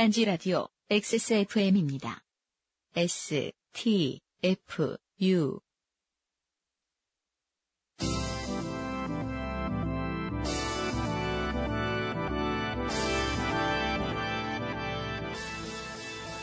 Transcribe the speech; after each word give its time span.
딴지 0.00 0.24
라디오 0.24 0.66
XSFM입니다. 0.88 2.22
S, 2.96 3.52
T, 3.74 4.20
F, 4.42 4.96
U. 5.20 5.60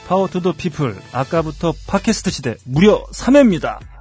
파워 0.08 0.28
투 0.28 0.40
더 0.40 0.52
피플 0.52 0.96
아까부터 1.12 1.74
팟캐스트 1.88 2.30
시대 2.30 2.58
무려 2.64 3.04
3회입니다. 3.08 3.97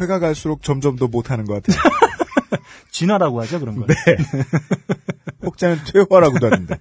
회가 0.00 0.18
갈수록 0.18 0.62
점점 0.62 0.96
더 0.96 1.06
못하는 1.08 1.44
것 1.44 1.62
같아요. 1.62 1.80
진화라고 2.90 3.40
하죠 3.42 3.60
그런 3.60 3.76
거. 3.76 3.86
네. 3.86 3.94
혹자는 5.44 5.78
퇴화라고도 5.86 6.46
하는데. 6.46 6.76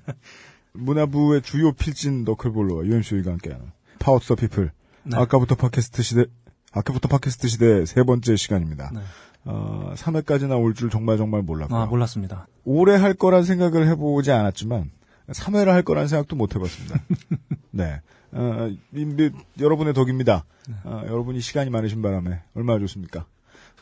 문화부의 0.73 1.41
주요 1.41 1.71
필진 1.73 2.23
너클볼러와 2.23 2.85
UMC가 2.85 3.31
함께하는 3.31 3.71
Power 3.99 4.20
to 4.20 4.26
the 4.26 4.35
People. 4.35 4.71
네. 5.03 5.17
아까부터 5.17 5.55
팟캐스트 5.55 6.01
시대, 6.03 6.25
아까부터 6.71 7.07
팟캐스트 7.07 7.47
시대 7.47 7.85
세 7.85 8.03
번째 8.03 8.35
시간입니다. 8.35 8.91
네. 8.93 8.99
어, 9.45 9.93
3회까지 9.95 10.47
나 10.47 10.57
올 10.57 10.73
줄 10.75 10.89
정말 10.89 11.17
정말 11.17 11.41
몰랐고요. 11.41 11.77
아 11.79 11.85
몰랐습니다. 11.85 12.47
오래 12.65 12.95
할 12.95 13.13
거란 13.13 13.43
생각을 13.43 13.87
해보지 13.87 14.31
않았지만 14.31 14.91
3회를 15.31 15.67
할 15.67 15.81
거란 15.83 16.07
생각도 16.07 16.35
못 16.35 16.55
해봤습니다. 16.55 16.99
네. 17.71 18.01
어, 18.32 18.70
이- 18.94 19.02
이- 19.02 19.32
여러분의 19.62 19.94
덕입니다. 19.94 20.46
어, 20.84 21.02
여러분이 21.05 21.41
시간이 21.41 21.70
많으신 21.70 22.02
바람에 22.02 22.41
얼마나 22.54 22.80
좋습니까? 22.80 23.26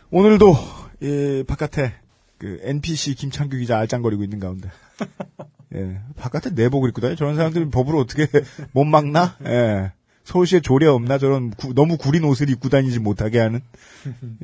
오늘도 0.09 0.55
이 1.01 1.43
바깥에 1.47 1.93
그 2.37 2.59
NPC 2.63 3.15
김창규 3.15 3.57
기자 3.57 3.77
알짱거리고 3.79 4.23
있는 4.23 4.39
가운데 4.39 4.69
예, 5.75 5.99
바깥에 6.15 6.51
내복을 6.51 6.89
입고 6.89 7.01
다니 7.01 7.15
저런 7.17 7.35
사람들이 7.35 7.69
법으로 7.69 7.99
어떻게 7.99 8.27
못 8.71 8.85
막나? 8.85 9.35
예. 9.45 9.91
서울시에 10.23 10.59
조례 10.61 10.87
없나? 10.87 11.17
저런 11.17 11.49
구- 11.51 11.73
너무 11.73 11.97
구린 11.97 12.23
옷을 12.23 12.49
입고 12.49 12.69
다니지 12.69 12.99
못하게 12.99 13.39
하는 13.39 13.61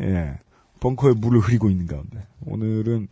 예. 0.01 0.37
벙커에 0.81 1.13
물을 1.13 1.39
흐리고 1.39 1.69
있는 1.69 1.87
가운데 1.87 2.25
오늘은 2.45 3.07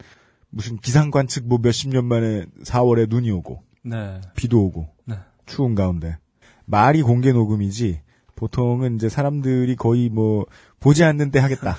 무슨 0.49 0.75
기상관 0.77 1.27
측 1.27 1.45
뭐 1.45 1.59
몇십 1.61 1.89
년 1.89 2.03
만에 2.05 2.45
4월에 2.63 3.07
눈이 3.09 3.31
오고 3.31 3.63
네. 3.83 4.19
비도 4.35 4.61
오고 4.65 4.89
네. 5.05 5.15
추운 5.45 5.73
가운데 5.75 6.17
말이 6.71 7.01
공개 7.01 7.33
녹음이지 7.33 8.01
보통은 8.35 8.95
이제 8.95 9.09
사람들이 9.09 9.75
거의 9.75 10.09
뭐 10.09 10.45
보지 10.79 11.03
않는데 11.03 11.37
하겠다 11.39 11.75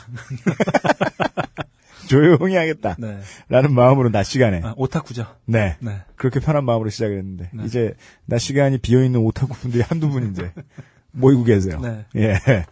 조용히 2.09 2.57
하겠다 2.57 2.95
네. 2.99 3.21
라는 3.49 3.73
마음으로 3.73 4.11
낮 4.11 4.25
시간에 4.25 4.61
아, 4.63 4.75
오타쿠죠. 4.77 5.27
네 5.47 5.77
네. 5.81 6.03
그렇게 6.15 6.41
편한 6.41 6.67
마음으로 6.67 6.91
시작을 6.91 7.17
했는데 7.17 7.49
네. 7.55 7.65
이제 7.65 7.95
낮 8.27 8.39
시간이 8.39 8.79
비어있는 8.79 9.19
오타쿠 9.19 9.55
분들이 9.55 9.83
한두 9.83 10.11
분 10.11 10.31
이제 10.31 10.53
모이고 11.11 11.45
계세요 11.45 11.81
네. 11.81 12.05
예 12.17 12.67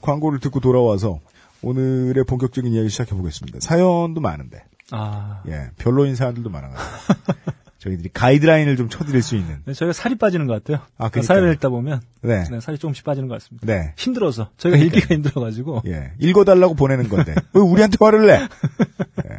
광고를 0.00 0.38
듣고 0.38 0.60
돌아와서 0.60 1.18
오늘의 1.62 2.24
본격적인 2.24 2.72
이야기 2.72 2.88
시작해 2.88 3.16
보겠습니다 3.16 3.58
사연도 3.60 4.20
많은데 4.20 4.64
아. 4.92 5.42
예 5.48 5.70
별로인 5.76 6.14
사연들도 6.14 6.50
많아가지고 6.50 7.54
저희들이 7.84 8.08
가이드라인을 8.14 8.76
좀 8.76 8.88
쳐드릴 8.88 9.22
수 9.22 9.36
있는 9.36 9.58
네, 9.66 9.74
저희가 9.74 9.92
살이 9.92 10.14
빠지는 10.14 10.46
것 10.46 10.54
같아요. 10.54 10.84
아, 10.96 11.10
그. 11.10 11.20
사연을 11.20 11.52
읽다 11.52 11.68
보면 11.68 12.00
네 12.22 12.44
네, 12.50 12.60
살이 12.60 12.78
조금씩 12.78 13.04
빠지는 13.04 13.28
것 13.28 13.34
같습니다. 13.34 13.66
네. 13.66 13.92
힘들어서 13.96 14.50
저희가 14.56 14.78
그러니까요. 14.78 14.86
읽기가 14.98 15.14
힘들어가지고 15.14 15.82
예, 15.86 16.12
읽어달라고 16.18 16.74
보내는 16.74 17.08
건데 17.10 17.34
왜 17.52 17.60
우리한테 17.60 17.98
화를 18.00 18.26
내? 18.26 18.40
예. 19.30 19.38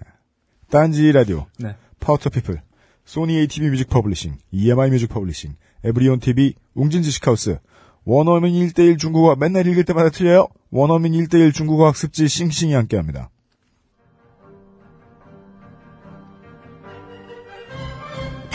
딴지 0.70 1.12
라디오, 1.12 1.48
네. 1.58 1.76
Power 2.00 2.15
to 2.15 2.21
the 2.21 2.30
People, 2.30 2.62
Sony 3.06 3.36
ATV 3.38 3.70
Music 3.70 3.90
Publishing, 3.90 4.36
EMI 4.52 4.90
Music 4.92 5.08
Publishing, 5.10 5.56
에브리온 5.84 6.20
TV, 6.20 6.54
웅진 6.76 7.02
지식하우스, 7.02 7.58
원어민 8.04 8.54
1대1 8.68 9.00
중국어 9.00 9.36
맨날 9.36 9.66
읽을 9.68 9.84
때마다 9.86 10.10
틀려요. 10.10 10.48
원어민 10.70 11.14
1대1 11.14 11.54
중국어 11.54 11.88
학습지 11.88 12.28
싱싱이 12.28 12.74
함께합니다. 12.74 13.30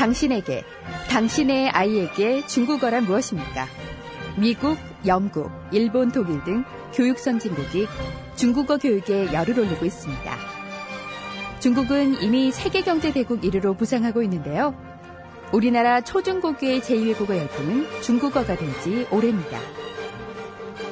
당신에게, 0.01 0.65
당신의 1.11 1.69
아이에게 1.69 2.47
중국어란 2.47 3.05
무엇입니까? 3.05 3.67
미국, 4.39 4.79
영국, 5.05 5.51
일본, 5.73 6.11
독일 6.11 6.43
등 6.43 6.65
교육 6.95 7.19
선진국이 7.19 7.87
중국어 8.35 8.79
교육에 8.79 9.31
열을 9.31 9.61
올리고 9.61 9.85
있습니다. 9.85 10.37
중국은 11.61 12.23
이미 12.23 12.51
세계 12.51 12.81
경제 12.81 13.13
대국 13.13 13.43
1위로 13.43 13.77
부상하고 13.77 14.23
있는데요. 14.23 14.75
우리나라 15.53 16.01
초중고교의 16.01 16.81
제1외국어 16.81 17.37
열풍은 17.37 18.01
중국어가 18.01 18.57
된 18.57 18.73
지 18.83 19.07
오래입니다. 19.11 19.59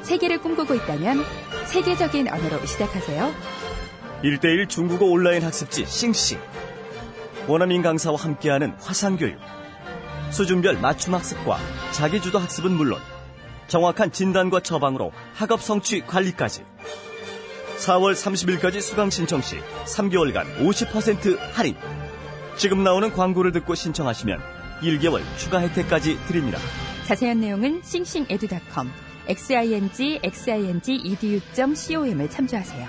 세계를 0.03 0.43
꿈꾸고 0.43 0.75
있다면 0.75 1.25
세계적인 1.65 2.29
언어로 2.29 2.67
시작하세요. 2.67 3.33
1대1 4.23 4.69
중국어 4.69 5.07
온라인 5.07 5.43
학습지 5.45 5.87
싱싱 5.87 6.39
원어민 7.49 7.81
강사와 7.81 8.19
함께하는 8.19 8.75
화상교육. 8.79 9.41
수준별 10.31 10.81
맞춤 10.81 11.15
학습과 11.15 11.59
자기주도 11.93 12.39
학습은 12.39 12.71
물론 12.73 13.01
정확한 13.69 14.13
진단과 14.13 14.61
처방으로 14.61 15.13
학업 15.33 15.63
성취 15.63 16.03
관리까지. 16.03 16.63
4월 17.79 18.13
30일까지 18.13 18.83
수강 18.83 19.09
신청 19.09 19.41
시 19.41 19.57
3개월간 19.87 20.59
50% 20.59 21.39
할인. 21.55 21.75
지금 22.59 22.85
나오는 22.85 23.11
광고를 23.11 23.53
듣고 23.53 23.75
신청하시면 23.75 24.41
1개월 24.83 25.23
추가 25.39 25.61
혜택까지 25.61 26.19
드립니다. 26.27 26.59
자세한 27.07 27.41
내용은 27.41 27.81
싱싱에듀닷컴 27.83 28.93
xing 29.27 30.21
xing 30.23 30.91
edu.com을 31.03 32.29
참조하세요. 32.29 32.89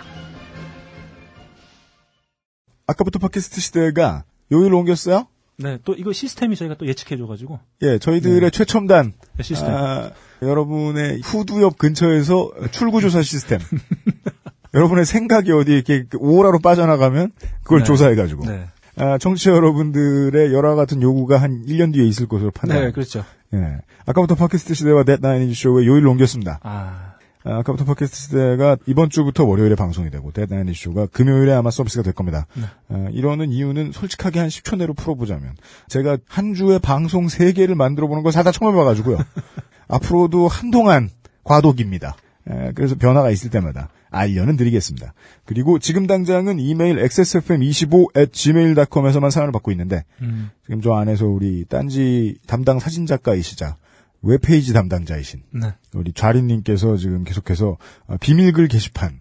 아까부터 2.87 3.19
팟캐스트 3.19 3.61
시대가 3.61 4.25
요일로 4.51 4.79
옮겼어요? 4.79 5.27
네, 5.57 5.77
또 5.83 5.93
이거 5.93 6.13
시스템이 6.13 6.55
저희가 6.55 6.75
또 6.75 6.87
예측해줘가지고 6.87 7.59
예, 7.81 7.99
저희들의 7.99 8.49
최첨단 8.51 9.13
네, 9.35 9.43
시스템. 9.43 9.73
아, 9.73 10.11
여러분의 10.41 11.19
후두엽 11.21 11.77
근처에서 11.77 12.51
출구조사 12.71 13.21
시스템. 13.21 13.59
여러분의 14.73 15.05
생각이 15.05 15.51
어디 15.51 15.73
이렇게 15.73 16.05
오라로 16.17 16.59
빠져나가면 16.59 17.31
그걸 17.63 17.79
네. 17.79 17.85
조사해가지고. 17.85 18.45
네. 18.45 18.67
아, 18.95 19.17
청취자 19.17 19.51
여러분들의 19.51 20.53
열화 20.53 20.75
같은 20.75 21.01
요구가 21.01 21.41
한 21.41 21.65
1년 21.65 21.93
뒤에 21.93 22.05
있을 22.05 22.27
것으로 22.27 22.51
판단. 22.51 22.81
네, 22.81 22.91
그렇죠. 22.91 23.23
예. 23.53 23.77
아까부터 24.05 24.35
팟캐스트 24.35 24.73
시대와 24.73 25.03
데드나인 25.03 25.53
쇼의 25.53 25.87
요일을 25.87 26.07
옮겼습니다. 26.07 26.59
아, 26.63 27.08
아, 27.49 27.57
아까부터 27.59 27.85
팟캐스트 27.85 28.15
시대가 28.15 28.77
이번 28.85 29.09
주부터 29.09 29.43
월요일에 29.43 29.73
방송이 29.75 30.11
되고 30.11 30.31
데드나인 30.31 30.71
쇼가 30.73 31.07
금요일에 31.07 31.51
아마 31.53 31.71
서비스가 31.71 32.03
될 32.03 32.13
겁니다. 32.13 32.45
네. 32.53 32.63
아, 32.89 33.07
이러는 33.11 33.51
이유는 33.51 33.91
솔직하게 33.91 34.39
한 34.39 34.49
10초 34.49 34.77
내로 34.77 34.93
풀어보자면 34.93 35.55
제가 35.87 36.19
한 36.27 36.53
주에 36.53 36.77
방송 36.77 37.25
3개를 37.25 37.73
만들어보는 37.73 38.21
걸 38.23 38.31
살다 38.31 38.51
처음 38.51 38.73
해봐가지고요. 38.73 39.17
앞으로도 39.89 40.47
한동안 40.47 41.09
과도기입니다. 41.43 42.15
에, 42.49 42.71
그래서 42.75 42.95
변화가 42.95 43.31
있을 43.31 43.49
때마다 43.49 43.89
알려는 44.11 44.55
드리겠습니다. 44.55 45.13
그리고 45.45 45.79
지금 45.79 46.05
당장은 46.05 46.59
이메일 46.59 46.97
xsfm25@gmail.com에서만 46.97 49.31
사연을 49.31 49.51
받고 49.51 49.71
있는데 49.71 50.05
음, 50.21 50.51
지금 50.65 50.81
저 50.81 50.93
안에서 50.93 51.25
우리 51.25 51.65
딴지 51.67 52.35
담당 52.45 52.77
사진 52.79 53.07
작가이시자 53.07 53.77
웹페이지 54.21 54.73
담당자이신 54.73 55.43
네. 55.51 55.73
우리 55.93 56.11
좌린님께서 56.13 56.97
지금 56.97 57.23
계속해서 57.23 57.77
어, 58.07 58.15
비밀글 58.19 58.67
게시판 58.67 59.19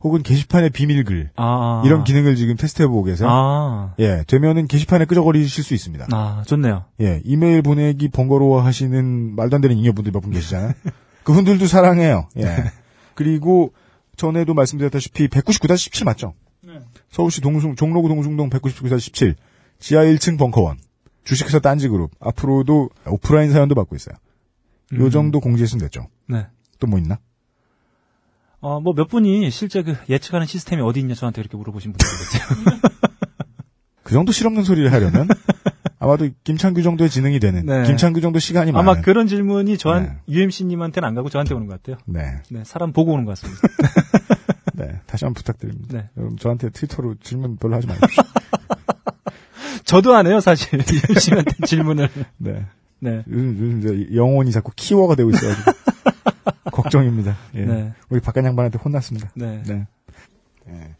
혹은 0.00 0.22
게시판의 0.22 0.70
비밀글 0.70 1.30
아, 1.36 1.82
이런 1.84 2.04
기능을 2.04 2.36
지금 2.36 2.56
테스트해보고 2.56 3.02
계세요. 3.04 3.28
아, 3.30 3.94
예, 3.98 4.22
되면은 4.26 4.68
게시판에 4.68 5.04
끄적거리실 5.06 5.64
수 5.64 5.74
있습니다. 5.74 6.06
아, 6.12 6.42
좋네요. 6.46 6.84
예, 7.00 7.20
이메일 7.24 7.62
보내기 7.62 8.08
번거로워 8.10 8.60
하시는 8.62 9.34
말도 9.34 9.56
안 9.56 9.62
되는 9.62 9.76
잉여분들 9.76 10.12
몇 10.12 10.20
분 10.20 10.30
계시잖아요. 10.32 10.72
그분들도 11.24 11.66
사랑해요. 11.66 12.28
예. 12.38 12.56
그리고 13.14 13.72
전에도 14.16 14.54
말씀드렸다시피 14.54 15.28
199-17 15.28 16.04
맞죠? 16.04 16.34
서울시 17.10 17.40
동숭, 17.40 17.74
종로구 17.74 18.08
동숭동 18.08 18.50
199-17 18.50 19.34
지하 19.78 20.02
1층 20.04 20.38
벙커원 20.38 20.76
주식회사 21.24 21.58
딴지그룹 21.58 22.10
앞으로도 22.20 22.90
오프라인 23.06 23.50
사연도 23.50 23.74
받고 23.74 23.96
있어요. 23.96 24.14
요 24.94 25.04
음. 25.04 25.10
정도 25.10 25.40
공지했으면 25.40 25.80
됐죠. 25.80 26.08
네. 26.28 26.46
또 26.78 26.86
뭐 26.86 26.98
있나? 26.98 27.18
어, 28.60 28.80
뭐 28.80 28.94
몇 28.94 29.08
분이 29.08 29.50
실제 29.50 29.82
그 29.82 29.96
예측하는 30.08 30.46
시스템이 30.46 30.82
어디 30.82 31.00
있냐 31.00 31.14
저한테 31.14 31.42
그렇게 31.42 31.56
물어보신 31.56 31.92
분들이 31.92 32.10
계세요. 32.10 32.80
그 34.02 34.12
정도 34.12 34.30
실없는 34.32 34.62
소리를 34.62 34.92
하려면 34.92 35.26
아마도 35.98 36.28
김창규 36.44 36.82
정도의 36.82 37.10
지능이 37.10 37.40
되는 37.40 37.66
네. 37.66 37.82
김창규 37.84 38.20
정도 38.20 38.38
시간이 38.38 38.70
아마 38.70 38.82
많은 38.82 39.02
그런 39.02 39.26
질문이 39.26 39.78
저한 39.78 40.20
네. 40.26 40.34
UMC님한테는 40.34 41.08
안 41.08 41.14
가고 41.14 41.28
저한테 41.30 41.54
오는 41.54 41.66
것 41.66 41.82
같아요. 41.82 41.98
네. 42.06 42.42
네, 42.50 42.62
사람 42.64 42.92
보고 42.92 43.12
오는 43.12 43.24
것 43.24 43.38
같습니다. 43.38 43.60
네. 44.74 45.00
다시 45.06 45.24
한번 45.24 45.34
부탁드립니다. 45.34 45.98
네. 45.98 46.10
여러분 46.16 46.36
저한테 46.36 46.70
트위터로 46.70 47.16
질문 47.22 47.56
별로 47.56 47.76
하지 47.76 47.86
마십시오. 47.88 48.22
저도 49.84 50.14
안 50.14 50.26
해요, 50.26 50.40
사실. 50.40 50.68
UMC한테 51.08 51.66
질문을. 51.66 52.08
네. 52.38 52.66
네. 52.98 53.22
요즘, 53.28 53.58
요즘 53.58 53.82
저 53.82 54.14
영혼이 54.14 54.50
자꾸 54.52 54.72
키워가 54.74 55.14
되고 55.14 55.30
있어가지고 55.30 55.72
걱정입니다. 56.72 57.36
예. 57.54 57.64
네. 57.64 57.92
우리 58.08 58.20
바깥 58.20 58.44
양반한테 58.44 58.78
혼났습니다. 58.78 59.30
네. 59.34 59.62
네. 59.66 59.86
예. 60.68 60.96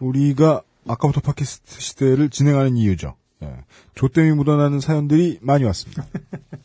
우리가 0.00 0.62
아까부터 0.86 1.20
팟캐스트 1.20 1.80
시대를 1.80 2.30
진행하는 2.30 2.76
이유죠. 2.76 3.16
예. 3.42 3.64
조땜이 3.94 4.32
묻어나는 4.32 4.80
사연들이 4.80 5.38
많이 5.40 5.64
왔습니다. 5.64 6.06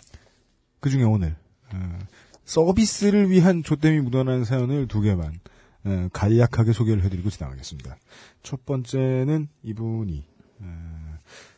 그 0.79 0.89
중에 0.89 1.03
오늘 1.03 1.35
어, 1.73 1.99
서비스를 2.45 3.29
위한 3.29 3.63
조땜이 3.63 3.99
묻어나는 3.99 4.45
사연을 4.45 4.87
두 4.87 5.01
개만 5.01 5.39
어, 5.85 6.07
간략하게 6.13 6.73
소개를 6.73 7.03
해드리고 7.03 7.29
지나가겠습니다. 7.29 7.97
첫 8.43 8.65
번째는 8.65 9.49
이분이 9.63 10.25
어, 10.61 11.17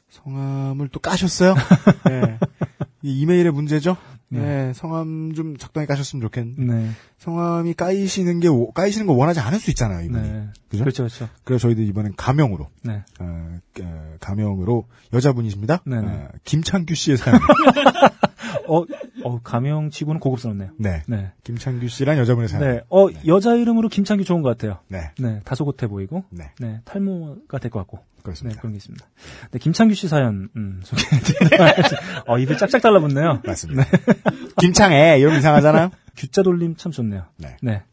성함을 0.09 0.89
또 0.89 1.00
까셨어요. 1.00 1.56
예. 3.03 3.09
이 3.09 3.19
이메일의 3.21 3.51
문제죠. 3.51 3.98
예, 4.33 4.71
성함 4.75 5.33
좀 5.33 5.57
적당히 5.57 5.86
까셨으면 5.88 6.21
좋겠는데 6.21 6.74
네. 6.74 6.89
성함이 7.18 7.74
까이시는 7.74 8.39
게 8.39 8.48
오- 8.48 8.71
까이시는 8.71 9.06
거 9.06 9.12
원하지 9.13 9.42
않을 9.42 9.59
수 9.59 9.69
있잖아요 9.71 10.06
이분이. 10.06 10.21
네. 10.30 10.48
그죠? 10.69 10.83
그렇죠, 10.83 11.03
그렇죠. 11.03 11.27
그래서 11.44 11.63
저희도 11.63 11.81
이번엔 11.81 12.13
가명으로 12.15 12.69
네. 12.83 13.03
어, 13.19 13.57
어, 13.81 14.15
가명으로 14.21 14.88
여자분이십니다. 15.13 15.81
네 15.86 16.00
네. 16.00 16.07
어, 16.07 16.30
김창규 16.45 16.95
씨의 16.95 17.18
사연. 17.18 17.39
어, 18.68 18.83
어, 19.23 19.39
가명치고는 19.41 20.19
고급스럽네요. 20.19 20.71
네. 20.77 21.01
네. 21.07 21.31
김창규 21.44 21.88
씨란 21.88 22.18
여자분의 22.18 22.47
사연. 22.50 22.63
네. 22.63 22.81
어, 22.89 23.07
여자 23.27 23.56
이름으로 23.56 23.89
김창규 23.89 24.23
좋은 24.23 24.41
것 24.41 24.50
같아요. 24.50 24.79
네. 24.88 25.12
네. 25.19 25.39
다소곳해 25.44 25.88
보이고. 25.88 26.23
네. 26.29 26.51
네. 26.59 26.81
탈모가 26.85 27.57
될 27.59 27.71
것 27.71 27.79
같고. 27.79 27.97
네. 27.97 28.21
그렇습니다. 28.23 28.59
그런 28.62 28.73
게 28.73 28.77
있습니다. 28.77 29.06
네. 29.51 29.59
김창규 29.59 29.94
씨 29.95 30.07
사연, 30.07 30.50
음, 30.56 30.79
소개해드리도록. 30.83 31.68
어, 32.27 32.38
입을 32.38 32.57
짝짝 32.57 32.81
달라붙네요. 32.81 33.41
맞습니다. 33.45 33.83
김창애 34.59 35.18
이러면 35.19 35.39
이상하잖아요. 35.39 35.91
규자 36.18 36.44
돌림 36.44 36.75
참 36.75 36.91
좋네요. 36.91 37.25
네. 37.62 37.83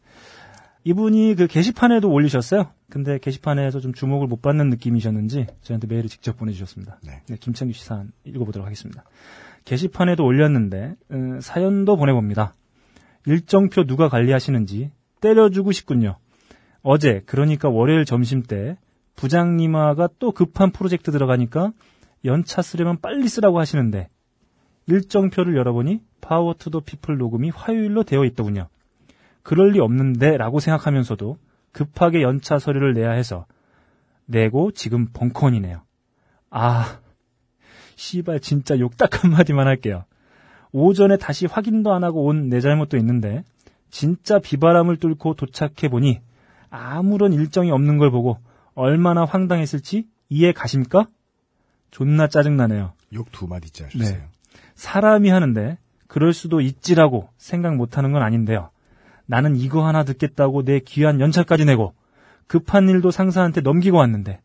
이분이 0.85 1.35
그 1.35 1.47
게시판에도 1.47 2.09
올리셨어요. 2.09 2.71
근데 2.89 3.19
게시판에서 3.19 3.79
좀 3.79 3.93
주목을 3.93 4.27
못 4.27 4.41
받는 4.41 4.69
느낌이셨는지 4.69 5.47
저희한테 5.61 5.87
메일을 5.87 6.09
직접 6.09 6.37
보내주셨습니다. 6.37 6.99
네. 7.03 7.21
김창규 7.39 7.73
씨 7.73 7.83
사연 7.85 8.11
읽어보도록 8.23 8.65
하겠습니다. 8.65 9.03
게시판에도 9.65 10.25
올렸는데 10.25 10.95
음, 11.11 11.39
사연도 11.41 11.95
보내봅니다. 11.97 12.55
일정표 13.25 13.85
누가 13.85 14.09
관리하시는지 14.09 14.91
때려주고 15.21 15.71
싶군요. 15.71 16.17
어제 16.81 17.21
그러니까 17.25 17.69
월요일 17.69 18.05
점심 18.05 18.41
때 18.41 18.77
부장님아가 19.15 20.09
또 20.17 20.31
급한 20.31 20.71
프로젝트 20.71 21.11
들어가니까 21.11 21.73
연차 22.25 22.61
쓰려면 22.61 22.99
빨리 23.01 23.27
쓰라고 23.27 23.59
하시는데 23.59 24.09
일정표를 24.87 25.55
열어보니 25.55 26.01
Power 26.21 26.53
to 26.53 26.64
the 26.64 26.81
People 26.81 27.17
녹음이 27.17 27.49
화요일로 27.49 28.03
되어 28.03 28.25
있더군요. 28.25 28.69
그럴 29.43 29.71
리 29.71 29.79
없는데 29.79 30.37
라고 30.37 30.59
생각하면서도 30.59 31.37
급하게 31.71 32.21
연차 32.21 32.59
서류를 32.59 32.93
내야 32.93 33.11
해서 33.11 33.45
내고 34.25 34.71
지금 34.71 35.07
벙커이네요. 35.11 35.81
아, 36.49 36.99
씨발 37.99 38.39
진짜 38.39 38.79
욕 38.79 38.95
딱 38.97 39.23
한마디만 39.23 39.67
할게요. 39.67 40.05
오전에 40.71 41.17
다시 41.17 41.45
확인도 41.45 41.93
안 41.93 42.03
하고 42.03 42.23
온 42.25 42.49
내 42.49 42.61
잘못도 42.61 42.95
있는데 42.97 43.43
진짜 43.91 44.39
비바람을 44.39 44.97
뚫고 44.97 45.33
도착해 45.33 45.89
보니 45.89 46.21
아무런 46.69 47.33
일정이 47.33 47.71
없는 47.71 47.97
걸 47.97 48.09
보고 48.09 48.37
얼마나 48.73 49.25
황당했을지 49.25 50.07
이해 50.29 50.53
가십니까? 50.53 51.07
존나 51.91 52.27
짜증나네요. 52.27 52.93
욕 53.13 53.31
두 53.31 53.47
마디째 53.47 53.85
하셨어요. 53.85 54.17
네. 54.17 54.23
사람이 54.75 55.29
하는데 55.29 55.77
그럴 56.07 56.33
수도 56.33 56.61
있지라고 56.61 57.29
생각 57.37 57.75
못하는 57.75 58.11
건 58.13 58.21
아닌데요. 58.21 58.69
나는 59.25 59.55
이거 59.57 59.85
하나 59.85 60.03
듣겠다고 60.05 60.63
내 60.63 60.79
귀한 60.79 61.19
연차까지 61.19 61.65
내고 61.65 61.93
급한 62.47 62.87
일도 62.87 63.11
상사한테 63.11 63.61
넘기고 63.61 63.97
왔는데 63.97 64.39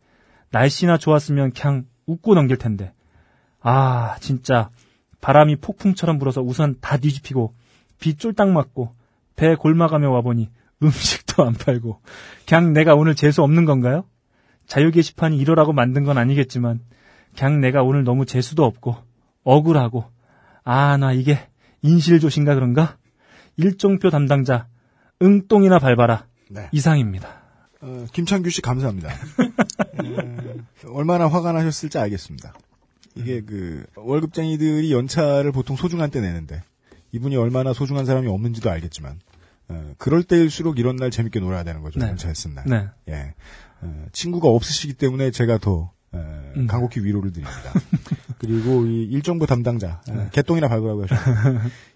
날씨나 0.51 0.99
좋았으면 0.99 1.53
그냥 1.53 1.85
웃고 2.07 2.35
넘길 2.35 2.57
텐데 2.57 2.93
아 3.67 4.17
진짜 4.21 4.69
바람이 5.23 5.57
폭풍처럼 5.57 6.19
불어서 6.19 6.43
우선 6.43 6.77
다 6.81 6.99
뒤집히고 6.99 7.55
비 7.99 8.15
쫄딱 8.17 8.51
맞고 8.51 8.95
배 9.37 9.55
골마가며 9.55 10.11
와보니 10.11 10.51
음식도 10.83 11.43
안 11.45 11.55
팔고 11.55 12.01
그냥 12.47 12.75
내가 12.75 12.95
오늘 12.95 13.15
재수 13.15 13.43
없는 13.43 13.65
건가요? 13.65 14.05
자유 14.67 14.91
게시판이 14.91 15.39
이러라고 15.39 15.73
만든 15.73 16.05
건 16.05 16.19
아니겠지만 16.19 16.81
그냥 17.37 17.61
내가 17.61 17.83
오늘 17.83 18.05
너무 18.05 18.27
재수도 18.27 18.65
없고 18.65 18.97
억울하고 19.45 20.05
아 20.63 20.97
나 20.99 21.13
이게 21.13 21.39
인실조신가 21.83 22.55
그런가? 22.55 22.97
일종표 23.57 24.11
담당자 24.11 24.67
응똥이나 25.23 25.79
밟아라 25.79 26.27
네. 26.51 26.69
이상입니다. 26.73 27.29
어, 27.81 28.05
김창규 28.13 28.51
씨 28.51 28.61
감사합니다. 28.63 29.09
어, 29.11 30.89
얼마나 30.93 31.29
화가 31.29 31.53
나셨을지 31.53 31.99
알겠습니다. 31.99 32.53
이게 33.17 33.43
그 33.43 33.85
월급쟁이들이 33.97 34.93
연차를 34.93 35.53
보통 35.53 35.77
소중한 35.77 36.11
때 36.11 36.21
내는데 36.21 36.63
이분이 37.13 37.37
얼마나 37.37 37.73
소중한 37.73 38.07
사람이 38.07 38.29
없는지도 38.29 38.71
알겠지만 38.71 39.21
어, 39.69 39.95
그럴 39.99 40.23
때일수록 40.23 40.79
이런 40.79 40.97
날 40.97 41.11
재밌게 41.11 41.41
놀아야 41.41 41.63
되는 41.65 41.81
거죠. 41.81 42.01
네. 42.01 42.09
연차에 42.09 42.35
쓴 42.35 42.55
날. 42.55 42.65
네. 42.67 42.89
예. 43.09 43.35
어, 43.81 44.07
친구가 44.13 44.49
없으시기 44.49 44.95
때문에 44.95 45.31
제가 45.31 45.59
더 45.59 45.93
어, 46.13 46.53
음. 46.57 46.67
간곡히 46.67 47.01
위로를 47.01 47.33
드립니다. 47.33 47.73
그리고 48.47 48.87
이 48.87 49.05
일정부 49.05 49.47
담당자 49.47 50.01
어, 50.11 50.29
개똥이나 50.33 50.69
밟으라고 50.69 51.05
하셨죠. 51.05 51.21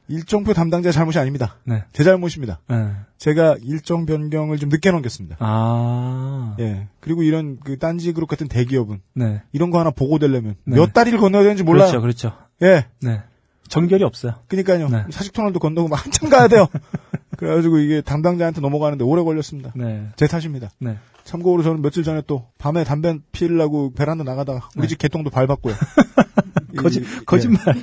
일정표 0.09 0.55
담당자 0.55 0.91
잘못이 0.91 1.19
아닙니다. 1.19 1.57
네. 1.65 1.85
제 1.93 2.03
잘못입니다. 2.03 2.61
네. 2.69 2.91
제가 3.19 3.57
일정 3.63 4.07
변경을 4.07 4.59
좀 4.59 4.71
늦게 4.71 4.91
넘겼습니다. 4.91 5.37
아. 5.39 6.57
예. 6.61 6.89
그리고 7.01 7.23
이런 7.23 7.59
그 7.61 7.79
딴지 7.79 8.13
그룹 8.13 8.29
같은 8.29 8.49
대기업은 8.49 9.01
네. 9.15 9.43
이런 9.53 9.71
거 9.71 9.79
하나 9.79 9.91
보고되려면 9.91 10.57
네. 10.65 10.77
몇 10.77 10.93
다리를 10.93 11.19
건너야 11.19 11.43
되는지 11.43 11.63
몰라요. 11.63 12.01
그렇죠, 12.01 12.01
그렇죠. 12.01 12.33
예. 12.63 12.87
네. 13.07 13.23
전결이 13.69 14.03
없어요. 14.03 14.35
그러니까요. 14.49 14.89
네. 14.89 15.05
사직 15.11 15.35
터널도 15.35 15.59
건너고 15.59 15.89
막 15.89 16.05
한참 16.05 16.31
가야 16.31 16.49
돼요. 16.49 16.69
그래가지고 17.37 17.79
이게 17.79 18.01
담당자한테 18.01 18.63
넘어가는데 18.63 19.05
오래 19.05 19.23
걸렸습니다. 19.23 19.73
네. 19.77 20.09
제 20.17 20.27
탓입니다. 20.27 20.71
네. 20.81 20.97
참고로 21.25 21.63
저는 21.63 21.83
며칠 21.83 22.03
전에 22.03 22.23
또 22.27 22.47
밤에 22.57 22.85
담배 22.85 23.19
피우려고 23.33 23.93
베란다 23.93 24.25
나가다가 24.25 24.71
우리 24.75 24.83
네. 24.83 24.89
집 24.89 24.99
개똥도 24.99 25.29
밟았고요. 25.29 25.75
거짓, 26.77 27.01
이- 27.03 27.25
거짓말. 27.25 27.63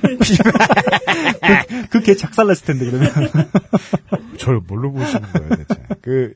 그, 1.68 1.88
그개 1.88 2.14
작살났을 2.14 2.66
텐데, 2.66 2.86
그러면. 2.90 3.10
예. 3.10 4.36
저를 4.38 4.60
뭘로 4.66 4.92
보시는 4.92 5.22
거예요, 5.22 5.48
대체. 5.56 5.82
그, 6.02 6.32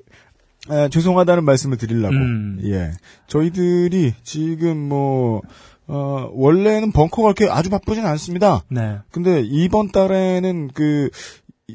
아, 0.68 0.88
죄송하다는 0.88 1.44
말씀을 1.44 1.76
드리려고. 1.76 2.14
음. 2.14 2.60
예. 2.64 2.92
저희들이 3.26 4.14
지금 4.22 4.76
뭐, 4.78 5.42
어, 5.86 6.30
원래는 6.32 6.92
벙커가 6.92 7.32
그렇게 7.32 7.50
아주 7.52 7.68
바쁘진 7.70 8.04
않습니다. 8.06 8.62
네. 8.68 8.98
근데 9.10 9.40
이번 9.44 9.90
달에는 9.90 10.70
그, 10.74 11.10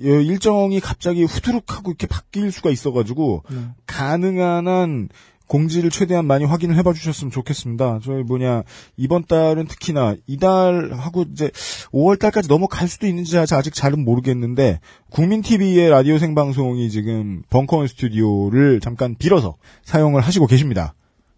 예, 0.01 0.22
일정이 0.22 0.79
갑자기 0.79 1.24
후두룩 1.24 1.72
하고 1.75 1.91
이렇게 1.91 2.08
바뀔 2.08 2.51
수가 2.51 2.70
있어가지고, 2.70 3.44
네. 3.50 3.58
가능한 3.88 4.67
한 4.67 5.10
공지를 5.47 5.89
최대한 5.89 6.25
많이 6.25 6.45
확인을 6.45 6.75
해봐 6.77 6.93
주셨으면 6.93 7.31
좋겠습니다. 7.31 7.99
저희 8.03 8.23
뭐냐, 8.23 8.63
이번 8.97 9.25
달은 9.25 9.67
특히나 9.67 10.15
이달하고 10.27 11.25
이제 11.31 11.51
5월 11.91 12.19
달까지 12.19 12.47
넘어갈 12.47 12.87
수도 12.87 13.07
있는지 13.07 13.37
아직 13.37 13.73
잘은 13.73 14.03
모르겠는데, 14.03 14.79
국민TV의 15.11 15.89
라디오 15.89 16.17
생방송이 16.17 16.89
지금 16.89 17.43
벙커원 17.49 17.87
스튜디오를 17.87 18.79
잠깐 18.79 19.15
빌어서 19.15 19.55
사용을 19.83 20.21
하시고 20.21 20.47
계십니다. 20.47 20.95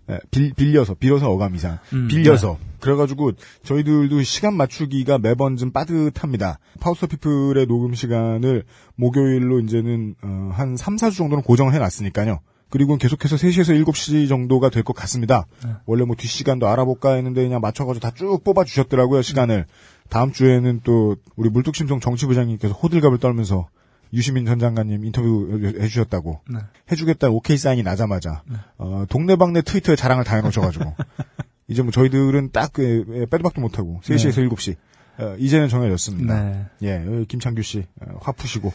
예, 0.10 0.20
빌, 0.32 0.54
빌려서, 0.54 0.94
빌어서 0.94 1.30
어감 1.30 1.56
이상. 1.56 1.80
음, 1.94 2.08
빌려서. 2.08 2.58
그래가지고 2.80 3.34
저희들도 3.64 4.24
시간 4.24 4.56
맞추기가 4.56 5.18
매번 5.18 5.58
좀 5.58 5.72
빠듯합니다. 5.72 6.60
파우스터 6.80 7.08
피플의 7.08 7.66
녹음 7.68 7.94
시간을 7.94 8.64
목요일로 8.96 9.60
이제는 9.62 10.16
어, 10.22 10.52
한 10.54 10.78
3, 10.78 10.96
4주 10.96 11.18
정도는 11.18 11.44
고정을 11.44 11.74
해놨으니까요. 11.74 12.40
그리고 12.70 12.98
계속해서 12.98 13.36
3시에서 13.38 13.84
7시 13.86 14.28
정도가 14.28 14.70
될 14.70 14.84
것 14.84 14.94
같습니다. 14.94 15.46
네. 15.64 15.72
원래 15.86 16.04
뭐 16.06 16.16
뒷시간도 16.18 16.68
알아볼까 16.68 17.14
했는데 17.14 17.44
그냥 17.44 17.62
맞춰가지고 17.62 18.02
다 18.02 18.12
쭉 18.16 18.44
뽑아주셨더라고요, 18.44 19.22
시간을. 19.22 19.66
다음 20.10 20.32
주에는 20.32 20.82
또 20.84 21.16
우리 21.36 21.50
물뚝심송 21.50 22.00
정치부장님께서 22.00 22.74
호들갑을 22.74 23.18
떨면서 23.20 23.68
유시민 24.14 24.46
전 24.46 24.58
장관님 24.60 25.04
인터뷰 25.06 25.60
해주셨다고 25.80 26.42
네. 26.50 26.60
해주겠다는 26.92 27.36
오케이 27.36 27.58
사인이 27.58 27.84
나자마자 27.84 28.42
어, 28.78 29.04
동네방네 29.10 29.64
트위터에 29.64 29.96
자랑을 29.98 30.24
다 30.24 30.36
해놓으셔가지고 30.38 30.96
이제 31.68 31.82
뭐 31.82 31.92
저희들은 31.92 32.52
딱 32.54 32.72
그, 32.72 33.06
예, 33.16 33.26
빼도 33.26 33.44
박도 33.44 33.60
못하고 33.60 34.00
3시에서 34.04 34.50
7시. 34.50 34.76
어, 35.20 35.36
이제는 35.40 35.68
정해졌습니다. 35.68 36.42
네. 36.44 36.66
예, 36.84 36.96
어, 37.06 37.26
김창규 37.28 37.62
씨, 37.64 37.86
어, 38.02 38.18
화 38.22 38.32
푸시고. 38.32 38.72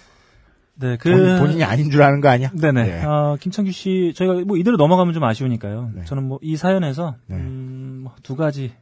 네, 0.74 0.96
그 0.96 1.10
본, 1.10 1.38
본인이 1.38 1.64
아닌 1.64 1.90
줄 1.90 2.02
아는 2.02 2.20
거 2.20 2.28
아니야? 2.28 2.50
네네. 2.58 2.88
예. 2.88 3.04
어, 3.04 3.36
김창규 3.40 3.72
씨, 3.72 4.12
저희가 4.16 4.44
뭐 4.46 4.56
이대로 4.56 4.76
넘어가면 4.76 5.12
좀 5.14 5.22
아쉬우니까요. 5.24 5.90
네. 5.94 6.04
저는 6.04 6.24
뭐 6.24 6.38
이 6.42 6.56
사연에서 6.56 7.16
네. 7.26 7.36
음, 7.36 8.00
뭐두 8.04 8.36
가지를 8.36 8.72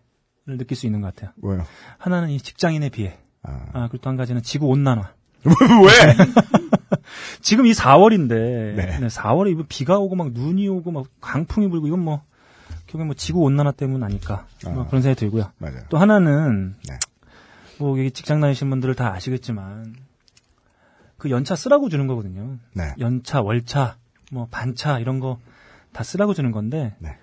느낄 0.46 0.76
수 0.76 0.86
있는 0.86 1.00
것 1.00 1.14
같아요. 1.14 1.32
뭐요? 1.36 1.64
하나는 1.98 2.30
이 2.30 2.38
직장인에 2.38 2.88
비해, 2.90 3.18
아. 3.42 3.66
아 3.72 3.88
그리고 3.88 3.98
또 4.02 4.10
한 4.10 4.16
가지는 4.16 4.42
지구 4.42 4.66
온난화. 4.68 5.12
왜? 5.44 6.14
지금 7.40 7.66
이 7.66 7.72
4월인데, 7.72 8.28
네. 8.76 8.98
4월에 9.08 9.50
이거 9.50 9.64
비가 9.68 9.98
오고 9.98 10.14
막 10.16 10.32
눈이 10.32 10.68
오고 10.68 10.90
막 10.92 11.06
강풍이 11.20 11.68
불고 11.68 11.86
이건 11.86 12.00
뭐 12.00 12.22
결국엔 12.86 13.06
뭐 13.06 13.14
지구 13.14 13.40
온난화 13.42 13.72
때문 13.72 14.02
아닐까 14.02 14.46
뭐 14.64 14.82
아. 14.84 14.86
그런 14.86 15.00
생각이 15.02 15.18
들고요. 15.18 15.50
맞아요. 15.58 15.80
또 15.88 15.96
하나는 15.98 16.74
네. 16.88 16.94
뭐 17.78 17.98
여기 17.98 18.10
직장 18.10 18.40
다니신 18.40 18.68
분들을 18.70 18.94
다 18.94 19.12
아시겠지만 19.14 19.94
그 21.20 21.30
연차 21.30 21.54
쓰라고 21.54 21.88
주는 21.88 22.08
거거든요. 22.08 22.56
네. 22.74 22.94
연차, 22.98 23.40
월차, 23.40 23.96
뭐 24.32 24.48
반차 24.50 24.98
이런 24.98 25.20
거 25.20 25.38
다 25.92 26.04
쓰라고 26.04 26.34
주는 26.34 26.52
건데 26.52 26.94
네. 26.98 27.16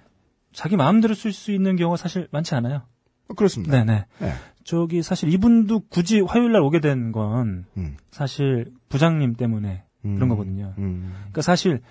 자기 0.54 0.76
마음대로 0.76 1.14
쓸 1.14 1.32
수 1.32 1.52
있는 1.52 1.76
경우가 1.76 1.98
사실 1.98 2.28
많지 2.32 2.56
않아요. 2.56 2.82
어, 3.30 3.34
그렇습니다. 3.34 3.72
네네. 3.72 4.06
네. 4.20 4.34
저기 4.64 5.02
사실 5.02 5.34
이분도 5.34 5.84
굳이 5.90 6.20
화요일 6.20 6.52
날 6.52 6.62
오게 6.62 6.80
된건 6.82 7.66
음. 7.78 7.98
사실 8.12 8.72
부장님 8.90 9.36
때문에 9.36 9.84
음. 10.06 10.16
그런 10.16 10.30
거거든요. 10.30 10.74
음. 10.78 11.14
그러니까 11.18 11.42
사실 11.42 11.82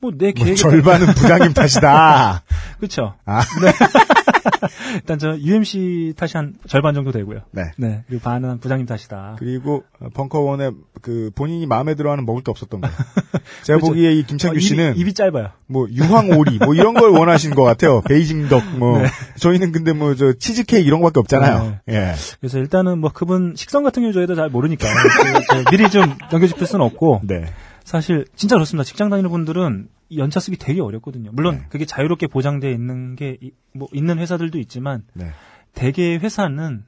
뭐내뭐 0.00 0.32
계획에 0.32 0.54
절반은 0.54 1.08
부장님 1.14 1.52
탓이다. 1.52 2.42
그렇죠. 2.78 3.14
아. 3.26 3.40
네. 3.40 3.72
일단 4.94 5.18
저 5.18 5.36
UMC 5.38 6.14
탓이 6.16 6.36
한 6.36 6.54
절반 6.66 6.94
정도 6.94 7.12
되고요. 7.12 7.40
네. 7.52 7.62
네. 7.76 8.04
그리고 8.08 8.22
반은 8.22 8.48
한 8.50 8.58
부장님 8.60 8.86
탓이다. 8.86 9.36
그리고 9.38 9.84
어, 10.00 10.08
벙커원에 10.14 10.70
그 11.02 11.30
본인이 11.34 11.66
마음에 11.66 11.94
들어하는 11.94 12.24
먹을 12.26 12.42
게 12.42 12.50
없었던 12.50 12.80
거예요. 12.80 12.94
제가 13.64 13.78
그렇죠. 13.78 13.86
보기에 13.88 14.12
이 14.12 14.22
김창규 14.24 14.56
어, 14.56 14.58
입이- 14.58 14.62
씨는 14.62 14.96
입이, 14.96 15.12
짧아요. 15.14 15.50
뭐 15.66 15.86
유황오리 15.90 16.58
뭐 16.58 16.74
이런 16.74 16.94
걸 16.94 17.10
원하신 17.10 17.54
것 17.54 17.62
같아요. 17.62 18.00
베이징 18.08 18.48
덕 18.48 18.62
뭐. 18.78 19.02
저희는 19.38 19.72
근데 19.72 19.92
뭐 19.92 20.14
저 20.14 20.32
치즈케이크 20.32 20.86
이런 20.86 21.00
거밖에 21.00 21.20
없잖아요. 21.20 21.78
예. 21.88 22.14
그래서 22.40 22.58
일단은 22.58 22.98
뭐 22.98 23.10
그분 23.12 23.54
식성 23.56 23.82
같은 23.82 24.02
경우 24.02 24.12
저희도 24.12 24.34
잘 24.36 24.48
모르니까 24.48 24.86
그, 24.88 25.42
저 25.64 25.70
미리 25.70 25.90
좀 25.90 26.14
넘겨짚을 26.30 26.66
수는 26.66 26.84
없고 26.84 27.20
네. 27.24 27.46
사실 27.84 28.24
진짜 28.34 28.56
그렇습니다. 28.56 28.84
직장 28.84 29.10
다니는 29.10 29.30
분들은 29.30 29.88
이 30.08 30.18
연차 30.18 30.40
쓰기 30.40 30.56
되게 30.56 30.80
어렵거든요. 30.80 31.30
물론 31.32 31.58
네. 31.58 31.66
그게 31.68 31.84
자유롭게 31.84 32.26
보장되어 32.26 32.70
있는 32.70 33.14
게 33.16 33.38
뭐 33.74 33.88
있는 33.92 34.18
회사들도 34.18 34.58
있지만 34.60 35.04
네. 35.12 35.30
대개 35.74 36.16
회사는 36.16 36.84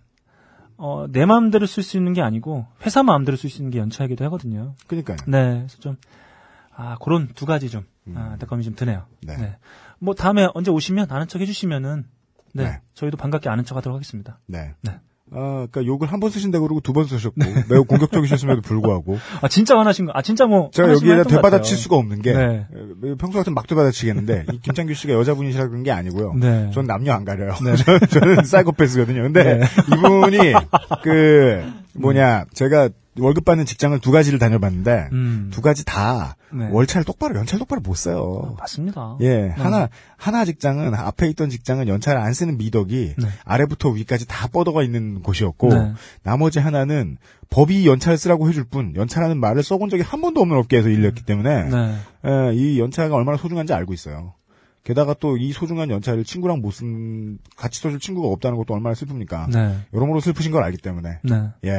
어, 0.79 1.07
내 1.11 1.27
마음대로 1.27 1.67
쓸 1.67 1.83
수 1.83 1.97
있는 1.97 2.13
게 2.13 2.23
아니고 2.23 2.67
회사 2.83 3.03
마음대로 3.03 3.37
쓸 3.37 3.51
수 3.51 3.59
있는 3.59 3.71
게 3.71 3.79
연차이기도 3.79 4.25
하거든요. 4.27 4.75
그러니까요. 4.87 5.17
네, 5.27 5.59
그래서 5.59 5.79
좀 5.79 5.97
아, 6.75 6.97
그런 7.03 7.29
두 7.35 7.45
가지 7.47 7.69
좀 7.71 7.85
음. 8.07 8.17
아, 8.17 8.33
안타까움이 8.33 8.63
좀 8.63 8.75
드네요. 8.75 9.07
네. 9.23 9.37
네. 9.37 9.57
뭐 9.99 10.15
다음에 10.15 10.47
언제 10.55 10.71
오시면 10.71 11.11
아는 11.11 11.27
척 11.27 11.41
해주시면은 11.41 12.05
네, 12.53 12.65
네. 12.65 12.81
저희도 12.95 13.17
반갑게 13.17 13.49
아는 13.49 13.65
척하도록 13.65 13.95
하겠습니다. 13.97 14.39
네. 14.47 14.75
네. 14.83 15.01
아, 15.33 15.67
그러니까 15.71 15.85
욕을 15.87 16.13
한 16.13 16.21
번 16.21 16.31
쓰신다고 16.31 16.67
그러고 16.67 16.81
두 16.81 16.93
번 16.93 17.05
쓰셨고 17.07 17.35
매우 17.69 17.85
공격적이셨음에도 17.85 18.61
불구하고 18.63 19.19
아 19.43 19.49
진짜 19.49 19.77
화나신 19.77 20.07
거? 20.07 20.13
아 20.15 20.23
진짜 20.23 20.47
뭐 20.47 20.71
제가 20.73 20.93
여기에다 20.93 21.25
되받아칠. 21.25 21.77
수가 21.77 21.97
없는 21.97 22.23
게 22.23 22.33
네. 22.33 22.67
에, 23.05 23.15
평소 23.19 23.39
같은 23.39 23.53
막 23.53 23.67
되받아치겠는데 23.67 24.47
이 24.53 24.61
김창규 24.61 24.95
씨가 24.95 25.15
여자분이시라 25.15 25.67
그런 25.69 25.83
게 25.83 25.91
아니고요. 25.91 26.35
네. 26.35 26.71
전 26.73 26.87
남녀 26.87 27.13
안 27.13 27.25
가려요. 27.25 27.55
저는, 27.59 28.01
저는 28.09 28.45
사이코패스거든요. 28.45 29.23
근데 29.23 29.61
이분이 29.93 30.53
그 31.03 31.65
뭐냐 31.95 32.45
제가 32.55 32.89
월급 33.19 33.45
받는 33.45 33.67
직장을 33.67 33.99
두 34.01 34.11
가지를 34.11 34.39
다녀봤는데 34.39 35.09
음. 35.13 35.51
두 35.53 35.61
가지 35.63 35.85
다 35.85 36.37
네. 36.53 36.69
월차를 36.71 37.05
똑바로 37.05 37.37
연차를 37.37 37.59
똑바로 37.61 37.81
못 37.81 37.93
어, 37.93 37.95
써요. 37.95 38.57
맞습니다. 38.59 39.17
예, 39.21 39.49
하나 39.57 39.89
하나 40.17 40.45
직장은 40.45 40.95
앞에 40.95 41.29
있던 41.31 41.51
직장은 41.51 41.89
연차를 41.89 42.21
안 42.21 42.33
쓰는 42.33 42.57
미덕이 42.59 43.15
네. 43.19 43.29
아래부터 43.45 43.91
위까지 43.91 44.27
다 44.27 44.47
뻗어가 44.49 44.83
있는 44.83 45.23
곳이었고 45.23 45.69
네. 45.75 45.93
나머지 46.23 46.59
하나는 46.59 47.17
법이 47.51 47.87
연차를 47.87 48.19
쓰라고 48.19 48.49
해줄 48.49 48.65
뿐 48.65 48.95
연차라는 48.95 49.39
말을 49.39 49.63
써본 49.63 49.91
적이 49.91 50.03
한 50.03 50.21
번도 50.21 50.41
없는 50.41 50.57
업계에서 50.57 50.89
일렸기 50.89 51.25
때문에 51.25 51.65
네. 51.65 51.95
예, 52.27 52.55
이 52.55 52.79
연차가 52.79 53.15
얼마나 53.15 53.37
소중한지 53.37 53.73
알고 53.73 53.93
있어요. 53.93 54.35
게다가 54.87 55.15
또 55.15 55.37
이 55.37 55.53
소중한 55.53 55.91
연차를 55.91 56.23
친구랑 56.23 56.61
못 56.61 56.71
쓴, 56.71 57.39
같이 57.57 57.81
써줄 57.81 57.99
친구가 57.99 58.29
없다는 58.29 58.57
것도 58.57 58.73
얼마나 58.73 58.95
슬픕니까? 58.95 59.51
네. 59.53 59.79
여러모로 59.93 60.21
슬프신 60.21 60.53
걸 60.53 60.63
알기 60.63 60.79
때문에, 60.79 61.19
네. 61.25 61.51
예, 61.65 61.71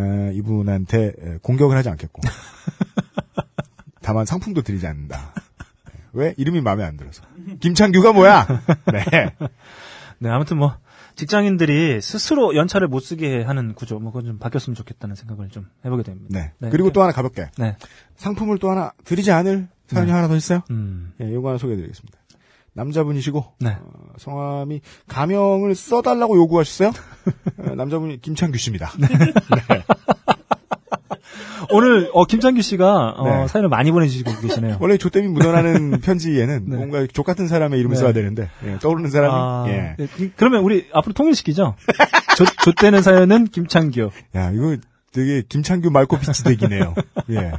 에, 0.00 0.32
이분한테 0.32 1.04
에, 1.08 1.38
공격을 1.42 1.76
하지 1.76 1.90
않겠고. 1.90 2.22
다만 4.00 4.24
상품도 4.24 4.62
드리지 4.62 4.86
않는다. 4.86 5.34
예. 5.94 6.00
왜? 6.14 6.34
이름이 6.38 6.62
마음에 6.62 6.84
안 6.84 6.96
들어서. 6.96 7.22
김창규가 7.60 8.12
뭐야? 8.12 8.46
네. 8.92 9.04
네, 10.18 10.30
아무튼 10.30 10.56
뭐 10.56 10.74
직장인들이 11.16 12.00
스스로 12.00 12.54
연차를 12.56 12.88
못 12.88 13.00
쓰게 13.00 13.42
하는 13.42 13.74
구조, 13.74 13.98
뭐 13.98 14.10
그건 14.10 14.26
좀 14.26 14.38
바뀌었으면 14.38 14.74
좋겠다는 14.74 15.16
생각을 15.16 15.50
좀 15.50 15.66
해보게 15.84 16.02
됩니다. 16.02 16.28
네. 16.30 16.52
네, 16.58 16.70
그리고 16.70 16.86
이렇게- 16.86 16.92
또 16.94 17.02
하나 17.02 17.12
가볍게. 17.12 17.50
네. 17.58 17.76
상품을 18.16 18.58
또 18.58 18.70
하나 18.70 18.92
드리지 19.04 19.30
않을 19.32 19.68
사연이 19.86 20.10
하나 20.10 20.28
더 20.28 20.36
있어요? 20.36 20.62
음. 20.70 21.12
예, 21.20 21.32
요거 21.32 21.48
하나 21.48 21.58
소개해드리겠습니다. 21.58 22.17
남자분이시고, 22.78 23.44
네. 23.60 23.70
어, 23.80 24.12
성함이 24.18 24.80
가명을 25.08 25.74
써달라고 25.74 26.36
요구하셨어요? 26.36 26.90
어, 27.68 27.74
남자분이 27.74 28.20
김창규 28.22 28.56
씨입니다. 28.58 28.92
네. 28.98 29.08
오늘 31.70 32.08
어, 32.14 32.24
김창규 32.24 32.62
씨가 32.62 33.14
어, 33.16 33.24
네. 33.42 33.48
사연을 33.48 33.68
많이 33.68 33.90
보내주시고 33.90 34.40
계시네요. 34.40 34.78
원래 34.80 34.96
조땜이 34.96 35.28
묻어나는 35.28 36.00
편지에는 36.00 36.64
네. 36.66 36.76
뭔가 36.76 37.06
족 37.12 37.24
같은 37.26 37.46
사람의 37.48 37.78
이름을 37.80 37.96
네. 37.96 38.00
써야 38.00 38.12
되는데 38.12 38.48
예, 38.64 38.78
떠오르는 38.78 39.10
사람이 39.10 39.34
아, 39.34 39.64
예. 39.68 39.94
네, 39.98 40.06
그- 40.16 40.30
그러면 40.36 40.62
우리 40.62 40.86
앞으로 40.92 41.12
통일시키죠. 41.12 41.74
조, 42.36 42.44
좆되는 42.64 43.02
사연은 43.02 43.46
김창규. 43.48 44.10
야 44.36 44.50
이거 44.52 44.76
되게 45.12 45.42
김창규 45.46 45.90
말코피치 45.90 46.44
덱이네요. 46.44 46.94
예. 47.30 47.52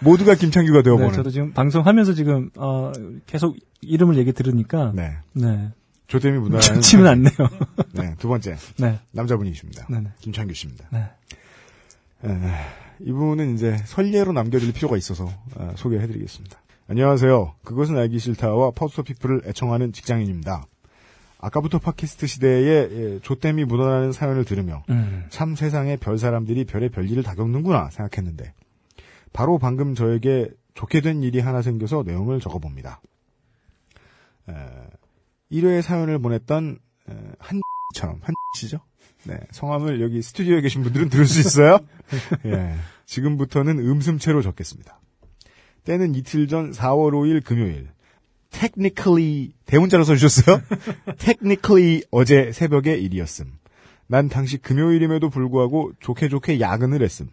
모두가 0.00 0.34
김창규가 0.34 0.78
네, 0.78 0.82
되어보는. 0.84 1.12
저도 1.12 1.30
지금 1.30 1.52
방송하면서 1.52 2.14
지금 2.14 2.50
어, 2.56 2.92
계속 3.26 3.56
이름을 3.80 4.16
얘기 4.18 4.32
들으니까 4.32 4.92
네. 4.94 5.16
네. 5.32 5.70
조땜이 6.06 6.38
묻어나는. 6.38 6.60
좋지는 6.60 7.06
않네요. 7.06 7.36
네. 7.92 8.14
두 8.18 8.28
번째 8.28 8.56
네. 8.78 9.00
남자분이십니다. 9.12 9.86
네. 9.90 10.00
네. 10.00 10.10
김창규 10.20 10.54
씨입니다. 10.54 10.86
네. 10.92 11.00
에, 12.24 12.52
이분은 13.00 13.54
이제 13.54 13.76
설례로 13.84 14.32
남겨드릴 14.32 14.72
필요가 14.72 14.96
있어서 14.96 15.28
아, 15.56 15.72
소개해드리겠습니다. 15.76 16.58
안녕하세요. 16.88 17.54
그것은 17.64 17.98
알기 17.98 18.18
싫다와 18.18 18.70
퍼스터 18.70 19.02
피플을 19.02 19.42
애청하는 19.46 19.92
직장인입니다. 19.92 20.66
아까부터 21.38 21.78
팟캐스트 21.78 22.26
시대에 22.26 22.88
예, 22.90 23.18
조땜이 23.22 23.64
묻어나는 23.64 24.12
사연을 24.12 24.44
들으며 24.44 24.82
음. 24.88 25.24
참 25.28 25.54
세상에 25.54 25.96
별 25.96 26.18
사람들이 26.18 26.64
별의 26.64 26.88
별일을 26.88 27.22
다 27.22 27.34
겪는구나 27.34 27.90
생각했는데 27.90 28.54
바로 29.36 29.58
방금 29.58 29.94
저에게 29.94 30.48
좋게 30.72 31.02
된 31.02 31.22
일이 31.22 31.40
하나 31.40 31.60
생겨서 31.60 32.04
내용을 32.06 32.40
적어봅니다. 32.40 33.02
에, 34.48 34.54
1회 35.52 35.82
사연을 35.82 36.18
보냈던 36.20 36.78
에, 37.10 37.14
한처럼 37.38 38.22
한씨죠? 38.22 38.80
네, 39.24 39.38
성함을 39.50 40.00
여기 40.00 40.22
스튜디오에 40.22 40.62
계신 40.62 40.82
분들은 40.82 41.10
들을 41.10 41.26
수 41.26 41.40
있어요. 41.40 41.80
예, 42.46 42.76
지금부터는 43.04 43.78
음슴체로 43.78 44.40
적겠습니다. 44.40 44.98
때는 45.84 46.14
이틀 46.14 46.48
전 46.48 46.70
4월 46.70 47.12
5일 47.12 47.44
금요일. 47.44 47.90
technically 48.48 49.52
대문자로 49.66 50.04
써주셨어요. 50.04 50.62
technically 51.18 52.04
어제 52.10 52.52
새벽의 52.52 53.02
일이었음. 53.02 53.52
난 54.06 54.30
당시 54.30 54.56
금요일임에도 54.56 55.28
불구하고 55.28 55.92
좋게 56.00 56.30
좋게 56.30 56.58
야근을 56.58 57.02
했음. 57.02 57.28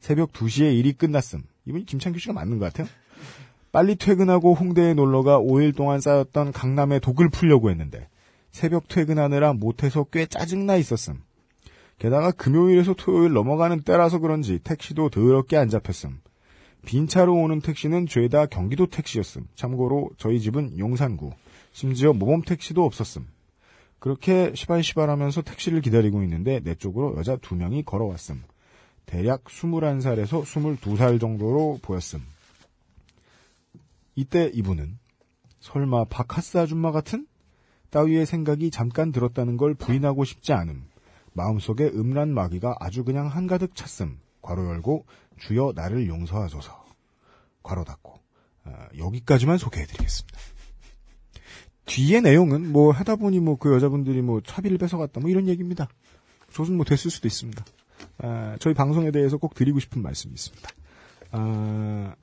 새벽 0.00 0.32
2시에 0.32 0.76
일이 0.76 0.92
끝났음. 0.92 1.42
이분이 1.66 1.84
김창규 1.84 2.18
씨가 2.18 2.32
맞는 2.32 2.58
것 2.58 2.66
같아요. 2.66 2.88
빨리 3.72 3.96
퇴근하고 3.96 4.54
홍대에 4.54 4.94
놀러가 4.94 5.38
5일 5.38 5.76
동안 5.76 6.00
쌓였던 6.00 6.52
강남의 6.52 7.00
독을 7.00 7.28
풀려고 7.28 7.70
했는데 7.70 8.08
새벽 8.50 8.88
퇴근하느라 8.88 9.52
못해서 9.52 10.04
꽤 10.04 10.26
짜증나 10.26 10.76
있었음. 10.76 11.22
게다가 11.98 12.30
금요일에서 12.30 12.94
토요일 12.94 13.32
넘어가는 13.32 13.82
때라서 13.82 14.20
그런지 14.20 14.58
택시도 14.60 15.10
더럽게 15.10 15.56
안 15.56 15.68
잡혔음. 15.68 16.20
빈 16.86 17.06
차로 17.06 17.34
오는 17.34 17.60
택시는 17.60 18.06
죄다 18.06 18.46
경기도 18.46 18.86
택시였음. 18.86 19.48
참고로 19.54 20.10
저희 20.16 20.40
집은 20.40 20.78
용산구. 20.78 21.32
심지어 21.72 22.12
모범 22.12 22.42
택시도 22.42 22.84
없었음. 22.84 23.26
그렇게 23.98 24.52
시발시발하면서 24.54 25.42
택시를 25.42 25.80
기다리고 25.80 26.22
있는데 26.22 26.60
내 26.60 26.74
쪽으로 26.74 27.16
여자 27.18 27.36
두 27.36 27.56
명이 27.56 27.82
걸어왔음. 27.82 28.42
대략 29.08 29.44
21살에서 29.44 30.42
22살 30.44 31.18
정도로 31.18 31.78
보였음. 31.80 32.22
이때 34.14 34.50
이분은 34.52 34.98
설마 35.60 36.04
바카스 36.04 36.58
아줌마 36.58 36.92
같은 36.92 37.26
따위의 37.88 38.26
생각이 38.26 38.70
잠깐 38.70 39.10
들었다는 39.10 39.56
걸 39.56 39.74
부인하고 39.74 40.24
싶지 40.24 40.52
않음. 40.52 40.84
마음속에 41.32 41.86
음란 41.86 42.34
마귀가 42.34 42.76
아주 42.80 43.02
그냥 43.02 43.28
한가득 43.28 43.74
찼음. 43.74 44.20
괄호 44.42 44.68
열고 44.68 45.06
주여 45.38 45.72
나를 45.74 46.06
용서하소서. 46.06 46.84
괄호 47.62 47.84
닫고 47.84 48.20
아, 48.64 48.88
여기까지만 48.98 49.56
소개해드리겠습니다. 49.56 50.38
뒤의 51.86 52.20
내용은 52.20 52.70
뭐 52.70 52.92
하다 52.92 53.16
보니 53.16 53.40
뭐 53.40 53.56
그 53.56 53.72
여자분들이 53.72 54.20
뭐 54.20 54.42
차비를 54.42 54.76
뺏어갔다 54.76 55.20
뭐 55.20 55.30
이런 55.30 55.48
얘기입니다. 55.48 55.88
조선 56.50 56.76
뭐 56.76 56.84
됐을 56.84 57.10
수도 57.10 57.26
있습니다. 57.26 57.64
아, 58.18 58.56
저희 58.58 58.74
방송에 58.74 59.10
대해서 59.10 59.36
꼭 59.36 59.54
드리고 59.54 59.80
싶은 59.80 60.02
말씀이 60.02 60.32
있습니다. 60.34 60.68
아, 61.32 62.14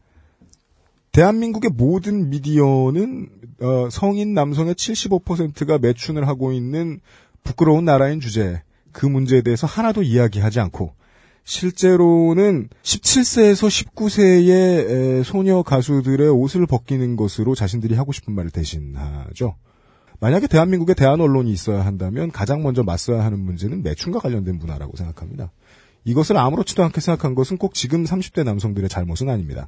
대한민국의 1.12 1.72
모든 1.74 2.30
미디어는 2.30 3.30
어, 3.62 3.90
성인 3.90 4.34
남성의 4.34 4.76
75%가 4.76 5.78
매춘을 5.78 6.28
하고 6.28 6.52
있는 6.52 7.00
부끄러운 7.44 7.86
나라인 7.86 8.20
주제 8.20 8.62
그 8.92 9.06
문제에 9.06 9.42
대해서 9.42 9.66
하나도 9.66 10.04
이야기하지 10.04 10.60
않고 10.60 10.94
실제로는 11.46 12.70
17세에서 12.82 13.94
19세의 13.94 15.24
소녀 15.24 15.62
가수들의 15.62 16.28
옷을 16.30 16.66
벗기는 16.66 17.16
것으로 17.16 17.56
자신들이 17.56 17.94
하고 17.94 18.12
싶은 18.12 18.34
말을 18.34 18.50
대신하죠. 18.50 19.56
만약에 20.20 20.48
대한민국에 20.48 20.96
대한 20.96 21.22
언론이 21.22 21.52
있어야 21.52 21.86
한다면 21.86 22.32
가장 22.32 22.64
먼저 22.64 22.84
맞서야 22.84 23.24
하는 23.24 23.40
문제는 23.40 23.84
매춘과 23.84 24.20
관련된 24.20 24.58
문화라고 24.58 24.98
생각합니다. 24.98 25.52
이것을 26.06 26.38
아무렇지도 26.38 26.84
않게 26.84 27.02
생각한 27.02 27.36
것은 27.36 27.58
꼭 27.58 27.74
지금 27.74 28.04
30대 28.06 28.44
남성들의 28.44 28.90
잘못은 28.90 29.30
아닙니다. 29.30 29.68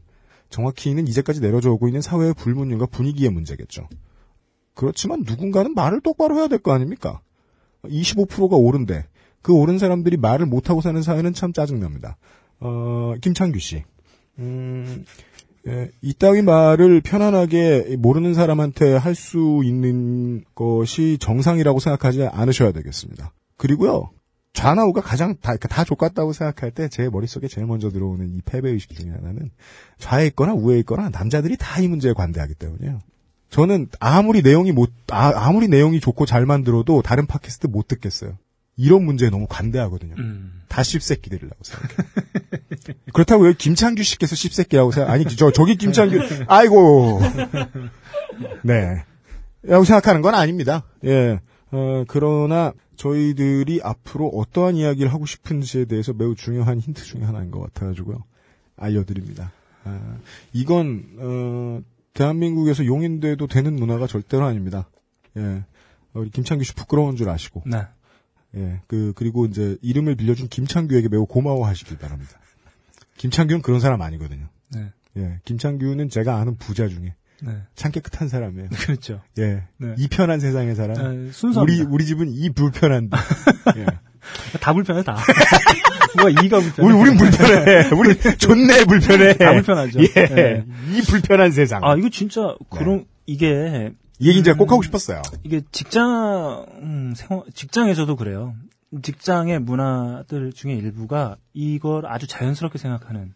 정확히는 0.49 1.07
이제까지 1.07 1.41
내려져 1.41 1.71
오고 1.71 1.87
있는 1.87 2.01
사회의 2.01 2.33
불문율과 2.33 2.85
분위기의 2.85 3.29
문제겠죠. 3.31 3.89
그렇지만 4.75 5.23
누군가는 5.25 5.73
말을 5.73 6.01
똑바로 6.01 6.35
해야 6.37 6.47
될 6.47 6.59
거 6.59 6.71
아닙니까? 6.73 7.19
25%가 7.83 8.55
오른데 8.55 9.05
그 9.41 9.53
옳은 9.53 9.77
사람들이 9.79 10.17
말을 10.17 10.45
못하고 10.45 10.81
사는 10.81 11.01
사회는 11.01 11.33
참 11.33 11.51
짜증납니다. 11.53 12.17
어, 12.59 13.15
김창규 13.21 13.59
씨. 13.59 13.83
음, 14.39 15.05
예, 15.67 15.89
이따위 16.01 16.41
말을 16.43 17.01
편안하게 17.01 17.97
모르는 17.97 18.33
사람한테 18.33 18.93
할 18.95 19.15
수 19.15 19.61
있는 19.65 20.43
것이 20.55 21.17
정상이라고 21.19 21.79
생각하지 21.79 22.23
않으셔야 22.27 22.71
되겠습니다. 22.71 23.33
그리고요, 23.57 24.11
좌나우가 24.53 25.01
가장 25.01 25.33
다, 25.35 25.53
그러니까 25.55 25.67
다 25.67 25.83
족같다고 25.83 26.33
생각할 26.33 26.71
때 26.71 26.87
제 26.89 27.09
머릿속에 27.09 27.47
제일 27.47 27.67
먼저 27.67 27.89
들어오는 27.89 28.27
이 28.29 28.41
패배의식 28.45 28.95
중에 28.95 29.11
하나는 29.11 29.51
좌에 29.99 30.25
있거나 30.27 30.53
우에 30.53 30.79
있거나 30.79 31.09
남자들이 31.09 31.57
다 31.57 31.79
이 31.81 31.87
문제에 31.87 32.13
관대하기 32.13 32.55
때문이에요. 32.55 32.99
저는 33.49 33.87
아무리 33.99 34.41
내용이 34.41 34.71
못, 34.71 34.91
아, 35.09 35.51
무리 35.51 35.67
내용이 35.67 35.99
좋고 35.99 36.25
잘 36.25 36.45
만들어도 36.45 37.01
다른 37.01 37.27
팟캐스트 37.27 37.67
못 37.67 37.87
듣겠어요. 37.87 38.37
이런 38.75 39.03
문제에 39.05 39.29
너무 39.29 39.45
관대하거든요. 39.49 40.15
음. 40.17 40.61
다 40.67 40.83
씹새끼들이라고 40.83 41.55
생각해. 41.63 41.93
그렇다고 43.13 43.47
여기 43.47 43.57
김창규 43.57 44.03
씨께서 44.03 44.35
씹새끼라고 44.35 44.91
생각, 44.91 45.11
아니, 45.11 45.23
저, 45.25 45.51
저기 45.51 45.75
김창규, 45.77 46.17
아이고. 46.47 47.21
네. 48.63 49.03
라고 49.63 49.83
생각하는 49.83 50.21
건 50.21 50.35
아닙니다. 50.35 50.83
예. 51.05 51.39
어, 51.71 52.03
그러나 52.07 52.73
저희들이 52.97 53.81
앞으로 53.83 54.27
어떠한 54.27 54.75
이야기를 54.75 55.13
하고 55.13 55.25
싶은지에 55.25 55.85
대해서 55.85 56.13
매우 56.13 56.35
중요한 56.35 56.79
힌트 56.79 57.03
중에 57.03 57.21
하나인 57.21 57.51
것 57.51 57.61
같아가지고요. 57.61 58.23
알려드립니다. 58.75 59.51
아, 59.85 60.17
이건, 60.51 61.05
어, 61.17 61.81
대한민국에서 62.13 62.85
용인돼도 62.85 63.47
되는 63.47 63.75
문화가 63.75 64.07
절대로 64.07 64.45
아닙니다. 64.45 64.89
예. 65.37 65.63
우리 66.13 66.29
김창규 66.31 66.63
씨 66.63 66.73
부끄러운 66.73 67.15
줄 67.15 67.29
아시고. 67.29 67.63
네. 67.65 67.83
예, 68.55 68.81
그, 68.87 69.13
그리고 69.15 69.45
이제 69.45 69.77
이름을 69.81 70.15
빌려준 70.15 70.47
김창규에게 70.47 71.09
매우 71.09 71.25
고마워하시길 71.25 71.99
바랍니다. 71.99 72.39
김창규는 73.17 73.61
그런 73.61 73.79
사람 73.79 74.01
아니거든요. 74.01 74.47
네. 74.73 74.91
예, 75.17 75.39
김창규는 75.45 76.09
제가 76.09 76.37
아는 76.37 76.57
부자 76.57 76.87
중에 76.87 77.13
네. 77.41 77.51
참 77.75 77.91
깨끗한 77.91 78.27
사람이에요. 78.27 78.69
그렇죠. 78.79 79.21
예, 79.37 79.63
네. 79.77 79.95
이 79.97 80.07
편한 80.07 80.39
세상의 80.39 80.75
사람. 80.75 81.25
네, 81.25 81.31
순수합니다. 81.31 81.83
우리, 81.83 81.89
우리 81.89 82.05
집은 82.05 82.29
이 82.29 82.49
불편한데. 82.51 83.17
예. 83.77 83.85
다 84.59 84.73
불편해, 84.73 85.03
다. 85.03 85.17
뭐가 86.17 86.29
이가 86.43 86.59
불편해. 86.59 86.87
우리, 86.87 86.93
우린 86.93 87.17
불편해. 87.17 87.89
우리 87.95 88.37
존내 88.37 88.85
불편해. 88.85 89.33
다 89.37 89.53
불편하죠. 89.53 89.99
예. 90.01 90.07
네. 90.07 90.65
이 90.91 91.01
불편한 91.01 91.51
세상. 91.51 91.83
아, 91.83 91.95
이거 91.95 92.09
진짜, 92.09 92.55
그런, 92.69 93.05
이게, 93.25 93.93
이 94.19 94.29
얘기 94.29 94.43
제가 94.43 94.57
꼭 94.57 94.71
하고 94.71 94.81
싶었어요. 94.81 95.21
이게 95.43 95.61
직장, 95.71 96.65
음, 96.81 97.13
생활, 97.15 97.43
직장에서도 97.53 98.15
그래요. 98.15 98.55
직장의 99.01 99.59
문화들 99.59 100.53
중에 100.53 100.73
일부가 100.73 101.35
이걸 101.53 102.05
아주 102.05 102.25
자연스럽게 102.25 102.77
생각하는. 102.79 103.33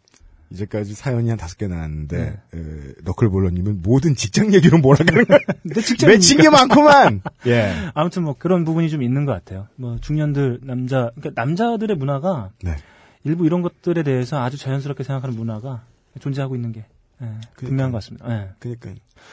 이제까지 0.51 0.93
사연이 0.93 1.29
한 1.29 1.37
다섯 1.37 1.57
개 1.57 1.67
나왔는데, 1.67 2.17
네. 2.17 2.57
에, 2.59 2.93
너클볼러님은 3.03 3.81
모든 3.81 4.15
직장 4.15 4.53
얘기로 4.53 4.79
몰아가는. 4.79 5.25
근데 5.63 5.81
직장 5.81 6.09
맺힌 6.09 6.39
게 6.41 6.49
많구만! 6.49 7.21
예. 7.47 7.73
아무튼 7.93 8.23
뭐 8.23 8.35
그런 8.37 8.65
부분이 8.65 8.89
좀 8.89 9.01
있는 9.01 9.25
것 9.25 9.31
같아요. 9.31 9.67
뭐 9.75 9.97
중년들 9.99 10.59
남자, 10.63 11.11
그러니까 11.15 11.41
남자들의 11.41 11.95
문화가 11.95 12.51
네. 12.63 12.75
일부 13.23 13.45
이런 13.45 13.61
것들에 13.61 14.03
대해서 14.03 14.41
아주 14.41 14.57
자연스럽게 14.57 15.03
생각하는 15.03 15.35
문화가 15.35 15.83
존재하고 16.19 16.55
있는 16.55 16.71
게 16.71 16.85
예, 17.21 17.27
분명한 17.57 17.91
것 17.91 17.97
같습니다. 17.99 18.29
예. 18.31 18.49
그니까. 18.59 18.91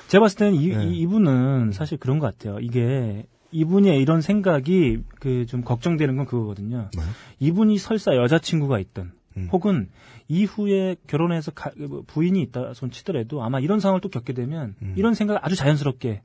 제가 0.08 0.22
봤을 0.22 0.36
때는 0.38 0.54
이, 0.54 0.68
네. 0.68 0.84
이, 0.84 1.06
분은 1.06 1.72
사실 1.72 1.98
그런 1.98 2.18
것 2.18 2.26
같아요. 2.26 2.58
이게 2.60 3.24
이분의 3.50 4.00
이런 4.02 4.20
생각이 4.20 4.98
그 5.20 5.46
좀 5.48 5.62
걱정되는 5.64 6.16
건 6.16 6.26
그거거든요. 6.26 6.90
뭐요? 6.94 7.08
이분이 7.40 7.78
설사 7.78 8.14
여자친구가 8.14 8.78
있든 8.78 9.10
음. 9.38 9.48
혹은 9.50 9.88
이후에 10.28 10.96
결혼해서 11.06 11.50
가- 11.52 11.72
뭐 11.76 12.02
부인이 12.06 12.40
있다 12.42 12.74
손 12.74 12.90
치더라도 12.90 13.42
아마 13.42 13.60
이런 13.60 13.80
상황을 13.80 14.00
또 14.00 14.08
겪게 14.10 14.32
되면 14.34 14.74
음. 14.82 14.94
이런 14.96 15.14
생각을 15.14 15.40
아주 15.44 15.56
자연스럽게 15.56 16.22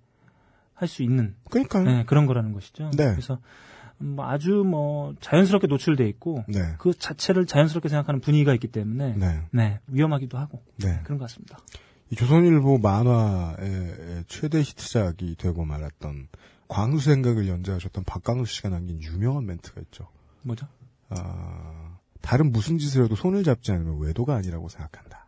할 0.75 0.87
수 0.87 1.03
있는 1.03 1.35
그니까요. 1.49 1.85
네, 1.85 2.03
그런 2.05 2.25
거라는 2.25 2.51
것이죠. 2.51 2.89
네. 2.97 3.11
그래서 3.11 3.39
뭐 3.99 4.25
아주 4.27 4.63
뭐 4.65 5.15
자연스럽게 5.21 5.67
노출돼 5.67 6.05
있고 6.09 6.43
네. 6.47 6.59
그 6.79 6.93
자체를 6.93 7.45
자연스럽게 7.45 7.87
생각하는 7.87 8.19
분위기가 8.19 8.53
있기 8.55 8.67
때문에 8.67 9.15
네. 9.15 9.39
네, 9.51 9.79
위험하기도 9.87 10.37
하고 10.37 10.61
네. 10.77 10.99
그런 11.05 11.17
것 11.19 11.25
같습니다. 11.25 11.57
이 12.09 12.15
조선일보 12.15 12.79
만화의 12.79 14.25
최대 14.27 14.59
히트작이 14.59 15.35
되고 15.37 15.63
말았던 15.63 16.27
광수 16.67 17.05
생각을 17.05 17.47
연재하셨던 17.47 18.03
박광수 18.03 18.51
씨가 18.55 18.69
남긴 18.69 19.01
유명한 19.01 19.45
멘트가 19.45 19.79
있죠. 19.81 20.07
뭐죠? 20.41 20.67
아, 21.09 21.92
다른 22.23 22.51
무슨 22.53 22.77
짓을 22.79 23.03
해도 23.03 23.15
손을 23.15 23.43
잡지 23.43 23.73
않으면 23.73 23.99
외도가 23.99 24.35
아니라고 24.35 24.69
생각한다. 24.69 25.27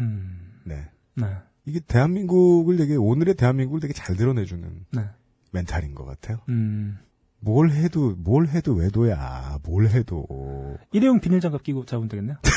음, 0.00 0.60
네. 0.64 0.88
네, 1.14 1.26
이게 1.66 1.78
대한민국을 1.80 2.78
되게, 2.78 2.96
오늘의 2.96 3.34
대한민국을 3.34 3.80
되게 3.80 3.92
잘 3.92 4.16
드러내주는 4.16 4.86
네, 4.92 5.04
멘탈인 5.52 5.94
것 5.94 6.04
같아요. 6.06 6.38
음, 6.48 6.96
뭘 7.40 7.70
해도, 7.70 8.14
뭘 8.16 8.48
해도 8.48 8.72
외도야. 8.72 9.58
뭘 9.62 9.88
해도. 9.88 10.78
일회용 10.92 11.20
비닐 11.20 11.40
장갑 11.40 11.62
끼고 11.64 11.84
잡으면 11.84 12.08
되겠네요. 12.08 12.36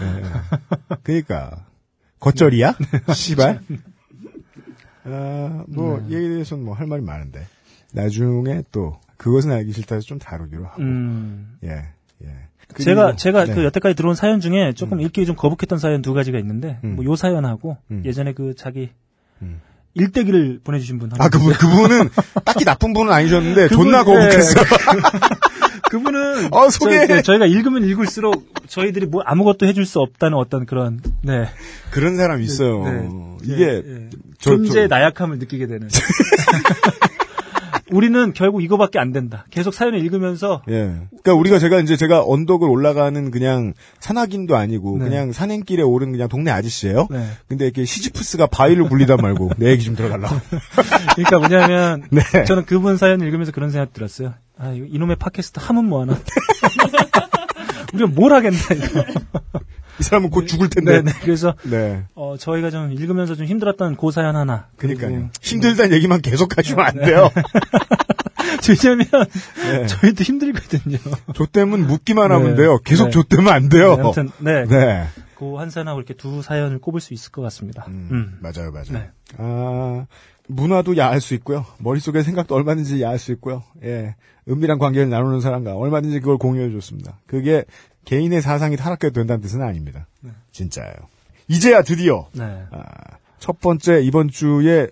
네. 0.00 0.22
그러니까 1.02 1.66
겉절이야? 2.20 2.76
씨발. 3.14 3.60
아, 5.04 5.64
뭐 5.68 5.98
네. 6.00 6.14
얘기에 6.16 6.28
대해서는 6.28 6.64
뭐 6.64 6.74
할 6.74 6.86
말이 6.86 7.02
많은데 7.02 7.46
나중에 7.96 8.62
또 8.72 8.98
그것은 9.16 9.50
알기 9.50 9.72
싫다 9.72 9.94
해서 9.94 10.06
좀 10.06 10.18
다루기로 10.18 10.66
하고 10.66 10.82
음, 10.82 11.56
예 11.64 11.70
예. 12.22 12.28
제가 12.78 13.16
제가 13.16 13.46
네. 13.46 13.54
그 13.54 13.64
여태까지 13.64 13.94
들어온 13.96 14.14
사연 14.14 14.40
중에 14.40 14.72
조금 14.74 14.98
음. 14.98 15.00
읽기 15.00 15.24
좀 15.24 15.34
거북했던 15.34 15.78
사연 15.78 16.02
두 16.02 16.12
가지가 16.12 16.38
있는데 16.38 16.78
음. 16.84 16.96
뭐요 16.96 17.16
사연하고 17.16 17.78
음. 17.90 18.02
예전에 18.04 18.34
그 18.34 18.54
자기 18.54 18.90
음. 19.40 19.60
일대기를 19.94 20.60
보내주신 20.62 20.98
분. 20.98 21.10
아 21.18 21.30
그분 21.30 21.54
그분은 21.54 22.10
딱히 22.44 22.66
나쁜 22.66 22.92
분은 22.92 23.10
아니셨는데 23.10 23.68
그분, 23.68 23.84
존나 23.84 24.04
거북했어. 24.04 24.60
그분은 25.90 26.52
어, 26.52 26.68
소개해. 26.68 27.22
저, 27.22 27.32
희가 27.34 27.46
읽으면 27.46 27.84
읽을수록 27.84 28.46
저희들이 28.66 29.06
뭐 29.06 29.22
아무것도 29.24 29.66
해줄 29.66 29.86
수 29.86 30.00
없다는 30.00 30.36
어떤 30.36 30.66
그런 30.66 31.00
네 31.22 31.46
그런 31.92 32.16
사람 32.16 32.42
있어요. 32.42 32.84
네. 32.84 33.08
이게 33.44 33.66
네, 33.66 33.82
네. 33.82 34.10
저- 34.38 34.50
존재의 34.50 34.88
저- 34.90 34.94
나약함을 34.94 35.38
느끼게 35.38 35.66
되는. 35.66 35.88
우리는 37.90 38.32
결국 38.32 38.62
이거밖에 38.62 38.98
안 38.98 39.12
된다. 39.12 39.46
계속 39.50 39.72
사연을 39.72 39.98
읽으면서 40.00 40.62
예. 40.68 40.94
그러니까 41.08 41.34
우리가 41.34 41.58
제가 41.58 41.80
이제 41.80 41.96
제가 41.96 42.24
언덕을 42.26 42.68
올라가는 42.68 43.30
그냥 43.30 43.74
산악인도 44.00 44.56
아니고 44.56 44.98
네. 44.98 45.04
그냥 45.04 45.32
산행길에 45.32 45.82
오른 45.82 46.12
그냥 46.12 46.28
동네 46.28 46.50
아저씨예요. 46.50 47.06
네. 47.10 47.26
근데 47.48 47.64
이렇게 47.66 47.84
시지프스가 47.84 48.46
바위를 48.46 48.88
굴리다 48.88 49.16
말고 49.16 49.50
내 49.58 49.70
얘기 49.70 49.84
좀 49.84 49.94
들어달라고. 49.94 50.36
그러니까 51.14 51.38
뭐냐면 51.38 52.04
네. 52.10 52.44
저는 52.44 52.64
그분 52.64 52.96
사연 52.96 53.20
읽으면서 53.20 53.52
그런 53.52 53.70
생각 53.70 53.92
들었어요. 53.92 54.34
아 54.58 54.72
이놈의 54.72 55.16
팟캐스트 55.16 55.60
하면 55.62 55.86
뭐하나. 55.86 56.18
우리가 57.94 58.10
뭘 58.10 58.32
하겠나 58.32 58.58
이거. 58.74 59.04
사람은 60.00 60.30
곧 60.30 60.46
죽을 60.46 60.68
텐데. 60.68 61.02
네, 61.02 61.02
네. 61.02 61.12
그래서 61.22 61.54
네. 61.64 62.04
어, 62.14 62.36
저희가 62.38 62.70
좀 62.70 62.92
읽으면서 62.92 63.34
좀 63.34 63.46
힘들었던 63.46 63.96
그 63.96 64.10
사연 64.10 64.36
하나. 64.36 64.68
그러니까요. 64.76 65.30
힘들다는 65.40 65.96
얘기만 65.96 66.20
계속 66.22 66.56
하시면 66.56 66.84
안 66.84 66.94
돼요. 66.94 67.30
왜냐면 68.84 69.06
네. 69.64 69.86
저희도 69.86 70.22
힘들거든요. 70.24 70.98
조땜은 71.34 71.86
묻기만 71.86 72.32
하면 72.32 72.50
네. 72.50 72.56
돼요. 72.56 72.78
계속 72.84 73.06
네. 73.06 73.10
조땜은 73.10 73.52
안 73.52 73.68
돼요. 73.68 73.96
네, 73.96 74.02
아무튼 74.02 74.30
네. 74.38 74.64
네. 74.64 75.06
그한 75.36 75.70
사연하고 75.70 76.00
이렇게 76.00 76.14
두 76.14 76.42
사연을 76.42 76.78
꼽을 76.78 77.00
수 77.00 77.12
있을 77.14 77.30
것 77.30 77.42
같습니다. 77.42 77.84
음, 77.88 78.08
음. 78.10 78.38
맞아요, 78.40 78.72
맞아요. 78.72 78.86
네. 78.90 79.10
아, 79.36 80.06
문화도 80.48 80.96
야할 80.96 81.20
수 81.20 81.34
있고요. 81.34 81.66
머릿속에 81.78 82.22
생각도 82.22 82.54
얼마든지 82.54 83.02
야할 83.02 83.18
수 83.18 83.32
있고요. 83.32 83.62
예. 83.84 84.14
은밀한 84.48 84.78
관계를 84.78 85.10
나누는 85.10 85.40
사람과 85.40 85.74
얼마든지 85.74 86.20
그걸 86.20 86.38
공유해 86.38 86.70
줬습니다. 86.70 87.18
그게 87.26 87.64
개인의 88.06 88.40
사상이 88.40 88.76
타락해도 88.76 89.12
된다는 89.12 89.42
뜻은 89.42 89.60
아닙니다. 89.62 90.06
진짜예요. 90.52 90.94
이제야 91.48 91.82
드디어 91.82 92.28
네. 92.32 92.64
아, 92.70 92.82
첫 93.38 93.60
번째 93.60 94.00
이번 94.02 94.28
주에 94.30 94.88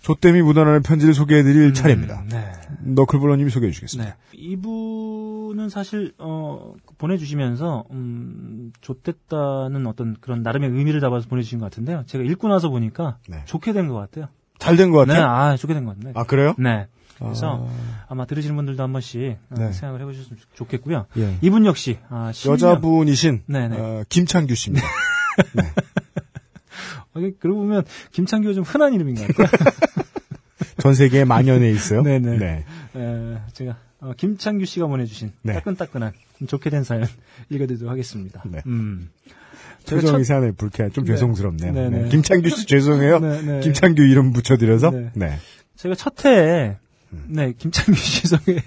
조땜이 0.00 0.42
묻어나는 0.42 0.82
편지를 0.82 1.14
소개해 1.14 1.42
드릴 1.44 1.74
차례입니다. 1.74 2.22
음, 2.22 2.28
네. 2.30 2.52
너클블러님이 2.80 3.50
소개해 3.50 3.70
주시겠습니다. 3.70 4.10
네. 4.14 4.16
이분은 4.32 5.68
사실 5.68 6.12
어 6.18 6.72
보내주시면서 6.98 7.84
음 7.92 8.72
좋댔다는 8.80 9.86
어떤 9.86 10.16
그런 10.20 10.42
나름의 10.42 10.70
의미를 10.70 11.00
담아서 11.00 11.28
보내주신 11.28 11.58
것 11.60 11.66
같은데요. 11.66 12.02
제가 12.06 12.24
읽고 12.24 12.48
나서 12.48 12.68
보니까 12.68 13.18
네. 13.28 13.42
좋게 13.44 13.72
된 13.72 13.86
것 13.88 13.94
같아요. 13.94 14.26
잘 14.58 14.76
된것 14.76 15.06
네, 15.08 15.14
같아요. 15.14 15.28
아 15.30 15.56
좋게 15.56 15.74
된 15.74 15.84
것 15.84 15.96
같네. 15.98 16.12
아, 16.16 16.24
그래요? 16.24 16.54
네. 16.58 16.86
그래서 17.18 17.68
아, 17.68 18.01
아마 18.12 18.26
들으시는 18.26 18.54
분들도 18.56 18.82
한 18.82 18.92
번씩 18.92 19.38
어, 19.48 19.54
네. 19.58 19.72
생각을 19.72 20.02
해보셨으면 20.02 20.38
좋- 20.38 20.54
좋겠고요. 20.54 21.06
예. 21.16 21.38
이분 21.40 21.64
역시 21.64 21.96
아, 22.10 22.30
10년 22.34 22.50
여자분이신 22.52 23.44
네네. 23.46 23.76
어, 23.78 24.04
김창규 24.10 24.54
씨입니다. 24.54 24.86
어, 27.14 27.20
그러고 27.40 27.60
보면 27.60 27.84
김창규가 28.12 28.52
좀 28.52 28.64
흔한 28.64 28.92
이름인 28.92 29.14
것 29.14 29.26
같아요. 29.34 29.48
전 30.78 30.94
세계에 30.94 31.24
만연해 31.24 31.70
있어요. 31.70 32.02
네네. 32.02 32.36
네. 32.36 32.64
에, 32.96 33.38
제가 33.54 33.76
어, 34.00 34.12
김창규 34.14 34.66
씨가 34.66 34.86
보내주신 34.88 35.32
네. 35.40 35.54
따끈따끈한 35.54 36.12
좀 36.38 36.48
좋게 36.48 36.68
된 36.68 36.84
사연 36.84 37.06
읽어드리도록 37.48 37.90
하겠습니다. 37.90 38.42
네. 38.44 38.60
음. 38.66 39.08
제가 39.84 40.02
표정이 40.02 40.24
첫- 40.24 40.56
불쾌한, 40.58 40.92
좀 40.92 41.04
네. 41.04 41.12
죄송스럽네요. 41.14 41.72
네, 41.72 41.88
네. 41.88 42.02
네. 42.02 42.08
김창규 42.10 42.50
씨 42.50 42.66
죄송해요. 42.66 43.20
네, 43.20 43.40
네. 43.42 43.60
김창규 43.60 44.02
이름 44.02 44.34
붙여드려서. 44.34 44.90
네. 44.90 45.10
네. 45.14 45.38
제가 45.76 45.94
첫 45.94 46.24
해에 46.26 46.76
음. 47.12 47.24
네 47.28 47.52
김창규 47.56 47.94
씨 47.94 48.26
소개 48.28 48.62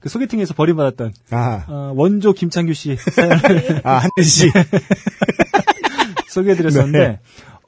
그 0.00 0.08
소개팅에서 0.08 0.54
버림받았던 0.54 1.12
아, 1.30 1.64
어, 1.68 1.92
원조 1.96 2.32
김창규 2.32 2.72
씨 2.74 2.96
사연을 2.96 3.80
아, 3.86 3.98
한대 3.98 4.22
씨. 4.22 4.50
소개해드렸었는데 6.28 6.98
네. 6.98 7.20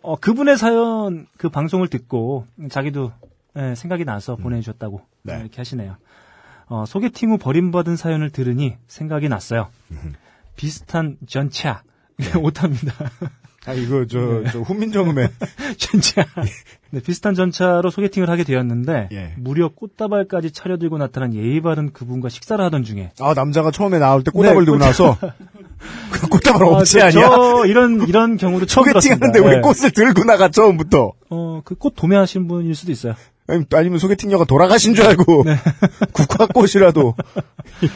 어, 0.03 0.17
그분의 0.17 0.57
사연 0.57 1.27
그 1.37 1.49
방송을 1.49 1.89
듣고 1.89 2.47
자기도 2.71 3.13
예, 3.57 3.75
생각이 3.75 4.05
나서 4.05 4.37
보내주셨다고 4.37 4.99
음. 4.99 5.05
네. 5.23 5.35
어, 5.35 5.41
이렇게 5.41 5.57
하시네요. 5.57 5.97
어, 6.67 6.85
소개팅 6.87 7.33
후 7.33 7.39
버림받은 7.39 7.97
사연을 7.97 8.31
들으니 8.31 8.77
생각이 8.87 9.29
났어요. 9.29 9.69
비슷한 10.57 11.17
전차 11.27 11.83
네. 12.17 12.39
오답니다. 12.39 12.95
아, 13.67 13.75
이거, 13.75 14.07
저, 14.07 14.43
저, 14.51 14.61
훈민정음에. 14.61 15.29
전차. 15.79 16.25
네, 16.93 17.01
비슷한 17.01 17.35
전차로 17.35 17.91
소개팅을 17.91 18.29
하게 18.31 18.43
되었는데 18.43 19.11
예. 19.13 19.35
무려 19.37 19.69
꽃다발까지 19.69 20.51
차려들고 20.51 20.99
나타난 20.99 21.35
예의 21.35 21.61
바른 21.61 21.93
그분과 21.93 22.29
식사를 22.31 22.65
하던 22.65 22.83
중에 22.83 23.13
아, 23.21 23.33
남자가 23.35 23.71
처음에 23.71 23.99
나올 24.01 24.25
때 24.25 24.31
꽃다발 24.33 24.61
네, 24.61 24.65
들고 24.65 24.79
꽃- 24.79 24.85
나서. 24.85 25.17
그 26.11 26.27
꽃다발 26.29 26.63
없지 26.67 26.99
저- 26.99 27.05
아니야? 27.07 27.29
저 27.29 27.65
이런 27.67 28.09
이런 28.09 28.37
경우도 28.37 28.67
처음 28.67 28.87
소개팅. 28.89 29.13
하는데 29.13 29.39
왜 29.41 29.57
네. 29.57 29.61
꽃을 29.61 29.91
들고 29.93 30.25
나가, 30.25 30.49
처음부터? 30.49 31.13
어, 31.31 31.63
그 31.65 31.75
꽃 31.77 31.95
도매하신 31.95 32.49
분일 32.49 32.75
수도 32.75 32.91
있어요. 32.93 33.15
아니, 33.47 33.65
아니면 33.75 33.99
소개팅녀가 33.99 34.45
돌아가신 34.45 34.95
줄 34.95 35.07
알고. 35.07 35.45
네. 35.45 35.57
국화꽃이라도. 36.13 37.15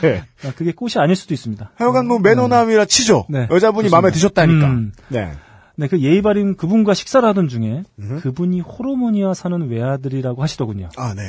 예. 0.05 0.22
아, 0.46 0.53
그게 0.57 0.72
꽃이 0.72 0.92
아닐 0.96 1.16
수도 1.16 1.35
있습니다. 1.35 1.72
하여간 1.77 2.07
뭐 2.07 2.18
매너남이라 2.18 2.85
치죠. 2.87 3.27
네. 3.29 3.46
여자분이 3.50 3.85
좋습니다. 3.88 3.96
마음에 3.96 4.12
드셨다니까. 4.12 4.66
음. 4.66 4.92
네. 5.09 5.33
네, 5.76 5.88
그 5.88 6.00
예의 6.00 6.22
바른 6.22 6.56
그분과 6.56 6.94
식사를 6.94 7.28
하던 7.28 7.48
중에 7.48 7.82
음. 7.98 8.20
그분이 8.20 8.60
호르몬이와 8.60 9.34
사는 9.34 9.68
외아들이라고 9.68 10.42
하시더군요. 10.42 10.88
아, 10.96 11.14
네. 11.14 11.22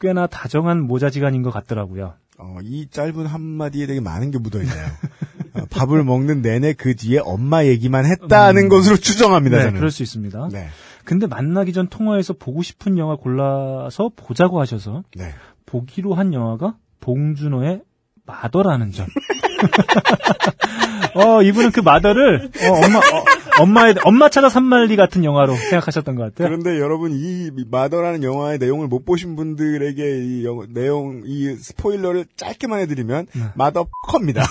꽤나 0.00 0.26
다정한 0.26 0.82
모자지간인 0.82 1.42
것 1.42 1.50
같더라고요. 1.50 2.14
어, 2.38 2.56
이 2.62 2.88
짧은 2.90 3.26
한마디에 3.26 3.86
되게 3.86 4.00
많은 4.00 4.32
게 4.32 4.38
묻어있네요. 4.38 4.86
어, 5.54 5.60
밥을 5.70 6.02
먹는 6.02 6.42
내내 6.42 6.72
그 6.72 6.96
뒤에 6.96 7.20
엄마 7.22 7.64
얘기만 7.64 8.06
했다는 8.06 8.68
것으로 8.68 8.96
추정합니다, 8.96 9.58
네, 9.58 9.62
저는. 9.64 9.76
그럴 9.76 9.90
수 9.92 10.02
있습니다. 10.02 10.48
네. 10.50 10.68
근데 11.04 11.26
만나기 11.26 11.72
전 11.72 11.88
통화에서 11.88 12.32
보고 12.34 12.62
싶은 12.62 12.98
영화 12.98 13.16
골라서 13.16 14.10
보자고 14.16 14.60
하셔서 14.60 15.04
네. 15.16 15.32
보기로 15.66 16.14
한 16.14 16.32
영화가 16.32 16.76
봉준호의 17.00 17.82
마더라는 18.26 18.92
점. 18.92 19.06
어, 21.14 21.42
이분은 21.42 21.72
그 21.72 21.80
마더를 21.80 22.50
어, 22.62 22.66
엄마 22.86 22.98
어, 22.98 23.24
엄마의 23.60 23.94
엄마 24.04 24.30
찾아 24.30 24.48
산말리 24.48 24.96
같은 24.96 25.24
영화로 25.24 25.54
생각하셨던 25.54 26.14
것 26.16 26.22
같아요. 26.22 26.48
그런데 26.48 26.80
여러분 26.80 27.12
이 27.12 27.50
마더라는 27.70 28.22
영화의 28.22 28.56
내용을 28.58 28.88
못 28.88 29.04
보신 29.04 29.36
분들에게 29.36 30.24
이 30.24 30.44
영- 30.46 30.66
내용 30.72 31.22
이 31.26 31.54
스포일러를 31.56 32.24
짧게만 32.36 32.80
해드리면 32.80 33.26
네. 33.34 33.42
마더 33.54 33.88
컵니다. 34.08 34.42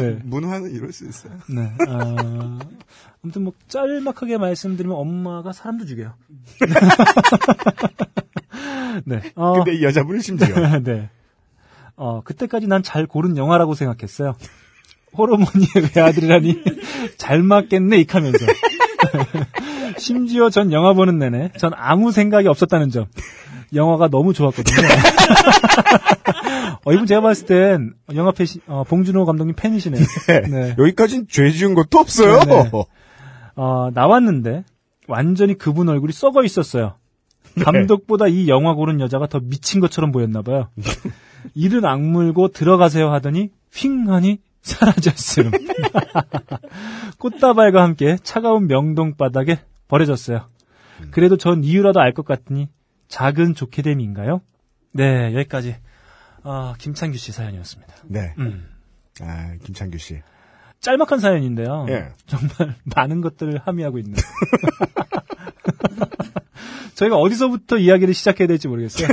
네. 0.00 0.18
문화는 0.24 0.72
이럴 0.72 0.92
수 0.92 1.06
있어요. 1.06 1.32
네. 1.48 1.70
아, 1.86 2.58
아무튼 3.22 3.44
뭐 3.44 3.52
짤막하게 3.68 4.38
말씀드리면 4.38 4.96
엄마가 4.96 5.52
사람도 5.52 5.84
죽여요. 5.86 6.14
네. 9.04 9.20
어, 9.34 9.52
근데 9.54 9.74
이 9.76 9.82
여자분은 9.84 10.20
심지어 10.20 10.56
네. 10.82 11.10
어, 11.98 12.22
그때까지 12.24 12.66
난 12.68 12.82
잘 12.82 13.06
고른 13.06 13.36
영화라고 13.36 13.74
생각했어요. 13.74 14.34
호르몬이의 15.16 15.90
외아들이라니 15.96 16.62
잘 17.18 17.42
맞겠네 17.42 17.98
익하면서. 17.98 18.38
심지어 19.98 20.50
전 20.50 20.72
영화 20.72 20.92
보는 20.92 21.18
내내 21.18 21.50
전 21.58 21.72
아무 21.74 22.12
생각이 22.12 22.46
없었다는 22.48 22.90
점. 22.90 23.06
영화가 23.74 24.08
너무 24.08 24.32
좋았거든요. 24.32 24.76
어, 26.84 26.92
이분 26.92 27.06
제가 27.06 27.20
봤을 27.20 27.46
땐 27.46 27.94
영화 28.14 28.30
팬이, 28.32 28.48
어, 28.66 28.84
봉준호 28.84 29.26
감독님 29.26 29.54
팬이시네요. 29.56 30.02
네. 30.50 30.74
여기까지는 30.78 31.26
죄 31.28 31.50
지은 31.50 31.74
것도 31.74 31.98
없어요. 31.98 32.40
네, 32.44 32.62
네. 32.62 32.70
어, 33.56 33.90
나왔는데 33.92 34.64
완전히 35.06 35.56
그분 35.58 35.88
얼굴이 35.88 36.12
썩어 36.12 36.44
있었어요. 36.44 36.94
감독보다 37.62 38.28
이 38.28 38.48
영화 38.48 38.74
고른 38.74 39.00
여자가 39.00 39.26
더 39.26 39.40
미친 39.42 39.80
것처럼 39.80 40.12
보였나 40.12 40.42
봐요. 40.42 40.68
이른 41.54 41.84
악물고 41.84 42.48
들어가세요 42.48 43.10
하더니 43.12 43.50
휙하니 43.72 44.38
사라졌음. 44.62 45.50
꽃다발과 47.18 47.82
함께 47.82 48.16
차가운 48.22 48.66
명동 48.66 49.14
바닥에 49.16 49.60
버려졌어요. 49.88 50.46
그래도 51.10 51.36
전 51.36 51.62
이유라도 51.64 52.00
알 52.00 52.12
것 52.12 52.26
같으니 52.26 52.68
작은 53.08 53.54
좋게 53.54 53.82
됨인가요? 53.82 54.40
네, 54.92 55.32
여기까지 55.34 55.76
아, 56.42 56.74
김창규 56.78 57.16
씨 57.18 57.32
사연이었습니다. 57.32 57.94
네. 58.06 58.34
음. 58.38 58.68
아, 59.20 59.54
김창규 59.64 59.98
씨. 59.98 60.20
짤막한 60.80 61.18
사연인데요. 61.18 61.86
예. 61.88 62.08
정말 62.26 62.76
많은 62.96 63.20
것들을 63.20 63.60
함의하고 63.64 63.98
있는. 63.98 64.14
저희가 66.94 67.16
어디서부터 67.16 67.78
이야기를 67.78 68.12
시작해야 68.14 68.46
될지 68.48 68.68
모르겠어요. 68.68 69.08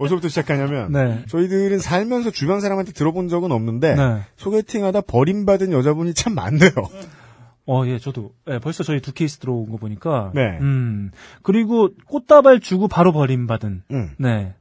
어디서부터 0.00 0.28
시작하냐면 0.28 0.92
네. 0.92 1.24
저희들은 1.28 1.78
살면서 1.78 2.30
주변 2.30 2.60
사람한테 2.60 2.92
들어본 2.92 3.28
적은 3.28 3.52
없는데 3.52 3.94
네. 3.94 4.20
소개팅하다 4.36 5.02
버림받은 5.02 5.72
여자분이 5.72 6.14
참 6.14 6.34
많네요. 6.34 6.70
어, 7.66 7.86
예, 7.86 7.98
저도. 7.98 8.32
예, 8.48 8.58
벌써 8.58 8.82
저희 8.82 9.00
두 9.00 9.12
케이스 9.12 9.38
들어온 9.38 9.70
거 9.70 9.76
보니까. 9.76 10.32
네. 10.34 10.58
음. 10.60 11.10
그리고 11.42 11.90
꽃다발 12.06 12.60
주고 12.60 12.88
바로 12.88 13.12
버림받은. 13.12 13.82
음. 13.90 14.10
네. 14.18 14.54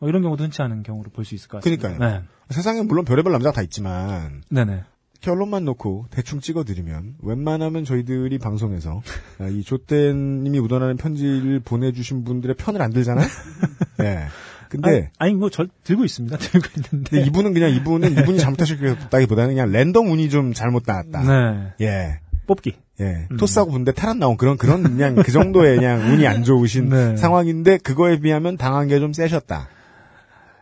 어, 0.00 0.08
이런 0.08 0.22
경우도 0.22 0.44
흔치 0.44 0.62
않은 0.62 0.84
경우로 0.84 1.10
볼 1.10 1.24
수 1.24 1.34
있을 1.34 1.48
것 1.48 1.58
같습니다. 1.58 1.88
그러니까요. 1.88 2.22
세상에 2.50 2.82
물론 2.82 3.04
별의별 3.04 3.32
남자가 3.32 3.52
다 3.54 3.62
있지만 3.62 4.42
네. 4.48 4.64
네네. 4.64 4.84
결론만 5.20 5.64
놓고 5.64 6.06
대충 6.10 6.38
찍어드리면 6.38 7.16
웬만하면 7.20 7.84
저희들이 7.84 8.38
방송에서 8.38 9.02
아, 9.40 9.48
이 9.48 9.64
조땐님이 9.64 10.60
묻어나는 10.60 10.96
편지를 10.96 11.58
보내주신 11.58 12.22
분들의 12.22 12.54
편을 12.54 12.80
안 12.80 12.92
들잖아요. 12.92 13.26
네. 13.98 14.24
근데 14.68 14.90
아니, 14.90 15.04
아니, 15.18 15.34
뭐, 15.34 15.50
절 15.50 15.68
들고 15.84 16.04
있습니다. 16.04 16.36
들고 16.38 16.66
있는데. 16.76 17.22
이분은 17.26 17.54
그냥 17.54 17.70
이분은 17.70 18.12
이분이 18.12 18.38
잘못하셨다기보다는 18.38 19.54
그냥 19.54 19.72
랜덤 19.72 20.10
운이 20.10 20.30
좀 20.30 20.52
잘못 20.52 20.84
나왔다. 20.86 21.22
네. 21.22 21.72
예. 21.86 22.18
뽑기. 22.46 22.74
예. 23.00 23.26
음. 23.30 23.36
토스하고 23.36 23.70
분데 23.70 23.92
탈안 23.92 24.18
나온 24.18 24.36
그런, 24.36 24.56
그런, 24.56 24.82
그냥 24.82 25.16
그 25.16 25.30
정도의 25.32 25.76
그냥 25.76 26.00
운이 26.12 26.26
안 26.26 26.44
좋으신 26.44 26.88
네. 26.88 27.16
상황인데, 27.16 27.78
그거에 27.78 28.18
비하면 28.20 28.56
당한 28.56 28.88
게 28.88 28.98
좀 28.98 29.12
세셨다. 29.12 29.68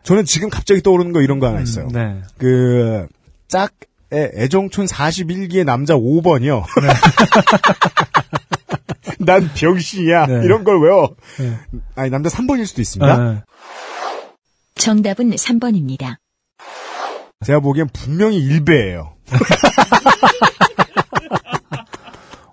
저는 0.03 0.25
지금 0.25 0.49
갑자기 0.49 0.81
떠오르는 0.81 1.11
거 1.11 1.21
이런 1.21 1.39
거 1.39 1.47
하나 1.47 1.59
있어요. 1.61 1.87
음, 1.87 1.91
네. 1.91 2.21
그, 2.37 3.07
짝의 3.49 4.31
애정촌 4.37 4.85
41기의 4.85 5.65
남자 5.65 5.95
5번이요. 5.95 6.63
난 9.19 9.49
병신이야. 9.55 10.25
네. 10.27 10.33
이런 10.45 10.63
걸 10.63 10.81
외워. 10.81 11.15
네. 11.39 11.57
아니, 11.95 12.09
남자 12.09 12.29
3번일 12.29 12.65
수도 12.65 12.81
있습니다. 12.81 13.17
네. 13.33 13.41
정답은 14.77 15.31
3번입니다. 15.31 16.17
제가 17.45 17.59
보기엔 17.59 17.87
분명히 17.93 18.37
일배예요. 18.37 19.15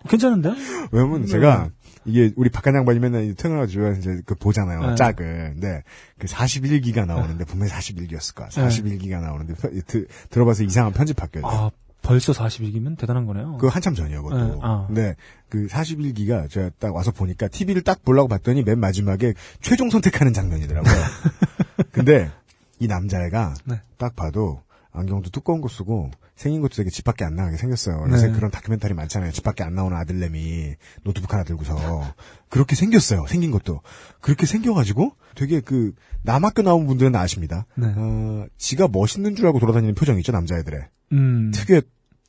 괜찮은데요? 0.08 0.54
왜냐면 0.92 1.26
제가 1.26 1.70
이게 2.04 2.32
우리 2.36 2.50
박한 2.50 2.74
양반이 2.74 2.98
맨날 3.00 3.34
퇴근하고 3.34 3.64
이제 3.64 4.20
그 4.26 4.34
보잖아요. 4.34 4.90
네. 4.90 4.94
짝을. 4.94 5.52
근데 5.54 5.82
그 6.18 6.26
41기가 6.26 7.06
나오는데 7.06 7.44
분명히 7.46 7.72
41기였을 7.72 8.34
거야. 8.34 8.48
41기가 8.48 9.20
나오는데 9.22 9.54
드- 9.86 10.06
들어봐서 10.28 10.64
이상한 10.64 10.92
편집 10.92 11.16
바뀌어요. 11.16 11.46
아, 11.46 11.70
벌써 12.04 12.32
41기면 12.32 12.98
대단한 12.98 13.26
거네요. 13.26 13.56
그 13.56 13.66
한참 13.66 13.94
전이에요, 13.94 14.22
그것도. 14.22 14.44
네, 14.44 14.58
아. 14.62 14.84
근데 14.86 15.16
그 15.48 15.66
41기가 15.66 16.48
제가 16.50 16.70
딱 16.78 16.94
와서 16.94 17.10
보니까 17.10 17.48
TV를 17.48 17.82
딱 17.82 18.04
보려고 18.04 18.28
봤더니 18.28 18.62
맨 18.62 18.78
마지막에 18.78 19.32
최종 19.60 19.90
선택하는 19.90 20.32
장면이더라고요. 20.34 20.94
근데 21.90 22.30
이 22.78 22.86
남자애가 22.86 23.54
네. 23.64 23.80
딱 23.96 24.14
봐도 24.14 24.62
안경도 24.92 25.30
두꺼운 25.30 25.60
거 25.60 25.68
쓰고 25.68 26.10
생긴 26.36 26.60
것도 26.60 26.74
되게 26.74 26.90
집 26.90 27.04
밖에 27.04 27.24
안 27.24 27.36
나가게 27.36 27.56
생겼어요. 27.56 28.06
요새 28.10 28.28
네. 28.28 28.32
그런 28.32 28.50
다큐멘터리 28.50 28.92
많잖아요. 28.92 29.32
집 29.32 29.42
밖에 29.42 29.64
안 29.64 29.74
나오는 29.74 29.96
아들내미 29.96 30.74
노트북 31.04 31.32
하나 31.32 31.42
들고서 31.42 32.14
그렇게 32.48 32.76
생겼어요. 32.76 33.26
생긴 33.26 33.50
것도 33.50 33.80
그렇게 34.20 34.44
생겨가지고 34.46 35.12
되게 35.34 35.60
그 35.60 35.92
남학교 36.22 36.62
나온 36.62 36.86
분들은 36.86 37.14
아십니다. 37.16 37.66
네. 37.76 37.86
어, 37.96 38.46
지가 38.58 38.88
멋있는 38.88 39.36
줄 39.36 39.46
알고 39.46 39.58
돌아다니는 39.58 39.94
표정 39.94 40.18
있죠 40.18 40.32
남자애들의 40.32 40.88
음. 41.12 41.50
특유의 41.54 41.82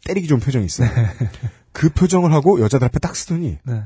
때리기 0.05 0.27
좋은 0.27 0.39
표정이 0.39 0.65
있어요. 0.65 0.89
그 1.73 1.89
표정을 1.89 2.31
하고 2.31 2.61
여자들 2.61 2.85
앞에 2.87 2.99
딱 2.99 3.15
쓰더니 3.15 3.57
네. 3.65 3.83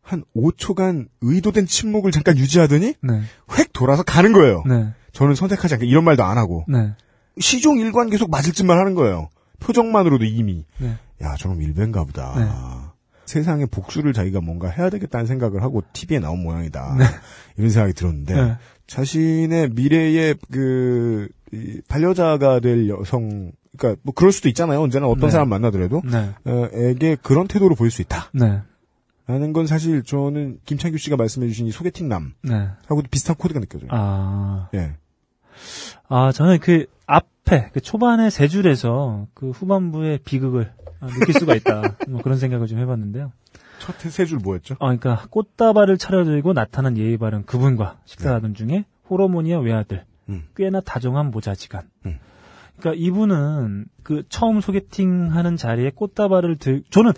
한 0.00 0.22
5초간 0.36 1.08
의도된 1.20 1.66
침묵을 1.66 2.12
잠깐 2.12 2.38
유지하더니 2.38 2.94
네. 3.02 3.22
획 3.58 3.72
돌아서 3.72 4.04
가는 4.04 4.32
거예요. 4.32 4.62
네. 4.68 4.92
저는 5.12 5.34
선택하지 5.34 5.74
않게 5.74 5.86
이런 5.86 6.04
말도 6.04 6.22
안 6.22 6.38
하고 6.38 6.64
네. 6.68 6.92
시종 7.40 7.78
일관 7.78 8.10
계속 8.10 8.30
맞을 8.30 8.52
짓만 8.52 8.78
하는 8.78 8.94
거예요. 8.94 9.30
표정만으로도 9.58 10.24
이미 10.24 10.64
네. 10.78 10.96
야 11.22 11.34
저놈 11.36 11.60
일배인가 11.60 12.04
보다. 12.04 12.34
네. 12.38 12.46
세상에 13.24 13.66
복수를 13.66 14.12
자기가 14.12 14.40
뭔가 14.40 14.68
해야 14.68 14.88
되겠다는 14.88 15.26
생각을 15.26 15.62
하고 15.62 15.82
TV에 15.92 16.20
나온 16.20 16.42
모양이다. 16.42 16.94
네. 16.98 17.04
이런 17.56 17.70
생각이 17.70 17.94
들었는데 17.94 18.34
네. 18.34 18.56
자신의 18.86 19.70
미래의 19.70 20.36
그 20.52 21.28
이, 21.52 21.80
반려자가 21.88 22.60
될 22.60 22.88
여성 22.88 23.50
그러니까 23.76 24.00
뭐 24.04 24.14
그럴 24.14 24.32
수도 24.32 24.48
있잖아요. 24.48 24.80
언제나 24.80 25.06
어떤 25.06 25.26
네. 25.28 25.30
사람 25.30 25.48
만나더라도 25.48 26.02
네. 26.04 26.30
어, 26.44 26.68
에게 26.72 27.16
그런 27.22 27.46
태도로 27.48 27.74
보일 27.74 27.90
수 27.90 28.02
있다. 28.02 28.30
네. 28.32 28.60
라는 29.26 29.52
건 29.52 29.66
사실 29.66 30.02
저는 30.04 30.58
김창규 30.64 30.98
씨가 30.98 31.16
말씀해주신 31.16 31.66
이 31.66 31.70
소개팅 31.72 32.08
남 32.08 32.34
하고도 32.86 33.02
네. 33.02 33.08
비슷한 33.10 33.34
코드가 33.36 33.58
느껴져요. 33.60 33.88
아. 33.92 34.68
예. 34.74 34.94
아, 36.08 36.30
저는 36.32 36.58
그 36.60 36.86
앞에, 37.06 37.70
그 37.72 37.80
초반에 37.80 38.30
세 38.30 38.46
줄에서 38.48 39.26
그 39.34 39.50
후반부의 39.50 40.20
비극을 40.24 40.72
아, 41.00 41.06
느낄 41.08 41.34
수가 41.34 41.54
있다. 41.56 41.96
뭐 42.08 42.22
그런 42.22 42.38
생각을 42.38 42.66
좀 42.66 42.78
해봤는데요. 42.78 43.32
첫 43.80 43.94
세 44.10 44.24
줄 44.26 44.38
뭐였죠? 44.38 44.74
아, 44.80 44.94
그러니까 44.96 45.26
꽃다발을 45.30 45.98
차려들고 45.98 46.52
나타난 46.54 46.96
예의 46.96 47.18
바른 47.18 47.44
그분과 47.44 47.98
식사하던 48.04 48.54
중에 48.54 48.84
호르모니아 49.10 49.58
외아들, 49.58 50.04
음. 50.28 50.44
꽤나 50.56 50.80
다정한 50.80 51.30
모자지간. 51.30 51.82
음. 52.06 52.18
그러니까 52.78 53.02
이분은 53.04 53.84
그 54.02 54.22
처음 54.28 54.60
소개팅 54.60 55.34
하는 55.34 55.56
자리에 55.56 55.90
꽃다발을 55.94 56.58
들, 56.58 56.82
저는 56.90 57.12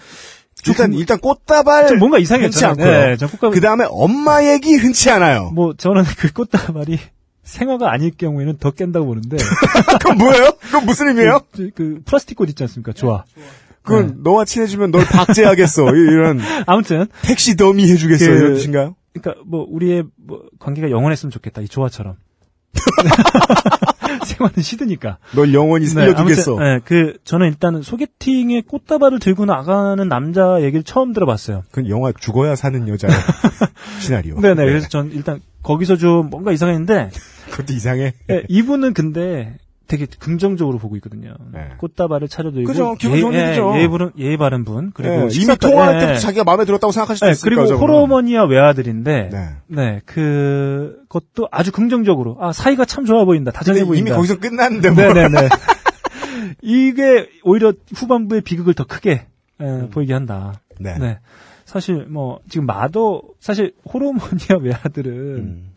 일단 0.66 0.90
좀- 0.92 0.98
일단 1.00 1.18
꽃다발 1.20 1.88
좀 1.88 1.98
뭔가 1.98 2.18
이상했죠. 2.18 2.46
흔치 2.46 2.64
않고요. 2.64 2.86
네, 2.90 3.16
저 3.16 3.26
꽃다발 3.28 3.50
그 3.52 3.60
다음에 3.60 3.84
엄마 3.88 4.44
얘기 4.44 4.74
흔치 4.74 5.10
않아요. 5.10 5.50
뭐 5.54 5.74
저는 5.74 6.02
그 6.18 6.32
꽃다발이 6.32 6.98
생화가 7.44 7.90
아닐 7.92 8.10
경우에는 8.16 8.58
더 8.58 8.70
깬다고 8.72 9.06
보는데 9.06 9.36
그건 10.00 10.18
뭐예요? 10.18 10.50
그건 10.60 10.84
무슨 10.86 11.08
의미예요? 11.08 11.40
그, 11.52 11.70
그 11.74 12.00
플라스틱 12.04 12.36
꽃 12.36 12.48
있지 12.50 12.62
않습니까? 12.64 12.92
좋아. 12.92 13.24
그건 13.82 14.06
네. 14.08 14.14
너와 14.22 14.44
친해지면 14.44 14.90
널 14.90 15.04
박제하겠어. 15.06 15.84
이- 15.94 15.98
이런 15.98 16.40
아무튼 16.66 17.06
택시 17.22 17.56
더미 17.56 17.90
해주겠어. 17.90 18.26
그- 18.26 18.32
이런 18.32 18.54
뜻인가요? 18.54 18.96
그러니까 19.14 19.42
뭐 19.46 19.66
우리의 19.68 20.04
뭐 20.16 20.42
관계가 20.58 20.90
영원했으면 20.90 21.30
좋겠다. 21.30 21.62
이 21.62 21.68
조화처럼. 21.68 22.16
생활은 24.28 24.62
싫으니까. 24.62 25.18
널 25.34 25.52
영원히 25.54 25.86
살려두겠어. 25.86 26.52
아무튼, 26.52 26.64
네, 26.64 26.80
그 26.84 27.18
저는 27.24 27.48
일단은 27.48 27.82
소개팅에 27.82 28.62
꽃다발을 28.62 29.18
들고 29.18 29.44
나가는 29.44 30.06
남자 30.08 30.62
얘기를 30.62 30.82
처음 30.82 31.12
들어봤어요. 31.12 31.64
그건 31.70 31.88
영화 31.88 32.12
죽어야 32.12 32.54
사는 32.56 32.88
여자의 32.88 33.12
시나리오. 34.00 34.40
네네. 34.40 34.64
그래서 34.64 34.88
전 34.88 35.10
일단 35.12 35.40
거기서 35.62 35.96
좀 35.96 36.30
뭔가 36.30 36.52
이상했는데 36.52 37.10
그것도 37.50 37.72
이상해. 37.72 38.14
네, 38.26 38.42
이분은 38.48 38.94
근데 38.94 39.56
되게 39.88 40.06
긍정적으로 40.06 40.78
보고 40.78 40.96
있거든요. 40.96 41.34
네. 41.50 41.70
꽃다발을 41.78 42.28
차려들고 42.28 42.66
그죠, 42.66 42.94
기분 42.98 43.20
좋은 43.20 43.34
예, 43.34 43.46
일이죠. 43.46 43.72
예, 43.78 43.88
바른, 43.88 44.10
예의 44.18 44.36
바른 44.36 44.64
분 44.64 44.90
그리고 44.92 45.14
예, 45.14 45.28
이미 45.32 45.56
통화할 45.56 45.96
예, 45.96 46.00
때부터 46.00 46.18
자기가 46.20 46.44
마음에 46.44 46.66
들었다고 46.66 46.92
생각할 46.92 47.16
수도 47.16 47.26
예, 47.26 47.32
있으니까. 47.32 47.44
그리고 47.44 47.66
저거는. 47.66 47.94
호르모니아 47.94 48.44
외아들인데 48.44 49.30
네. 49.32 49.48
네, 49.66 50.00
그 50.04 50.98
것도 51.08 51.48
아주 51.50 51.72
긍정적으로 51.72 52.36
아 52.38 52.52
사이가 52.52 52.84
참 52.84 53.06
좋아 53.06 53.24
보인다, 53.24 53.50
다정해 53.50 53.84
보인다. 53.84 53.98
이미 53.98 54.10
거기서 54.14 54.38
끝났는데 54.38 54.90
뭐. 54.90 55.02
네네네. 55.02 55.48
이게 56.62 57.28
오히려 57.42 57.72
후반부의 57.94 58.42
비극을 58.42 58.74
더 58.74 58.84
크게 58.84 59.26
에, 59.60 59.88
보이게 59.90 60.12
한다. 60.12 60.60
네. 60.78 60.98
네. 60.98 61.18
사실 61.64 62.06
뭐 62.08 62.40
지금 62.48 62.66
마도 62.66 63.22
사실 63.40 63.74
호르모니아 63.92 64.58
외아들은 64.60 65.12
음. 65.12 65.72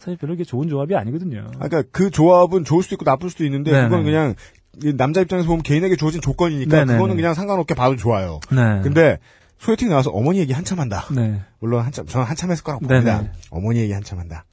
사실 0.00 0.16
별로 0.16 0.34
이게 0.34 0.44
좋은 0.44 0.68
조합이 0.68 0.96
아니거든요. 0.96 1.44
아, 1.58 1.68
그러니까 1.68 1.82
그 1.92 2.10
조합은 2.10 2.64
좋을 2.64 2.82
수도 2.82 2.94
있고 2.94 3.04
나쁠 3.04 3.30
수도 3.30 3.44
있는데 3.44 3.70
네네. 3.70 3.88
그건 3.88 4.04
그냥 4.04 4.34
이 4.82 4.96
남자 4.96 5.20
입장에서 5.20 5.46
보면 5.46 5.62
개인에게 5.62 5.94
주어진 5.96 6.20
조건이니까 6.20 6.74
네네네. 6.78 6.94
그거는 6.94 7.16
그냥 7.16 7.34
상관없게 7.34 7.74
봐도 7.74 7.96
좋아요. 7.96 8.40
네. 8.50 8.80
근데 8.82 9.18
소개팅 9.58 9.90
나와서 9.90 10.10
어머니 10.10 10.38
얘기 10.38 10.52
한참 10.54 10.80
한다. 10.80 11.04
네. 11.14 11.42
물론 11.58 11.84
한참 11.84 12.06
저는 12.06 12.26
한참 12.26 12.50
했을 12.50 12.64
거라고 12.64 12.86
봅니다. 12.86 13.18
네네. 13.18 13.32
어머니 13.50 13.80
얘기 13.80 13.92
한참 13.92 14.18
한다. 14.18 14.46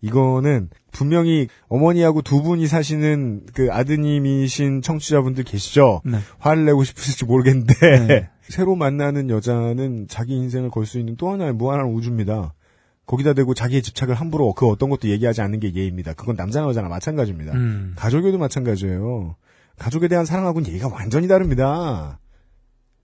이거는 0.00 0.68
분명히 0.90 1.48
어머니하고 1.68 2.22
두 2.22 2.42
분이 2.42 2.66
사시는 2.66 3.42
그 3.54 3.68
아드님이신 3.72 4.82
청취자분들 4.82 5.44
계시죠? 5.44 6.02
네. 6.04 6.18
화를 6.38 6.64
내고 6.64 6.82
싶으실지 6.84 7.24
모르겠는데 7.26 8.06
네. 8.06 8.28
새로 8.48 8.76
만나는 8.76 9.30
여자는 9.30 10.06
자기 10.08 10.34
인생을 10.36 10.70
걸 10.70 10.84
수 10.86 10.98
있는 10.98 11.16
또 11.16 11.30
하나의 11.30 11.52
무한한 11.54 11.86
우주입니다. 11.88 12.54
거기다 13.06 13.34
대고 13.34 13.54
자기의 13.54 13.82
집착을 13.82 14.14
함부로 14.14 14.52
그 14.54 14.66
어떤 14.66 14.88
것도 14.88 15.08
얘기하지 15.08 15.42
않는 15.42 15.60
게 15.60 15.74
예입니다. 15.74 16.14
그건 16.14 16.36
남자나 16.36 16.66
여자나 16.68 16.88
마찬가지입니다. 16.88 17.52
음. 17.52 17.92
가족에도 17.96 18.38
마찬가지예요. 18.38 19.36
가족에 19.78 20.08
대한 20.08 20.24
사랑하고는 20.24 20.68
얘기가 20.68 20.88
완전히 20.88 21.28
다릅니다. 21.28 22.18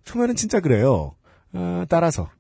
처음에는 0.04 0.34
진짜 0.36 0.60
그래요. 0.60 1.14
아, 1.52 1.84
따라서 1.88 2.30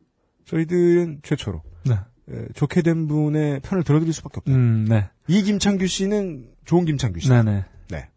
저희들은 0.46 1.20
최초로 1.22 1.62
네. 1.84 1.94
에, 2.30 2.46
좋게 2.54 2.82
된 2.82 3.06
분의 3.08 3.60
편을 3.60 3.84
들어드릴 3.84 4.12
수밖에 4.12 4.38
없다. 4.38 4.52
음, 4.52 4.86
네. 4.88 5.08
이 5.28 5.42
김창규 5.42 5.86
씨는 5.86 6.48
좋은 6.64 6.84
김창규 6.84 7.20
씨. 7.20 7.28
네네. 7.28 7.64
네. 7.90 8.08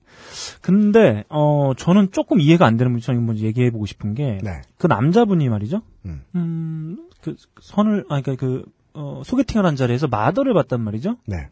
근데 0.62 1.24
어 1.30 1.74
저는 1.76 2.12
조금 2.12 2.40
이해가 2.40 2.66
안 2.66 2.78
되는 2.78 2.92
문제 2.92 3.08
저는 3.08 3.26
먼저 3.26 3.44
얘기해 3.44 3.72
보고 3.72 3.86
싶은 3.86 4.14
게그 4.14 4.44
네. 4.44 4.62
남자분이 4.88 5.50
말이죠. 5.50 5.82
음. 6.06 6.22
음, 6.36 7.10
그 7.22 7.36
선을 7.62 8.06
아 8.10 8.22
그러니까 8.22 8.36
그 8.36 8.66
어, 8.94 9.22
소개팅을 9.26 9.66
한 9.66 9.76
자리에서 9.76 10.08
마더를 10.08 10.54
봤단 10.54 10.82
말이죠. 10.82 11.18
네. 11.26 11.50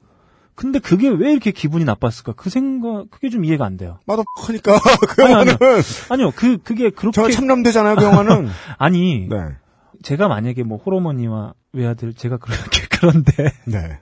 근데 0.56 0.80
그게 0.80 1.10
왜 1.10 1.32
이렇게 1.32 1.52
기분이 1.52 1.86
나빴을까? 1.86 2.34
그 2.34 2.50
생각 2.50 3.10
그게 3.10 3.30
좀 3.30 3.46
이해가 3.46 3.66
안 3.66 3.78
돼요. 3.78 4.00
마더 4.06 4.24
하니까 4.48 4.80
그 5.10 5.24
아니, 5.24 5.32
영화는 5.32 5.56
아니요, 6.10 6.32
그 6.36 6.58
그게 6.58 6.90
그렇게 6.90 7.14
저 7.14 7.30
참남되잖아요. 7.30 7.96
그 7.96 8.04
영화는. 8.04 8.50
아니 8.78 9.28
네. 9.28 9.38
제가 10.04 10.28
만약에 10.28 10.64
뭐 10.64 10.78
호르머니와 10.78 11.54
외아들 11.74 12.14
제가 12.14 12.38
그렇게 12.38 12.82
그런데 12.92 13.52
네. 13.66 14.00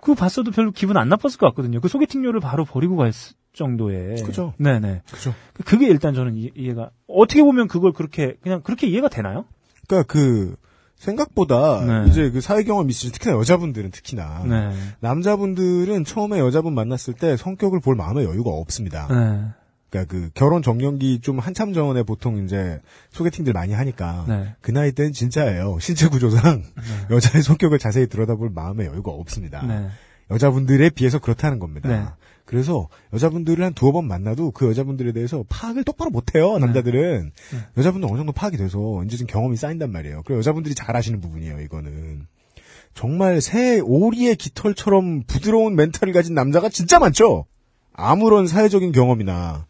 그거 0.00 0.14
봤어도 0.14 0.52
별로 0.52 0.70
기분 0.70 0.96
안 0.96 1.08
나빴을 1.08 1.38
것 1.38 1.46
같거든요. 1.48 1.80
그 1.80 1.88
소개팅료를 1.88 2.38
바로 2.38 2.64
버리고 2.64 2.96
갈 2.96 3.12
정도의. 3.52 4.22
그죠. 4.22 4.52
네네. 4.58 5.02
그죠. 5.10 5.34
그게 5.64 5.88
일단 5.88 6.14
저는 6.14 6.36
이, 6.36 6.50
이해가 6.54 6.90
어떻게 7.08 7.42
보면 7.42 7.66
그걸 7.66 7.92
그렇게 7.92 8.36
그냥 8.42 8.60
그렇게 8.62 8.86
이해가 8.86 9.08
되나요? 9.08 9.46
그러니까 9.88 10.12
그 10.12 10.54
생각보다 10.96 11.84
네. 11.84 12.08
이제 12.08 12.30
그 12.30 12.40
사회 12.40 12.62
경험 12.62 12.88
있으신 12.90 13.12
특히나 13.12 13.34
여자분들은 13.36 13.90
특히나 13.90 14.44
네. 14.46 14.72
남자분들은 15.00 16.04
처음에 16.04 16.38
여자분 16.38 16.74
만났을 16.74 17.14
때 17.14 17.36
성격을 17.36 17.80
볼 17.80 17.94
마음의 17.96 18.24
여유가 18.24 18.50
없습니다. 18.50 19.06
네. 19.08 19.48
그러니까 19.90 20.12
그 20.12 20.30
결혼 20.34 20.62
정년기 20.62 21.20
좀 21.20 21.38
한참 21.38 21.72
전에 21.72 22.02
보통 22.02 22.44
이제 22.44 22.80
소개팅들 23.10 23.52
많이 23.52 23.72
하니까 23.72 24.24
네. 24.26 24.54
그 24.60 24.70
나이 24.72 24.92
때는 24.92 25.12
진짜예요. 25.12 25.78
신체 25.80 26.08
구조상 26.08 26.62
여자의 27.10 27.42
성격을 27.42 27.78
자세히 27.78 28.08
들여다볼 28.08 28.50
마음의 28.50 28.86
여유가 28.86 29.12
없습니다. 29.12 29.64
네. 29.66 29.88
여자분들에 30.30 30.90
비해서 30.90 31.18
그렇다는 31.18 31.58
겁니다. 31.60 32.16
네. 32.46 32.50
그래서 32.50 32.88
여자분들을 33.12 33.64
한 33.64 33.74
두어 33.74 33.92
번 33.92 34.06
만나도 34.06 34.52
그 34.52 34.68
여자분들에 34.68 35.12
대해서 35.12 35.44
파악을 35.48 35.84
똑바로 35.84 36.10
못해요. 36.10 36.58
남자들은 36.58 37.32
네. 37.52 37.58
여자분들 37.76 38.08
어느 38.08 38.16
정도 38.16 38.32
파악이 38.32 38.56
돼서 38.56 39.02
이제 39.04 39.16
좀 39.16 39.26
경험이 39.26 39.56
쌓인단 39.56 39.90
말이에요. 39.90 40.22
그리고 40.24 40.38
여자분들이 40.38 40.74
잘 40.74 40.96
아시는 40.96 41.20
부분이에요. 41.20 41.60
이거는 41.60 42.26
정말 42.94 43.40
새 43.40 43.80
오리의 43.80 44.36
깃털처럼 44.36 45.24
부드러운 45.26 45.76
멘탈을 45.76 46.14
가진 46.14 46.34
남자가 46.34 46.68
진짜 46.68 46.98
많죠. 46.98 47.46
아무런 47.92 48.46
사회적인 48.46 48.92
경험이나 48.92 49.66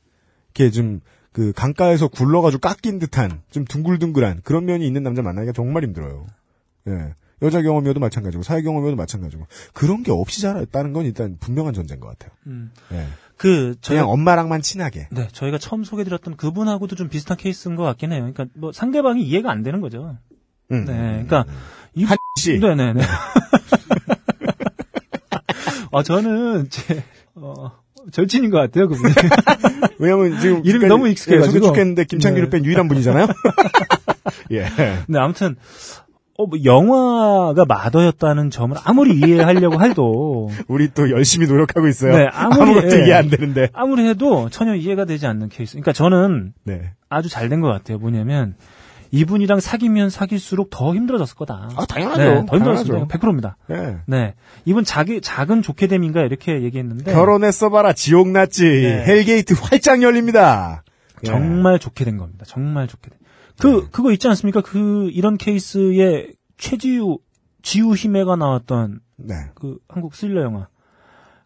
이렇게 0.55 0.71
좀 0.71 1.01
그 1.37 1.53
강가에서 1.53 2.09
굴러가지고 2.09 2.63
깎인 2.63 2.99
듯한 2.99 3.43
좀 3.51 3.67
둥글둥글한 3.67 4.41
그런 4.43 4.65
면이 4.65 4.87
있는 4.87 5.03
남자 5.03 5.21
만나기가 5.21 5.53
정말 5.53 5.83
힘들어요. 5.83 6.25
예. 6.89 7.15
여자 7.43 7.61
경험이어도 7.63 8.01
마찬가지고 8.01 8.43
사회 8.43 8.63
경험이어도 8.63 8.97
마찬가지고 8.97 9.47
그런 9.75 10.03
게 10.03 10.11
없이 10.11 10.41
자랐다는 10.41 10.93
건 10.93 11.05
일단 11.05 11.37
분명한 11.39 11.75
전제인 11.75 12.01
것 12.01 12.09
같아요. 12.09 12.31
음. 12.47 12.71
예. 12.93 13.07
그 13.37 13.75
저희가 13.83 14.03
그냥 14.05 14.09
엄마랑만 14.11 14.63
친하게. 14.63 15.09
네, 15.11 15.29
저희가 15.33 15.59
처음 15.59 15.85
소개드렸던 15.85 16.37
그분하고도 16.37 16.97
좀 16.97 17.09
비슷한 17.11 17.37
케이스인 17.37 17.77
것 17.77 17.83
같긴 17.83 18.13
해요. 18.13 18.21
그러니까 18.21 18.47
뭐 18.55 18.73
상대방이 18.73 19.23
이해가 19.23 19.51
안 19.51 19.63
되는 19.63 19.83
거죠. 19.83 20.17
음. 20.73 20.85
네, 20.87 20.93
그러니까 21.27 21.45
이한 21.95 22.17
씨. 22.39 22.59
네 22.59 22.75
네 22.75 22.95
네. 22.95 23.03
아 25.93 26.03
저는 26.03 26.69
제 26.71 27.05
어, 27.35 27.73
절친인 28.13 28.51
것 28.51 28.59
같아요 28.59 28.89
그분이. 28.89 29.13
왜냐면 29.99 30.41
지금 30.41 30.65
이름이 30.65 30.85
끝까지- 30.85 30.89
너무 30.89 31.09
익숙해가지고. 31.09 31.55
예, 31.57 31.59
소개 31.61 31.67
죽겠는데 31.67 32.05
김창규를 32.05 32.49
네. 32.51 32.57
뺀 32.59 32.65
유일한 32.65 32.89
분이잖아요. 32.89 33.27
예. 34.53 34.67
네, 35.09 35.19
아무튼 35.19 35.57
어, 36.39 36.47
뭐 36.47 36.59
영화가 36.65 37.65
마더였다는 37.67 38.51
점을 38.51 38.77
아무리 38.85 39.17
이해하려고 39.19 39.83
해도 39.83 40.51
우리 40.69 40.89
또 40.93 41.11
열심히 41.11 41.47
노력하고 41.47 41.89
있어요. 41.89 42.17
네, 42.17 42.27
아무리- 42.33 42.63
아무것도 42.73 43.01
예. 43.01 43.07
이해 43.07 43.13
안 43.15 43.29
되는데. 43.31 43.69
아무리 43.73 44.07
해도 44.07 44.49
전혀 44.51 44.75
이해가 44.75 45.05
되지 45.07 45.27
않는 45.27 45.49
케이스. 45.49 45.73
그러니까 45.73 45.93
저는 45.93 46.53
네. 46.65 46.93
아주 47.09 47.29
잘 47.29 47.49
된 47.49 47.61
것 47.61 47.69
같아요. 47.69 47.99
뭐냐면 47.99 48.55
이분이랑 49.13 49.61
사귀면 49.61 50.11
사귈수록 50.11 50.69
더 50.69 50.93
힘들어졌을 50.95 51.37
거다. 51.37 51.71
아, 51.77 51.87
당연하죠. 51.87 52.23
네, 52.23 52.45
더. 52.47 52.57
힘들었습니다. 52.57 53.07
100%입니다. 53.07 53.57
예. 53.71 53.99
네. 54.07 54.35
이분 54.65 54.85
자기, 54.85 55.21
작은 55.21 55.63
좋게 55.63 55.87
됨인가 55.87 56.23
이렇게 56.23 56.61
얘기했는데. 56.63 57.13
결혼했어봐라 57.13 57.93
지옥 57.95 58.29
났지. 58.31 58.65
네. 58.65 59.05
hell 59.07 59.31
gate 59.31 59.55
활짝 59.55 60.03
열립니다. 60.03 60.83
예. 61.23 61.29
정말 61.29 61.79
좋게 61.79 62.05
된 62.05 62.19
겁니다. 62.19 62.45
정말 62.47 62.89
좋게 62.89 63.09
된. 63.09 63.19
그, 63.59 63.89
그거 63.91 64.13
있지 64.13 64.29
않습니까? 64.29 64.61
그, 64.61 65.09
이런 65.13 65.37
케이스에 65.37 66.33
최지우, 66.59 67.19
지우 67.63 67.95
히메가 67.95 68.37
나왔던 68.37 69.01
네. 69.17 69.35
그 69.55 69.79
한국 69.89 70.15
스릴러 70.15 70.43
영화. 70.43 70.69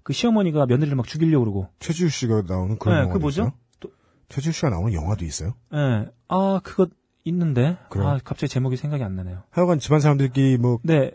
그 0.03 0.13
시어머니가 0.13 0.67
며느리를 0.67 0.97
막 0.97 1.07
죽이려고 1.07 1.45
그러고. 1.45 1.69
최지우 1.79 2.09
씨가 2.09 2.43
나오는 2.49 2.79
그런 2.79 2.95
네, 2.97 3.01
영화도 3.03 3.19
그 3.19 3.23
뭐죠? 3.23 3.53
또- 3.79 3.91
최지우 4.29 4.53
씨가 4.53 4.71
나오는 4.71 4.93
영화도 4.93 5.25
있어요? 5.25 5.55
예. 5.75 6.09
아, 6.29 6.61
그거 6.65 6.89
있는데. 7.25 7.77
그래요? 7.91 8.09
아, 8.09 8.19
갑자기 8.25 8.49
제목이 8.53 8.77
생각이 8.77 9.03
안 9.05 9.15
나네요. 9.15 9.43
하여간 9.51 9.79
집안 9.79 10.01
사람들끼리 10.01 10.57
뭐 10.59 10.79
네. 10.83 11.13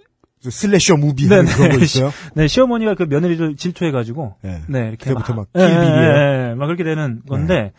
슬래셔 0.49 0.95
무비 0.95 1.27
네, 1.27 1.35
하는 1.35 1.51
그런 1.51 1.69
네. 1.69 1.77
거 1.77 1.83
있어요? 1.83 2.11
네, 2.33 2.47
시어머니가 2.47 2.95
그 2.95 3.03
며느리를 3.03 3.55
질투해가지고. 3.55 4.35
네. 4.41 4.61
네, 4.67 4.79
이렇게 4.89 4.97
그때부터 4.97 5.33
막 5.33 5.47
예? 5.55 5.59
네. 5.59 5.65
예, 5.67 6.49
예, 6.49 6.53
막 6.55 6.65
그렇게 6.67 6.83
되는 6.83 7.21
건데, 7.27 7.73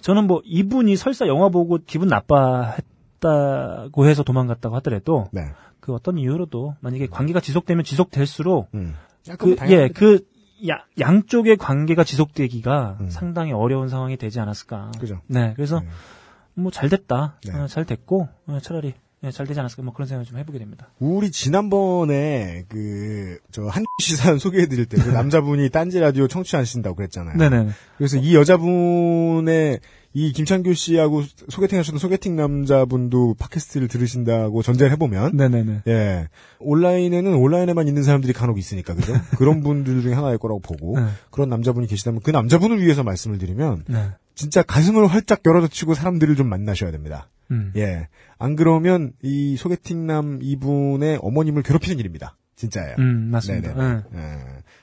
저는 0.00 0.26
뭐 0.26 0.42
이분이 0.44 0.96
설사 0.96 1.26
영화 1.26 1.48
보고 1.48 1.78
기분 1.86 2.08
나빠했다고 2.08 4.06
해서 4.06 4.22
도망갔다고 4.22 4.74
하더라도, 4.76 5.28
네. 5.32 5.42
그 5.80 5.92
어떤 5.92 6.18
이유로도 6.18 6.74
만약에 6.80 7.06
관계가 7.06 7.40
지속되면 7.40 7.84
지속될수록, 7.84 8.68
음. 8.74 8.94
그, 9.38 9.46
뭐 9.46 9.56
예, 9.68 9.88
그, 9.88 10.20
야, 10.68 10.84
양쪽의 10.98 11.56
관계가 11.56 12.04
지속되기가 12.04 12.98
음. 13.00 13.10
상당히 13.10 13.52
어려운 13.52 13.88
상황이 13.88 14.16
되지 14.16 14.40
않았을까. 14.40 14.92
그죠. 14.98 15.20
네, 15.26 15.52
그래서 15.54 15.80
네. 15.80 15.86
뭐잘 16.54 16.88
됐다. 16.88 17.38
네. 17.46 17.54
어, 17.54 17.66
잘 17.66 17.84
됐고, 17.84 18.28
어, 18.46 18.58
차라리 18.62 18.94
예, 19.24 19.30
잘 19.30 19.46
되지 19.46 19.58
않았을까. 19.60 19.82
뭐 19.82 19.92
그런 19.94 20.06
생각을 20.06 20.26
좀 20.26 20.38
해보게 20.38 20.58
됩니다. 20.58 20.88
우리 20.98 21.30
지난번에 21.30 22.64
그 22.68 23.38
저 23.50 23.62
한씨 23.66 24.16
사연 24.16 24.38
소개해드릴 24.38 24.86
때 24.86 24.96
그 24.98 25.08
남자분이 25.08 25.70
딴지 25.70 25.98
라디오 25.98 26.28
청취 26.28 26.56
하신다고 26.56 26.96
그랬잖아요. 26.96 27.36
네네. 27.38 27.68
그래서 27.96 28.18
이 28.18 28.34
여자분의 28.34 29.80
이 30.12 30.32
김창규 30.32 30.72
씨하고 30.74 31.22
소개팅 31.48 31.78
하셨던 31.78 31.98
소개팅 31.98 32.36
남자분도 32.36 33.34
팟캐스트를 33.38 33.88
들으신다고 33.88 34.62
전제를 34.62 34.90
해보면 34.92 35.36
네네네. 35.36 35.82
예 35.88 36.28
온라인에는 36.58 37.34
온라인에만 37.34 37.86
있는 37.88 38.02
사람들이 38.02 38.32
간혹 38.32 38.58
있으니까 38.58 38.94
그죠? 38.94 39.12
그런 39.36 39.62
분들 39.62 40.02
중에 40.02 40.14
하나일 40.14 40.38
거라고 40.38 40.60
보고 40.60 40.98
네. 40.98 41.06
그런 41.30 41.48
남자분이 41.50 41.86
계시다면 41.86 42.20
그 42.22 42.30
남자분을 42.30 42.80
위해서 42.82 43.02
말씀을 43.02 43.38
드리면 43.38 43.84
네. 43.88 44.08
진짜 44.34 44.62
가슴을 44.62 45.06
활짝 45.06 45.40
열어젖히고 45.44 45.94
사람들을 45.94 46.36
좀 46.36 46.48
만나셔야 46.48 46.90
됩니다. 46.90 47.28
음. 47.50 47.72
예. 47.76 48.08
안 48.38 48.56
그러면 48.56 49.12
이 49.22 49.56
소개팅남 49.56 50.40
이분의 50.42 51.18
어머님을 51.22 51.62
괴롭히는 51.62 51.98
일입니다. 51.98 52.36
진짜예요. 52.56 52.96
음, 52.98 53.28
맞습니다. 53.30 53.74
네네. 53.74 54.02
네. 54.10 54.18
예. 54.18 54.38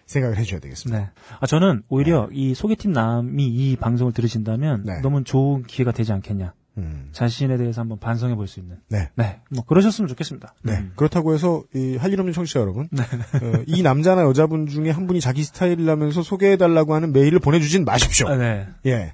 생각을 0.06 0.38
해주셔야 0.38 0.60
되겠습니다. 0.60 1.00
네. 1.00 1.10
아, 1.40 1.48
저는 1.48 1.84
오히려 1.90 2.30
이 2.32 2.54
소개팅 2.54 2.92
남이 2.94 3.48
이 3.48 3.76
방송을 3.78 4.14
들으신다면 4.14 4.84
네. 4.86 5.02
너무 5.02 5.24
좋은 5.24 5.64
기회가 5.64 5.92
되지 5.92 6.14
않겠냐. 6.14 6.54
음. 6.78 7.10
자신에 7.12 7.58
대해서 7.58 7.82
한번 7.82 8.00
반성해 8.00 8.36
볼 8.36 8.48
수 8.48 8.60
있는. 8.60 8.78
네. 8.90 9.10
네. 9.16 9.42
뭐 9.52 9.64
그러셨으면 9.64 10.08
좋겠습니다. 10.08 10.56
네. 10.64 10.74
음. 10.74 10.92
그렇다고 10.96 11.34
해서 11.34 11.64
이할일 11.76 12.20
없는 12.20 12.34
청취자 12.34 12.60
여러분, 12.60 12.90
어, 12.94 13.64
이 13.68 13.82
남자나 13.84 14.24
여자분 14.24 14.66
중에 14.68 14.90
한 14.90 15.06
분이 15.08 15.20
자기 15.20 15.44
스타일이라면서 15.44 16.22
소개해 16.24 16.58
달라고 16.58 16.96
하는 16.96 17.12
메일을 17.14 17.40
보내주진 17.40 17.86
마십시오. 17.86 18.28
아, 18.28 18.38
네. 18.38 18.68
예. 18.88 19.14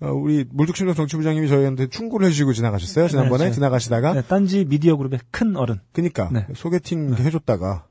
어, 0.00 0.10
우리 0.12 0.44
물뚝심성 0.50 0.94
정치부장님이 0.94 1.48
저희한테 1.48 1.86
충고를 1.88 2.26
해주시고 2.26 2.52
지나가셨어요. 2.52 3.08
지난번에 3.08 3.44
네, 3.44 3.50
저- 3.50 3.54
지나가시다가 3.54 4.12
네, 4.12 4.22
딴지 4.22 4.64
미디어 4.66 4.96
그룹의 4.96 5.20
큰 5.30 5.56
어른. 5.56 5.80
그니까 5.92 6.28
네. 6.32 6.46
소개팅 6.54 7.14
해줬다가 7.18 7.86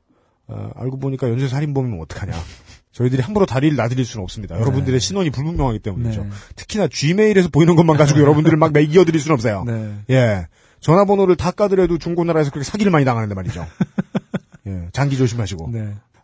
어, 0.48 0.70
알고 0.76 0.98
보니까 0.98 1.28
연쇄 1.28 1.48
살인범이면 1.48 2.00
어떡하냐. 2.02 2.32
저희들이 2.92 3.20
함부로 3.22 3.44
다리를 3.44 3.76
놔드릴 3.76 4.04
수는 4.04 4.22
없습니다. 4.22 4.58
여러분들의 4.58 5.00
신원이 5.00 5.30
불분명하기 5.30 5.80
때문이죠. 5.80 6.22
네. 6.24 6.30
특히나 6.54 6.88
G메일에서 6.88 7.48
보이는 7.50 7.74
것만 7.76 7.96
가지고 7.96 8.20
여러분들을 8.20 8.56
막 8.56 8.72
이어드릴 8.76 9.20
수는 9.20 9.34
없어요. 9.34 9.64
네. 9.66 9.94
예. 10.10 10.46
전화번호를 10.80 11.36
다 11.36 11.50
까더라도 11.50 11.98
중고나라에서 11.98 12.50
그렇게 12.52 12.64
사기를 12.64 12.92
많이 12.92 13.04
당하는데 13.04 13.34
말이죠. 13.34 13.66
예. 14.68 14.88
장기 14.92 15.16
조심하시고. 15.16 15.72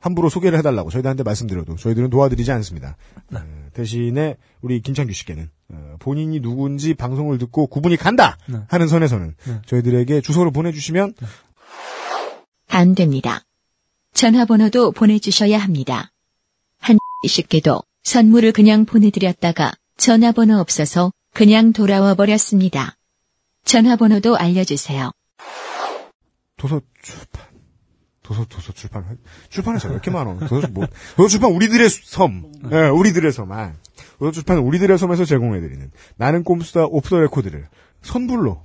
네. 0.02 0.08
함부로 0.08 0.28
소개를 0.28 0.58
해달라고 0.58 0.90
저희들한테 0.90 1.22
말씀드려도 1.22 1.76
저희들은 1.76 2.10
도와드리지 2.10 2.50
않습니다. 2.52 2.96
어, 3.32 3.38
대신에 3.72 4.36
우리 4.60 4.80
김창규 4.82 5.12
씨께는 5.12 5.48
어, 5.70 5.96
본인이 6.00 6.40
누군지 6.40 6.94
방송을 6.94 7.38
듣고 7.38 7.68
구분이 7.68 7.96
간다 7.96 8.36
네. 8.48 8.58
하는 8.68 8.88
선에서는 8.88 9.34
네. 9.44 9.60
저희들에게 9.66 10.20
주소를 10.20 10.50
보내주시면 10.52 11.14
안 12.68 12.94
됩니다. 12.94 13.44
전화번호도 14.12 14.92
보내주셔야 14.92 15.58
합니다. 15.58 16.12
한 16.78 16.98
쉽게도 17.26 17.82
선물을 18.02 18.52
그냥 18.52 18.84
보내드렸다가 18.84 19.72
전화번호 19.96 20.58
없어서 20.58 21.12
그냥 21.32 21.72
돌아와 21.72 22.14
버렸습니다. 22.14 22.96
전화번호도 23.64 24.36
알려주세요. 24.36 25.12
도서 26.56 26.80
출판 27.02 27.51
도서 28.22 28.44
도서 28.44 28.72
출판 28.72 29.04
출판에서 29.48 29.88
왜 29.88 29.94
이렇게 29.94 30.10
많어 30.10 30.38
도서 30.46 30.68
뭐 30.68 30.86
도서 31.16 31.28
출판 31.28 31.52
우리들의 31.52 31.88
섬 31.88 32.52
예, 32.70 32.88
우리들의 32.88 33.32
섬 33.32 33.52
아. 33.52 33.72
도서 34.18 34.32
출판 34.32 34.58
우리들의 34.58 34.96
섬에서 34.96 35.24
제공해드리는 35.24 35.90
나는 36.16 36.44
꼼수다 36.44 36.86
off 36.86 37.10
the 37.10 37.20
record를 37.20 37.68
선불로 38.02 38.62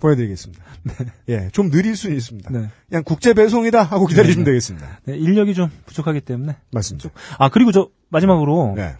보내드리겠습니다. 0.00 0.64
예, 1.28 1.48
좀 1.52 1.70
느릴 1.70 1.96
수는 1.96 2.16
있습니다. 2.16 2.50
네. 2.50 2.70
그냥 2.88 3.04
국제 3.04 3.34
배송이다 3.34 3.82
하고 3.82 4.06
기다리시면 4.06 4.44
되겠습니다. 4.44 5.00
네, 5.04 5.16
인력이 5.16 5.54
좀 5.54 5.70
부족하기 5.86 6.22
때문에. 6.22 6.56
맞습니다. 6.72 7.10
아, 7.38 7.48
그리고 7.50 7.72
저, 7.72 7.88
마지막으로. 8.08 8.74
네. 8.76 8.94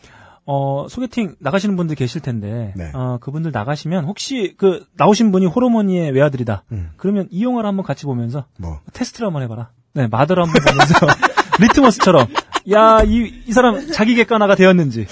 어, 0.47 0.87
소개팅 0.89 1.37
나가시는 1.39 1.77
분들 1.77 1.97
계실 1.97 2.21
텐데. 2.21 2.73
네. 2.77 2.91
어, 2.93 3.19
그분들 3.21 3.51
나가시면 3.53 4.05
혹시 4.05 4.55
그, 4.59 4.85
나오신 4.97 5.33
분이 5.33 5.47
홀어머니의 5.47 6.11
외아들이다. 6.13 6.65
음. 6.73 6.91
그러면 6.97 7.29
이 7.31 7.45
영화를 7.45 7.69
한번 7.69 7.85
같이 7.85 8.05
보면서 8.05 8.45
뭐 8.59 8.81
테스트를 8.93 9.27
한번 9.27 9.43
해봐라. 9.43 9.71
네, 9.95 10.07
마더를 10.09 10.43
한번 10.43 10.63
보면서 10.63 10.95
리트머스처럼 11.61 12.27
야, 12.73 13.03
이, 13.05 13.33
이 13.47 13.53
사람 13.53 13.91
자기 13.93 14.15
객관화가 14.17 14.55
되었는지, 14.57 15.07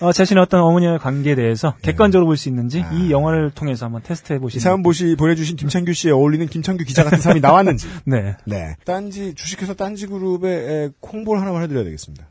어, 0.00 0.12
자신의 0.12 0.42
어떤 0.42 0.60
어머니와의 0.60 0.98
관계에 0.98 1.34
대해서 1.36 1.74
객관적으로 1.80 2.26
볼 2.26 2.36
수 2.36 2.48
있는지 2.48 2.84
이 2.92 3.10
영화를 3.10 3.50
통해서 3.52 3.86
한번 3.86 4.02
테스트해 4.02 4.36
이 4.36 4.40
보시는. 4.40 4.60
사연 4.60 4.82
보시 4.82 5.14
보내주신 5.16 5.56
김창규 5.56 5.92
씨에 5.94 6.10
어울리는 6.10 6.46
김창규 6.48 6.84
기자 6.84 7.02
같은 7.04 7.18
사람이 7.20 7.40
나왔는지. 7.40 7.86
네. 8.04 8.36
네. 8.44 8.74
딴지 8.84 9.34
주식회사 9.34 9.74
딴지 9.74 10.06
그룹에 10.06 10.48
에, 10.50 10.90
홍보를 11.10 11.40
하나만 11.40 11.62
해드려야 11.62 11.84
되겠습니다. 11.84 12.26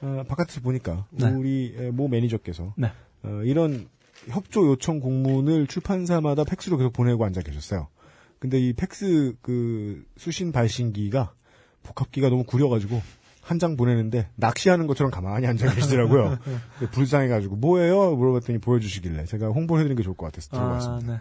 어, 0.00 0.22
바깥에서 0.28 0.60
보니까 0.60 1.06
네. 1.10 1.28
우리 1.30 1.74
에, 1.76 1.90
모 1.90 2.08
매니저께서 2.08 2.74
네. 2.76 2.92
어, 3.22 3.42
이런 3.44 3.88
협조 4.28 4.66
요청 4.68 5.00
공문을 5.00 5.66
출판사마다 5.66 6.44
팩스로 6.44 6.76
계속 6.76 6.92
보내고 6.92 7.24
앉아 7.24 7.42
계셨어요. 7.42 7.88
근데 8.38 8.58
이 8.60 8.72
팩스 8.72 9.36
그 9.40 10.04
수신 10.16 10.52
발신기가 10.52 11.32
복합기가 11.82 12.28
너무 12.28 12.44
구려가지고 12.44 13.00
한 13.40 13.58
장 13.60 13.76
보내는데 13.76 14.28
낚시하는 14.34 14.88
것처럼 14.88 15.12
가만히 15.12 15.46
앉아 15.46 15.72
계시더라고요. 15.72 16.36
불쌍해가지고 16.90 17.54
뭐예요? 17.56 18.16
물어봤더니 18.16 18.58
보여주시길래 18.58 19.24
제가 19.26 19.48
홍보해드리는 19.50 19.96
게 19.96 20.02
좋을 20.02 20.16
것 20.16 20.26
같아서 20.26 20.50
들고 20.50 20.64
왔습니다. 20.64 21.12
네. 21.12 21.20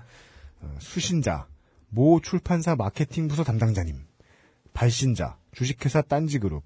어, 0.61 0.75
수신자, 0.79 1.45
모 1.89 2.19
출판사 2.21 2.75
마케팅 2.75 3.27
부서 3.27 3.43
담당자님, 3.43 3.97
발신자, 4.73 5.37
주식회사 5.51 6.01
딴지그룹, 6.01 6.63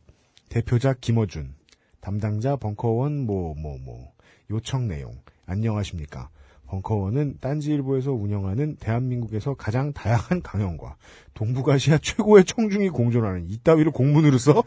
대표자 0.47 0.93
김어준, 0.93 1.53
담당자 2.01 2.55
벙커원 2.55 3.25
뭐 3.25 3.53
뭐 3.55 3.77
뭐, 3.83 4.11
요청 4.49 4.87
내용, 4.87 5.11
안녕하십니까. 5.45 6.29
벙커원은 6.67 7.37
딴지일보에서 7.41 8.11
운영하는 8.11 8.75
대한민국에서 8.79 9.55
가장 9.55 9.91
다양한 9.91 10.41
강연과 10.43 10.97
동북아시아 11.33 11.97
최고의 11.97 12.45
청중이 12.45 12.89
공존하는 12.89 13.49
이따위를 13.49 13.91
공문으로 13.91 14.37
써 14.37 14.63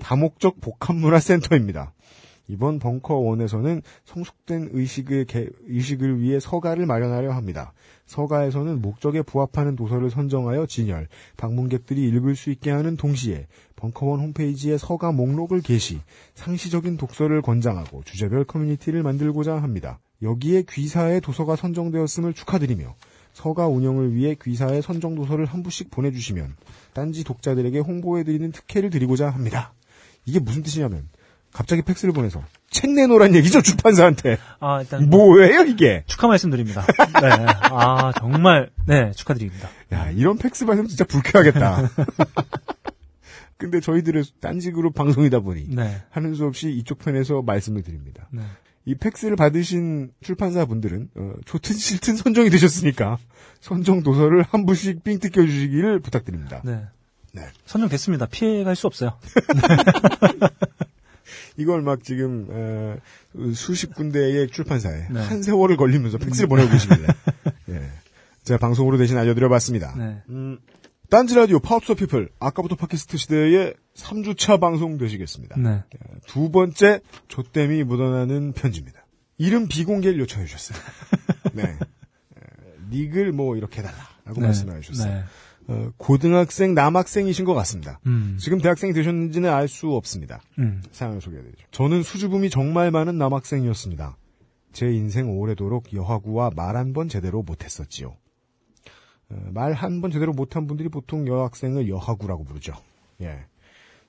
다목적 0.00 0.60
복합문화 0.60 1.20
센터입니다. 1.20 1.92
이번 2.46 2.78
벙커원에서는 2.78 3.80
성숙된 4.04 4.70
의식을, 4.72 5.24
개- 5.24 5.48
의식을 5.66 6.20
위해 6.20 6.38
서가를 6.40 6.84
마련하려 6.84 7.32
합니다. 7.32 7.72
서가에서는 8.06 8.82
목적에 8.82 9.22
부합하는 9.22 9.76
도서를 9.76 10.10
선정하여 10.10 10.66
진열, 10.66 11.08
방문객들이 11.38 12.06
읽을 12.08 12.36
수 12.36 12.50
있게 12.50 12.70
하는 12.70 12.96
동시에 12.98 13.46
벙커원 13.84 14.20
홈페이지에 14.20 14.78
서가 14.78 15.12
목록을 15.12 15.60
게시, 15.60 16.00
상시적인 16.34 16.96
독서를 16.96 17.42
권장하고 17.42 18.02
주제별 18.04 18.44
커뮤니티를 18.44 19.02
만들고자 19.02 19.56
합니다. 19.56 19.98
여기에 20.22 20.64
귀사의 20.70 21.20
도서가 21.20 21.56
선정되었음을 21.56 22.32
축하드리며 22.32 22.94
서가 23.34 23.66
운영을 23.66 24.14
위해 24.14 24.36
귀사의 24.42 24.80
선정 24.80 25.14
도서를 25.16 25.44
한 25.44 25.62
부씩 25.62 25.90
보내주시면 25.90 26.56
딴지 26.94 27.24
독자들에게 27.24 27.78
홍보해드리는 27.80 28.52
특혜를 28.52 28.88
드리고자 28.88 29.28
합니다. 29.28 29.74
이게 30.24 30.38
무슨 30.38 30.62
뜻이냐면 30.62 31.08
갑자기 31.52 31.82
팩스를 31.82 32.14
보내서 32.14 32.42
책 32.70 32.90
내놓으란 32.90 33.34
얘기죠 33.34 33.60
주판사한테 33.60 34.38
아, 34.60 34.80
일단 34.80 35.10
뭐예요 35.10 35.64
이게? 35.64 36.04
축하 36.06 36.26
말씀드립니다. 36.26 36.86
네. 37.20 37.46
아, 37.70 38.12
정말 38.18 38.70
네, 38.86 39.12
축하드립니다. 39.12 39.68
야 39.92 40.10
이런 40.10 40.38
팩스 40.38 40.64
받으면 40.64 40.88
진짜 40.88 41.04
불쾌하겠다. 41.04 41.90
근데 43.64 43.80
저희들의 43.80 44.24
딴지그룹 44.40 44.92
방송이다 44.92 45.40
보니 45.40 45.68
네. 45.70 46.02
하는 46.10 46.34
수 46.34 46.44
없이 46.44 46.70
이쪽 46.70 46.98
편에서 46.98 47.40
말씀을 47.40 47.82
드립니다. 47.82 48.28
네. 48.30 48.42
이 48.84 48.94
팩스를 48.94 49.36
받으신 49.36 50.12
출판사 50.20 50.66
분들은 50.66 51.08
어, 51.14 51.32
좋든 51.46 51.74
싫든 51.74 52.16
선정이 52.16 52.50
되셨으니까 52.50 53.16
선정 53.60 54.02
도서를 54.02 54.42
한 54.42 54.66
부씩 54.66 55.02
삥 55.02 55.18
뜯겨 55.18 55.46
주시기를 55.46 56.00
부탁드립니다. 56.00 56.60
네. 56.62 56.84
네. 57.32 57.46
선정됐습니다. 57.64 58.26
피해갈 58.26 58.76
수 58.76 58.86
없어요. 58.86 59.18
이걸 61.56 61.80
막 61.80 62.04
지금 62.04 62.46
어, 62.50 62.96
수십 63.54 63.94
군데의 63.94 64.48
출판사에 64.48 65.08
네. 65.10 65.20
한 65.20 65.42
세월을 65.42 65.78
걸리면서 65.78 66.18
팩스를 66.18 66.50
보내고 66.50 66.70
계십니다. 66.70 67.14
예. 67.70 67.80
제가 68.42 68.58
방송으로 68.58 68.98
대신 68.98 69.16
알려드려봤습니다. 69.16 69.94
네. 69.96 70.22
음, 70.28 70.58
딴지 71.10 71.34
라디오 71.34 71.58
Power 71.60 71.77
to 71.77 71.84
the 71.84 71.94
People 71.94 72.30
아까부터 72.40 72.76
팟캐스트 72.76 73.16
시대의 73.16 73.74
3주차 73.94 74.58
방송 74.60 74.98
되시겠습니다. 74.98 75.56
네. 75.60 75.82
두 76.26 76.50
번째 76.50 77.00
좆됨이 77.28 77.84
묻어나는 77.84 78.52
편지입니다. 78.52 79.04
이름 79.38 79.68
비공개를 79.68 80.18
요청해 80.20 80.46
주셨어요. 80.46 80.78
네. 81.54 81.62
에, 81.64 81.76
닉을 82.90 83.32
뭐 83.32 83.56
이렇게 83.56 83.80
해달라라고 83.80 84.40
네. 84.40 84.46
말씀해 84.46 84.80
주셨어요. 84.80 85.14
네. 85.14 85.24
어, 85.66 85.90
고등학생 85.96 86.74
남학생이신 86.74 87.44
것 87.44 87.54
같습니다. 87.54 88.00
음. 88.06 88.36
지금 88.40 88.58
대학생이 88.60 88.92
되셨는지는 88.92 89.50
알 89.50 89.68
수 89.68 89.92
없습니다. 89.92 90.42
음. 90.58 90.82
사연을 90.90 91.20
소개해드리죠. 91.20 91.66
저는 91.70 92.02
수줍음이 92.02 92.50
정말 92.50 92.90
많은 92.90 93.16
남학생이었습니다. 93.18 94.16
제 94.72 94.86
인생 94.92 95.30
오래도록 95.30 95.92
여학우와 95.94 96.50
말 96.56 96.76
한 96.76 96.92
번 96.92 97.08
제대로 97.08 97.42
못했었지요. 97.42 98.16
어, 99.30 99.36
말한 99.52 100.00
번 100.00 100.10
제대로 100.10 100.32
못한 100.32 100.66
분들이 100.66 100.88
보통 100.88 101.26
여학생을 101.26 101.88
여하구라고 101.88 102.44
부르죠. 102.44 102.74
예. 103.20 103.44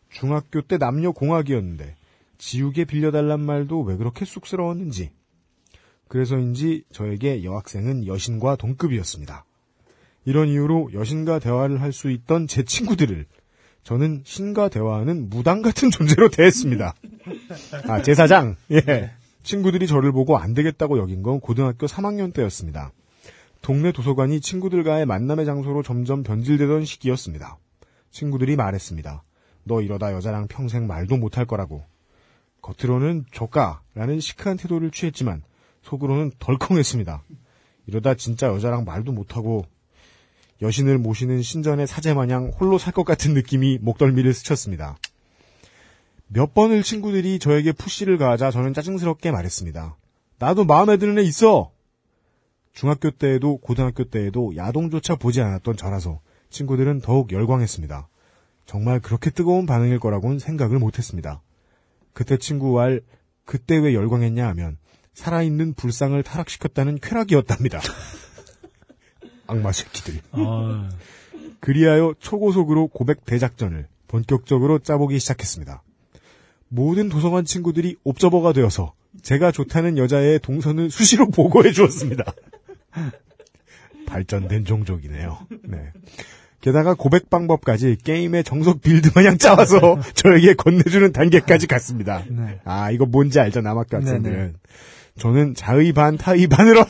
중학교 0.09 0.61
때 0.61 0.77
남녀 0.77 1.11
공학이었는데 1.11 1.95
지우개 2.37 2.85
빌려달란 2.85 3.39
말도 3.41 3.81
왜 3.81 3.95
그렇게 3.97 4.25
쑥스러웠는지. 4.25 5.11
그래서인지 6.07 6.83
저에게 6.91 7.43
여학생은 7.43 8.05
여신과 8.05 8.57
동급이었습니다. 8.57 9.45
이런 10.25 10.47
이유로 10.47 10.91
여신과 10.93 11.39
대화를 11.39 11.81
할 11.81 11.91
수 11.91 12.09
있던 12.11 12.47
제 12.47 12.63
친구들을 12.63 13.25
저는 13.83 14.23
신과 14.25 14.69
대화하는 14.69 15.29
무당 15.29 15.61
같은 15.61 15.89
존재로 15.91 16.29
대했습니다. 16.29 16.93
아, 17.87 18.01
제사장. 18.01 18.55
예. 18.71 19.11
친구들이 19.43 19.85
저를 19.85 20.11
보고 20.11 20.37
안 20.37 20.53
되겠다고 20.55 20.97
여긴 20.97 21.21
건 21.21 21.39
고등학교 21.39 21.85
3학년 21.85 22.33
때였습니다. 22.33 22.91
동네 23.61 23.91
도서관이 23.91 24.41
친구들과의 24.41 25.05
만남의 25.05 25.45
장소로 25.45 25.83
점점 25.83 26.23
변질되던 26.23 26.85
시기였습니다. 26.85 27.57
친구들이 28.11 28.55
말했습니다. 28.55 29.23
너 29.63 29.81
이러다 29.81 30.13
여자랑 30.13 30.47
평생 30.47 30.87
말도 30.87 31.17
못할 31.17 31.45
거라고. 31.45 31.83
겉으로는 32.61 33.25
조까라는 33.31 34.19
시크한 34.19 34.57
태도를 34.57 34.91
취했지만 34.91 35.43
속으로는 35.81 36.31
덜컹했습니다. 36.39 37.23
이러다 37.87 38.15
진짜 38.15 38.47
여자랑 38.47 38.85
말도 38.85 39.11
못하고 39.11 39.65
여신을 40.61 40.97
모시는 40.97 41.41
신전의 41.41 41.85
사제마냥 41.85 42.51
홀로 42.59 42.77
살 42.77 42.93
것 42.93 43.03
같은 43.03 43.33
느낌이 43.33 43.79
목덜미를 43.81 44.33
스쳤습니다. 44.33 44.97
몇 46.27 46.53
번을 46.53 46.81
친구들이 46.81 47.39
저에게 47.39 47.71
푸시를 47.71 48.17
가하자 48.17 48.51
저는 48.51 48.73
짜증스럽게 48.73 49.31
말했습니다. 49.31 49.97
나도 50.39 50.65
마음에 50.65 50.97
드는 50.97 51.19
애 51.19 51.23
있어! 51.23 51.71
중학교 52.75 53.09
때에도 53.09 53.57
고등학교 53.57 54.03
때에도 54.03 54.53
야동조차 54.55 55.15
보지 55.15 55.41
않았던 55.41 55.77
저라서 55.77 56.19
친구들은 56.49 56.99
더욱 56.99 57.31
열광했습니다. 57.31 58.09
정말 58.65 58.99
그렇게 58.99 59.29
뜨거운 59.29 59.65
반응일 59.65 59.99
거라고는 59.99 60.39
생각을 60.39 60.77
못했습니다. 60.77 61.41
그때 62.13 62.37
친구 62.37 62.73
말 62.73 63.01
그때 63.45 63.77
왜 63.77 63.93
열광했냐 63.93 64.45
하면 64.49 64.77
살아있는 65.13 65.73
불상을 65.75 66.21
타락시켰다는 66.21 66.99
쾌락이었답니다. 67.01 67.79
악마 69.47 69.71
새끼들. 69.71 70.19
아, 70.31 70.89
그리하여 71.61 72.13
초고속으로 72.19 72.87
고백 72.87 73.23
대작전을 73.23 73.87
본격적으로 74.07 74.79
짜보기 74.79 75.19
시작했습니다. 75.19 75.81
모든 76.67 77.07
도서관 77.07 77.45
친구들이 77.45 77.95
observer가 78.03 78.51
되어서 78.51 78.93
제가 79.21 79.53
좋다는 79.53 79.97
여자의 79.97 80.39
동선을 80.39 80.91
수시로 80.91 81.29
보고해 81.29 81.71
주었습니다. 81.71 82.33
발전된 84.07 84.65
종족이네요. 84.65 85.39
네. 85.63 85.91
게다가 86.61 86.95
고백 86.95 87.29
방법까지 87.29 87.97
게임의 88.03 88.43
정석 88.43 88.81
build 88.81 89.11
마냥 89.13 89.37
짜와서 89.37 89.99
저에게 90.15 90.55
건네주는 90.55 91.11
단계까지 91.11 91.67
갔습니다. 91.67 92.23
네. 92.27 92.59
아, 92.65 92.89
이거 92.89 93.05
뭔지 93.05 93.39
알죠, 93.39 93.61
남학교 93.61 93.99
네네. 93.99 94.05
학생들은. 94.09 94.55
저는 95.19 95.53
자의 95.53 95.93
반, 95.93 96.17
타의 96.17 96.47
반으로. 96.47 96.83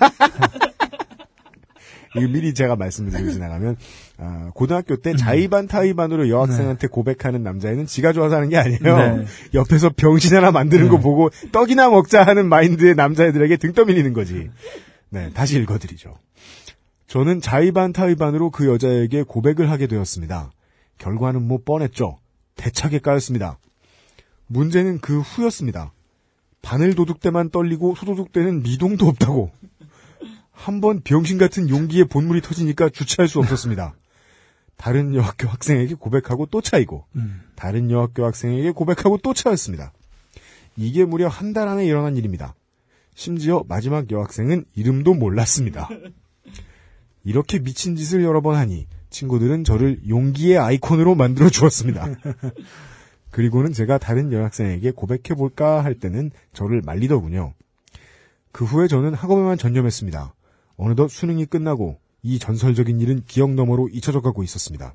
이거 2.17 2.27
미리 2.29 2.53
제가 2.53 2.77
말씀을 2.77 3.11
드리고 3.11 3.31
지나가면, 3.31 3.75
아, 4.17 4.49
고등학교 4.53 4.95
때 4.95 5.13
자의 5.17 5.49
반, 5.49 5.67
타의 5.67 5.93
반으로 5.93 6.29
여학생한테 6.29 6.87
고백하는 6.87 7.43
남자애는 7.43 7.85
지가 7.85 8.13
좋아서 8.13 8.37
하는 8.37 8.47
게 8.47 8.55
아니에요. 8.55 8.79
네. 8.79 9.25
옆에서 9.53 9.89
병신 9.89 10.33
하나 10.33 10.51
만드는 10.51 10.87
거 10.87 10.97
보고 10.99 11.29
떡이나 11.51 11.89
먹자 11.89 12.23
하는 12.23 12.47
마인드의 12.47 12.95
남자애들에게 12.95 13.57
등 13.57 13.73
떠밀리는 13.73 14.13
거지. 14.13 14.49
네, 15.15 15.29
다시 15.31 15.57
읽어드리죠. 15.57 16.19
저는 17.07 17.39
자의 17.39 17.71
반, 17.71 17.93
타의 17.93 18.15
반으로 18.15 18.49
그 18.51 18.67
여자에게 18.67 19.23
고백을 19.23 19.71
하게 19.71 19.87
되었습니다. 19.87 20.51
결과는 20.97 21.41
뭐 21.47 21.59
뻔했죠. 21.63 22.19
대차게 22.55 22.99
까였습니다. 22.99 23.57
문제는 24.47 24.99
그 24.99 25.21
후였습니다. 25.21 25.93
바늘 26.61 26.95
도둑대만 26.95 27.49
떨리고 27.49 27.95
소도둑대는 27.95 28.63
미동도 28.63 29.07
없다고. 29.07 29.51
한 30.51 30.81
번 30.81 30.99
병신 31.01 31.37
같은 31.37 31.69
용기에 31.69 32.03
본물이 32.05 32.41
터지니까 32.41 32.89
주체할 32.89 33.29
수 33.29 33.39
없었습니다. 33.39 33.95
다른 34.75 35.15
여학교 35.15 35.47
학생에게 35.47 35.95
고백하고 35.95 36.47
또 36.47 36.59
차이고, 36.59 37.05
음. 37.15 37.41
다른 37.55 37.89
여학교 37.89 38.25
학생에게 38.25 38.71
고백하고 38.71 39.17
또 39.19 39.33
차였습니다. 39.33 39.93
이게 40.75 41.05
무려 41.05 41.29
한 41.29 41.53
달 41.53 41.69
안에 41.69 41.85
일어난 41.85 42.17
일입니다. 42.17 42.55
심지어 43.15 43.63
마지막 43.67 44.11
여학생은 44.11 44.65
이름도 44.75 45.13
몰랐습니다. 45.13 45.89
이렇게 47.23 47.59
미친 47.59 47.95
짓을 47.95 48.23
여러 48.23 48.41
번 48.41 48.55
하니 48.55 48.87
친구들은 49.09 49.63
저를 49.63 50.01
용기의 50.07 50.57
아이콘으로 50.57 51.15
만들어 51.15 51.49
주었습니다. 51.49 52.07
그리고는 53.31 53.73
제가 53.73 53.97
다른 53.97 54.31
여학생에게 54.31 54.91
고백해볼까 54.91 55.83
할 55.83 55.95
때는 55.95 56.31
저를 56.53 56.81
말리더군요. 56.85 57.53
그 58.51 58.65
후에 58.65 58.87
저는 58.87 59.13
학업에만 59.13 59.57
전념했습니다. 59.57 60.33
어느덧 60.77 61.09
수능이 61.09 61.45
끝나고 61.45 61.97
이 62.21 62.37
전설적인 62.37 62.99
일은 62.99 63.23
기억 63.25 63.51
너머로 63.51 63.89
잊혀져 63.89 64.21
가고 64.21 64.43
있었습니다. 64.43 64.93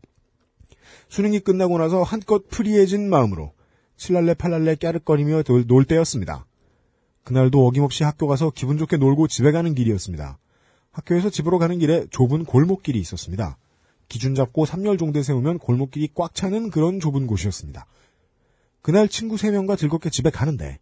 수능이 1.09 1.41
끝나고 1.41 1.79
나서 1.79 2.03
한껏 2.03 2.49
프리해진 2.49 3.09
마음으로 3.09 3.53
칠랄레 3.97 4.35
팔랄레 4.35 4.77
깨르거리며 4.77 5.43
놀, 5.43 5.66
놀 5.66 5.85
때였습니다. 5.85 6.47
그날도 7.31 7.64
어김없이 7.64 8.03
학교 8.03 8.26
가서 8.26 8.51
기분 8.51 8.76
좋게 8.76 8.97
놀고 8.97 9.28
집에 9.28 9.53
가는 9.53 9.72
길이었습니다. 9.72 10.37
학교에서 10.91 11.31
집으로 11.31 11.61
가는 11.61 11.78
길에 11.78 12.05
좁은 12.11 12.45
골목길이 12.45 12.99
있었습니다. 12.99 13.57
기준 14.09 14.35
잡고 14.35 14.66
3열 14.66 14.99
정도에 14.99 15.22
세우면 15.22 15.61
골목길이 15.61 16.09
꽉 16.16 16.35
차는 16.35 16.70
그런 16.70 16.99
좁은 16.99 17.28
곳이었습니다. 17.28 17.87
그날 18.83 19.07
친구 19.07 19.37
3명과 19.37 19.78
즐겁게 19.78 20.11
집에 20.11 20.31
가는데 20.31 20.81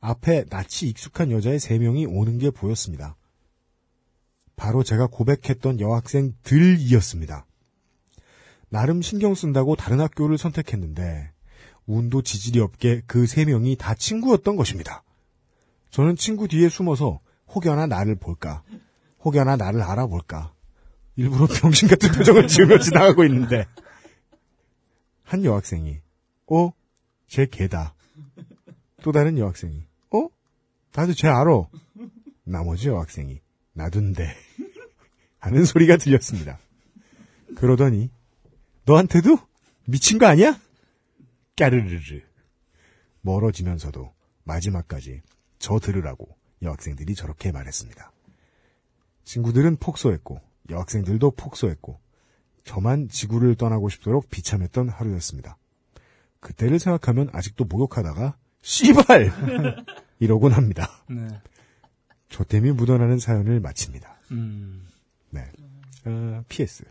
앞에 0.00 0.44
낯이 0.50 0.90
익숙한 0.90 1.30
여자의 1.30 1.58
3명이 1.58 2.06
오는 2.14 2.36
게 2.36 2.50
보였습니다. 2.50 3.16
바로 4.56 4.82
제가 4.82 5.06
고백했던 5.06 5.80
여학생들이었습니다. 5.80 7.46
나름 8.68 9.00
신경 9.00 9.34
쓴다고 9.34 9.74
다른 9.74 10.00
학교를 10.00 10.36
선택했는데 10.36 11.30
운도 11.86 12.20
지질이 12.20 12.60
없게 12.60 13.00
그 13.06 13.24
3명이 13.24 13.78
다 13.78 13.94
친구였던 13.94 14.56
것입니다. 14.56 15.02
저는 15.90 16.16
친구 16.16 16.48
뒤에 16.48 16.68
숨어서 16.68 17.20
혹여나 17.48 17.86
나를 17.86 18.16
볼까 18.16 18.62
혹여나 19.24 19.56
나를 19.56 19.82
알아볼까 19.82 20.52
일부러 21.16 21.46
병신 21.60 21.88
같은 21.88 22.12
표정을 22.12 22.46
지으며 22.46 22.78
지나가고 22.78 23.24
있는데 23.24 23.66
한 25.24 25.44
여학생이 25.44 26.00
어? 26.50 26.70
쟤 27.26 27.46
걔다. 27.46 27.94
또 29.02 29.12
다른 29.12 29.36
여학생이 29.36 29.86
어? 30.10 30.28
나도 30.94 31.12
쟤 31.12 31.28
알아. 31.28 31.66
나머지 32.44 32.88
여학생이 32.88 33.40
나둔데 33.74 34.34
하는 35.38 35.64
소리가 35.64 35.98
들렸습니다. 35.98 36.58
그러더니 37.56 38.10
너한테도 38.86 39.38
미친 39.84 40.18
거 40.18 40.26
아니야? 40.26 40.58
까르르르 41.56 42.20
멀어지면서도 43.20 44.12
마지막까지 44.44 45.20
저 45.58 45.78
들으라고 45.78 46.28
여학생들이 46.62 47.14
저렇게 47.14 47.52
말했습니다. 47.52 48.12
친구들은 49.24 49.76
폭소했고 49.76 50.40
여학생들도 50.70 51.32
폭소했고 51.32 52.00
저만 52.64 53.08
지구를 53.08 53.54
떠나고 53.54 53.88
싶도록 53.88 54.28
비참했던 54.30 54.88
하루였습니다. 54.88 55.56
그때를 56.40 56.78
생각하면 56.78 57.28
아직도 57.32 57.64
목욕하다가 57.64 58.36
씨발 58.62 59.32
이러곤 60.20 60.52
합니다. 60.52 60.90
네. 61.08 61.28
조땜이 62.28 62.72
묻어나는 62.72 63.18
사연을 63.18 63.60
마칩니다. 63.60 64.16
음. 64.32 64.86
네. 65.30 65.44
어, 66.04 66.44
PS. 66.48 66.84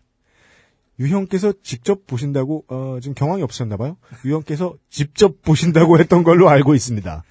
유형께서 1.00 1.54
직접 1.62 2.08
보신다고 2.08 2.66
어, 2.68 3.00
지금 3.02 3.14
경황이 3.14 3.44
없으셨나 3.44 3.78
봐요. 3.78 3.98
유형께서 4.26 4.76
직접 4.90 5.42
보신다고 5.44 6.00
했던 6.00 6.24
걸로 6.24 6.50
알고 6.50 6.74
있습니다. 6.74 7.24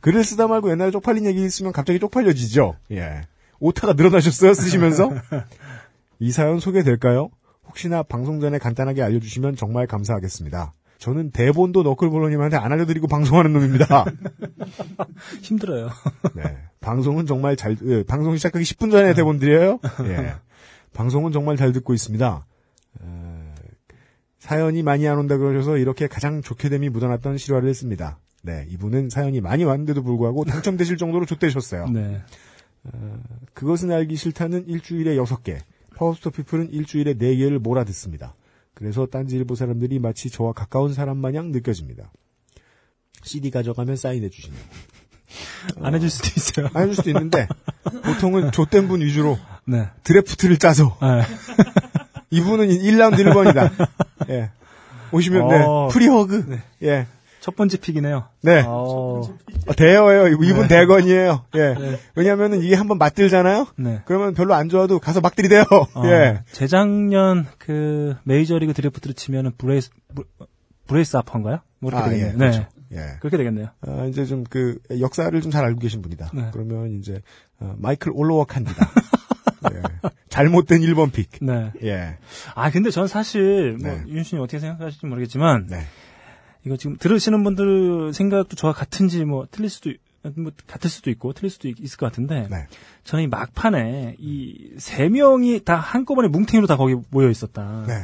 글을 0.00 0.24
쓰다 0.24 0.46
말고 0.46 0.70
옛날에 0.70 0.90
쪽팔린 0.90 1.24
얘기 1.26 1.44
있으면 1.44 1.72
갑자기 1.72 1.98
쪽팔려지죠. 1.98 2.76
예. 2.92 3.22
오타가 3.60 3.92
늘어나셨어요 3.94 4.54
쓰시면서 4.54 5.10
이 6.18 6.30
사연 6.30 6.60
소개될까요? 6.60 7.30
혹시나 7.66 8.02
방송 8.02 8.40
전에 8.40 8.58
간단하게 8.58 9.02
알려주시면 9.02 9.56
정말 9.56 9.86
감사하겠습니다. 9.86 10.74
저는 10.98 11.30
대본도 11.30 11.84
너클볼로님한테 11.84 12.56
안 12.56 12.72
알려드리고 12.72 13.06
방송하는 13.06 13.52
놈입니다. 13.52 14.04
힘들어요. 15.42 15.90
네. 16.34 16.56
방송은 16.80 17.26
정말 17.26 17.56
잘, 17.56 17.76
예, 17.84 18.02
방송 18.02 18.36
시작하기 18.36 18.64
10분 18.64 18.90
전에 18.90 19.14
대본 19.14 19.38
드려요? 19.38 19.78
예. 20.04 20.34
방송은 20.94 21.30
정말 21.30 21.56
잘 21.56 21.72
듣고 21.72 21.94
있습니다. 21.94 22.44
어, 23.00 23.54
사연이 24.40 24.82
많이 24.82 25.06
안 25.06 25.18
온다 25.18 25.36
그러셔서 25.36 25.76
이렇게 25.76 26.08
가장 26.08 26.42
좋게 26.42 26.68
됨이 26.68 26.88
묻어났던 26.88 27.38
실화를 27.38 27.68
했습니다. 27.68 28.18
네. 28.42 28.66
이분은 28.70 29.10
사연이 29.10 29.40
많이 29.40 29.64
왔는데도 29.64 30.02
불구하고 30.02 30.44
당첨되실 30.44 30.96
정도로 30.96 31.26
좋대셨어요. 31.26 31.88
네. 31.90 32.22
그것은 33.54 33.90
알기 33.90 34.16
싫다는 34.16 34.68
일주일에 34.68 35.16
6개, 35.16 35.58
Power 35.96 36.13
to 36.13 36.20
the 36.20 36.30
People은 36.30 36.70
일주일에 36.72 37.14
4개를 37.14 37.58
몰아듣습니다. 37.58 38.34
그래서 38.74 39.06
딴지일보 39.06 39.56
사람들이 39.56 39.98
마치 39.98 40.30
저와 40.30 40.52
가까운 40.52 40.94
사람 40.94 41.18
마냥 41.18 41.50
느껴집니다. 41.50 42.12
CD 43.24 43.50
가져가면 43.50 43.96
사인해 43.96 44.28
주시네요. 44.30 44.60
안 45.82 45.94
해줄 45.94 46.08
수도 46.08 46.28
있어요. 46.36 46.70
안 46.72 46.84
해줄 46.84 46.94
수도 46.94 47.10
있는데 47.10 47.48
보통은 48.04 48.52
좆된 48.52 48.88
분 48.88 49.00
위주로 49.00 49.38
네. 49.66 49.88
드래프트를 50.04 50.58
짜서 50.58 50.96
네. 51.02 51.22
이분은 52.30 52.68
1라운드 52.68 53.16
1번이다. 53.16 53.88
예. 54.30 54.50
오시면 55.10 55.48
네. 55.48 55.62
어. 55.64 55.88
free 55.90 56.25
hug. 56.25 56.60
예. 56.82 57.06
첫 57.48 57.56
번째 57.56 57.78
pick이네요. 57.78 58.26
네. 58.42 58.62
어, 58.66 59.22
어, 59.22 59.72
대어예요. 59.74 60.28
이분 60.44 60.68
대건이에요. 60.68 61.46
예. 61.56 61.98
왜냐면은 62.14 62.60
이게 62.62 62.74
한번 62.74 62.98
맛들잖아요. 62.98 63.68
네. 63.78 64.02
그러면 64.04 64.34
별로 64.34 64.52
안 64.52 64.68
좋아도 64.68 64.98
가서 64.98 65.22
막 65.22 65.34
들이대요. 65.34 65.62
어, 65.94 66.02
예. 66.04 66.42
재작년 66.52 67.46
그 67.56 68.14
메이저리그 68.24 68.74
드래프트로 68.74 69.14
치면은 69.14 69.52
브라이스 69.56 69.88
브- 70.14 70.24
브라이스 70.86 71.16
하퍼인가요? 71.16 71.60
뭐 71.78 71.90
이렇게 71.90 72.04
아, 72.04 72.08
되겠네요. 72.10 72.28
예, 72.28 72.32
네. 72.32 72.38
그렇죠. 72.38 72.66
예. 72.92 73.16
그렇게 73.20 73.36
되겠네요. 73.38 73.68
어, 73.86 74.06
이제 74.10 74.26
좀 74.26 74.44
그 74.50 74.78
역사를 75.00 75.40
좀 75.40 75.50
잘 75.50 75.64
알고 75.64 75.80
계신 75.80 76.02
분이다. 76.02 76.30
네. 76.34 76.50
그러면 76.52 76.98
이제 76.98 77.22
어, 77.60 77.74
마이클 77.78 78.12
올로워칸디다. 78.14 78.90
예. 79.72 79.82
잘못된 80.28 80.82
1번 80.82 81.12
pick. 81.12 81.30
네. 81.40 81.72
예. 81.82 82.18
아 82.54 82.70
근데 82.70 82.90
전 82.90 83.06
사실 83.08 83.78
뭐 83.80 83.90
네. 83.90 84.02
윤신이 84.06 84.38
어떻게 84.42 84.58
생각하실지 84.58 85.06
모르겠지만 85.06 85.66
네. 85.68 85.80
이거 86.64 86.76
지금 86.76 86.96
들으시는 86.96 87.42
분들 87.44 88.12
생각도 88.12 88.56
저와 88.56 88.72
같은지 88.72 89.24
뭐 89.24 89.46
틀릴 89.50 89.70
수도 89.70 89.90
있- 89.90 90.00
뭐 90.36 90.50
같을 90.66 90.90
수도 90.90 91.10
있고 91.10 91.32
틀릴 91.32 91.50
수도 91.50 91.68
있- 91.68 91.78
있을 91.80 91.96
것 91.96 92.06
같은데 92.06 92.48
네. 92.50 92.66
저는 93.04 93.24
이 93.24 93.26
막판에 93.28 94.16
이 94.18 94.74
세 94.78 95.08
명이 95.08 95.60
다 95.64 95.76
한꺼번에 95.76 96.28
뭉탱이로 96.28 96.66
다 96.66 96.76
거기 96.76 96.96
모여 97.10 97.30
있었다. 97.30 97.84
네. 97.86 97.94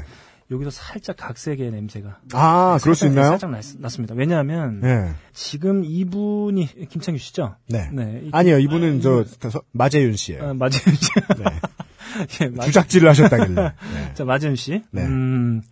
여기서 0.51 0.71
살짝 0.71 1.17
각색의 1.17 1.71
냄새가 1.71 2.19
아, 2.35 2.79
그럴 2.83 2.95
수 2.95 3.07
있나요? 3.07 3.31
살짝 3.31 3.51
났, 3.51 3.65
났습니다. 3.79 4.15
왜냐하면 4.15 4.81
네. 4.81 5.13
지금 5.33 5.85
이분이 5.85 6.89
김창규 6.91 7.19
씨죠? 7.19 7.57
네. 7.69 7.89
네. 7.93 8.21
이- 8.25 8.31
아니요, 8.33 8.59
이분은 8.59 9.01
저, 9.01 9.25
저 9.25 9.63
마재윤 9.73 10.17
씨예요. 10.17 10.51
아, 10.51 10.55
마지은 10.55 10.95
씨. 10.95 11.11
네. 11.39 11.45
예, 12.45 12.49
마- 12.49 12.65
주작질을 12.65 13.09
하셨다길래. 13.09 13.55
네. 13.95 14.15
자, 14.15 14.25
마지은 14.25 14.55
씨. 14.57 14.83
네. 14.91 15.03
음, 15.03 15.63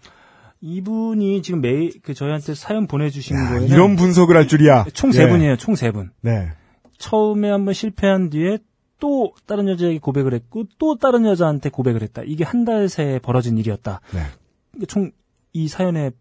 이분이 0.62 1.42
지금 1.42 1.60
매일 1.60 1.92
그 2.02 2.14
저희한테 2.14 2.54
사연 2.54 2.86
보내주신 2.86 3.36
야, 3.36 3.48
거예요. 3.50 3.66
이런 3.66 3.96
분석을 3.96 4.36
할 4.36 4.46
줄이야. 4.48 4.86
총세 4.94 5.24
예. 5.24 5.28
분이에요. 5.28 5.56
총 5.56 5.74
세 5.74 5.90
분. 5.90 6.10
네. 6.22 6.50
처음에 6.98 7.50
한번 7.50 7.74
실패한 7.74 8.30
뒤에 8.30 8.58
또 9.00 9.34
다른 9.46 9.68
여자에게 9.68 9.98
고백을 9.98 10.32
했고 10.34 10.64
또 10.78 10.96
다른 10.96 11.26
여자한테 11.26 11.68
고백을 11.68 12.02
했다. 12.02 12.22
이게 12.24 12.44
한 12.44 12.64
달 12.64 12.88
새에 12.88 13.18
벌어진 13.18 13.58
일이었다. 13.58 14.00
네. 14.14 14.86
총 14.86 15.10
이 15.54 15.68
사연에 15.68 16.12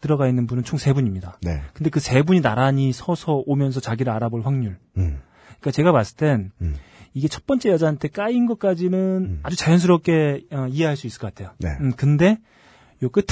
들어가 0.00 0.28
있는 0.28 0.46
분은 0.46 0.62
총 0.64 0.78
세 0.78 0.92
분입니다. 0.94 1.38
네. 1.42 1.60
근데 1.74 1.90
그 1.90 1.98
세 2.00 2.22
분이 2.22 2.40
나란히 2.40 2.90
서서 2.92 3.42
오면서 3.46 3.80
자기를 3.80 4.10
알아볼 4.12 4.42
확률. 4.46 4.78
음. 4.96 5.18
그러니까 5.60 5.70
제가 5.72 5.92
봤을 5.92 6.16
땐 6.16 6.52
음. 6.62 6.76
이게 7.12 7.26
첫 7.28 7.44
번째 7.46 7.68
여자한테 7.70 8.08
까인 8.08 8.46
것까지는 8.46 9.40
아주 9.42 9.56
자연스럽게 9.56 10.44
어, 10.52 10.66
이해할 10.70 10.96
수 10.96 11.06
있을 11.08 11.20
것 11.20 11.34
같아요. 11.34 11.52
네. 11.58 11.68
음, 11.80 11.92
근데 11.96 12.38
요 13.02 13.08
끝에 13.10 13.26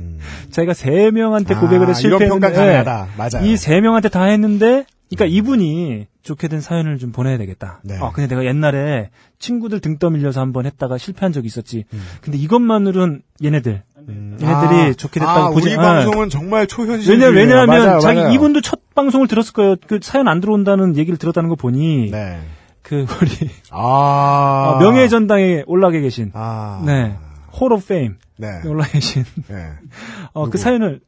음. 0.00 0.18
자기가 0.50 0.74
세 0.74 1.10
명한테 1.10 1.54
고백을 1.54 1.88
해서 1.88 1.98
아, 2.08 2.18
평가 2.18 2.48
실패했는데 2.48 2.52
가능하다. 2.54 3.08
맞아요. 3.16 3.46
이세 3.46 3.80
명한테 3.80 4.08
다 4.08 4.24
했는데 4.24 4.84
그러니까 5.10 5.36
이분이 5.36 6.06
좋게 6.22 6.48
된 6.48 6.60
사연을 6.60 6.98
좀 6.98 7.12
보내야 7.12 7.38
되겠다. 7.38 7.80
네. 7.82 7.96
아, 8.00 8.10
근데 8.12 8.28
내가 8.28 8.44
옛날에 8.44 9.10
친구들 9.38 9.80
등 9.80 9.98
떠밀려서 9.98 10.40
한번 10.40 10.66
했다가 10.66 10.98
실패한 10.98 11.32
적이 11.32 11.46
있었지. 11.46 11.84
음. 11.92 12.02
근데 12.20 12.38
이것만으로는 12.38 13.22
얘네들 13.42 13.82
얘네들이 14.08 14.46
아, 14.46 14.92
좋게 14.94 15.20
됐다고 15.20 15.40
아, 15.40 15.50
보지. 15.50 15.68
우리 15.68 15.78
아. 15.78 15.80
방송은 15.80 16.28
정말 16.30 16.66
초현실. 16.66 17.12
왜냐 17.12 17.28
왜냐하면 17.28 17.66
맞아요, 17.86 18.00
자기 18.00 18.20
맞아요. 18.20 18.34
이분도 18.34 18.60
첫 18.60 18.80
방송을 18.94 19.28
들었을 19.28 19.52
거예요. 19.52 19.76
그 19.86 19.98
사연 20.02 20.28
안 20.28 20.40
들어온다는 20.40 20.96
얘기를 20.96 21.18
들었다는 21.18 21.48
거 21.48 21.56
보니 21.56 22.10
네. 22.10 22.38
그 22.82 23.06
우리 23.20 23.50
아. 23.70 24.76
어, 24.76 24.78
명예 24.80 25.08
전당에 25.08 25.62
올라가 25.66 25.98
계신 25.98 26.30
아. 26.34 26.82
네. 26.86 27.16
Hall 27.58 27.72
of 27.72 27.86
Fame 27.86 28.16
네. 28.38 28.60
올라가 28.66 28.90
계신 28.90 29.24
네. 29.48 29.72
어? 30.32 30.48
그 30.48 30.56
사연을 30.58 31.00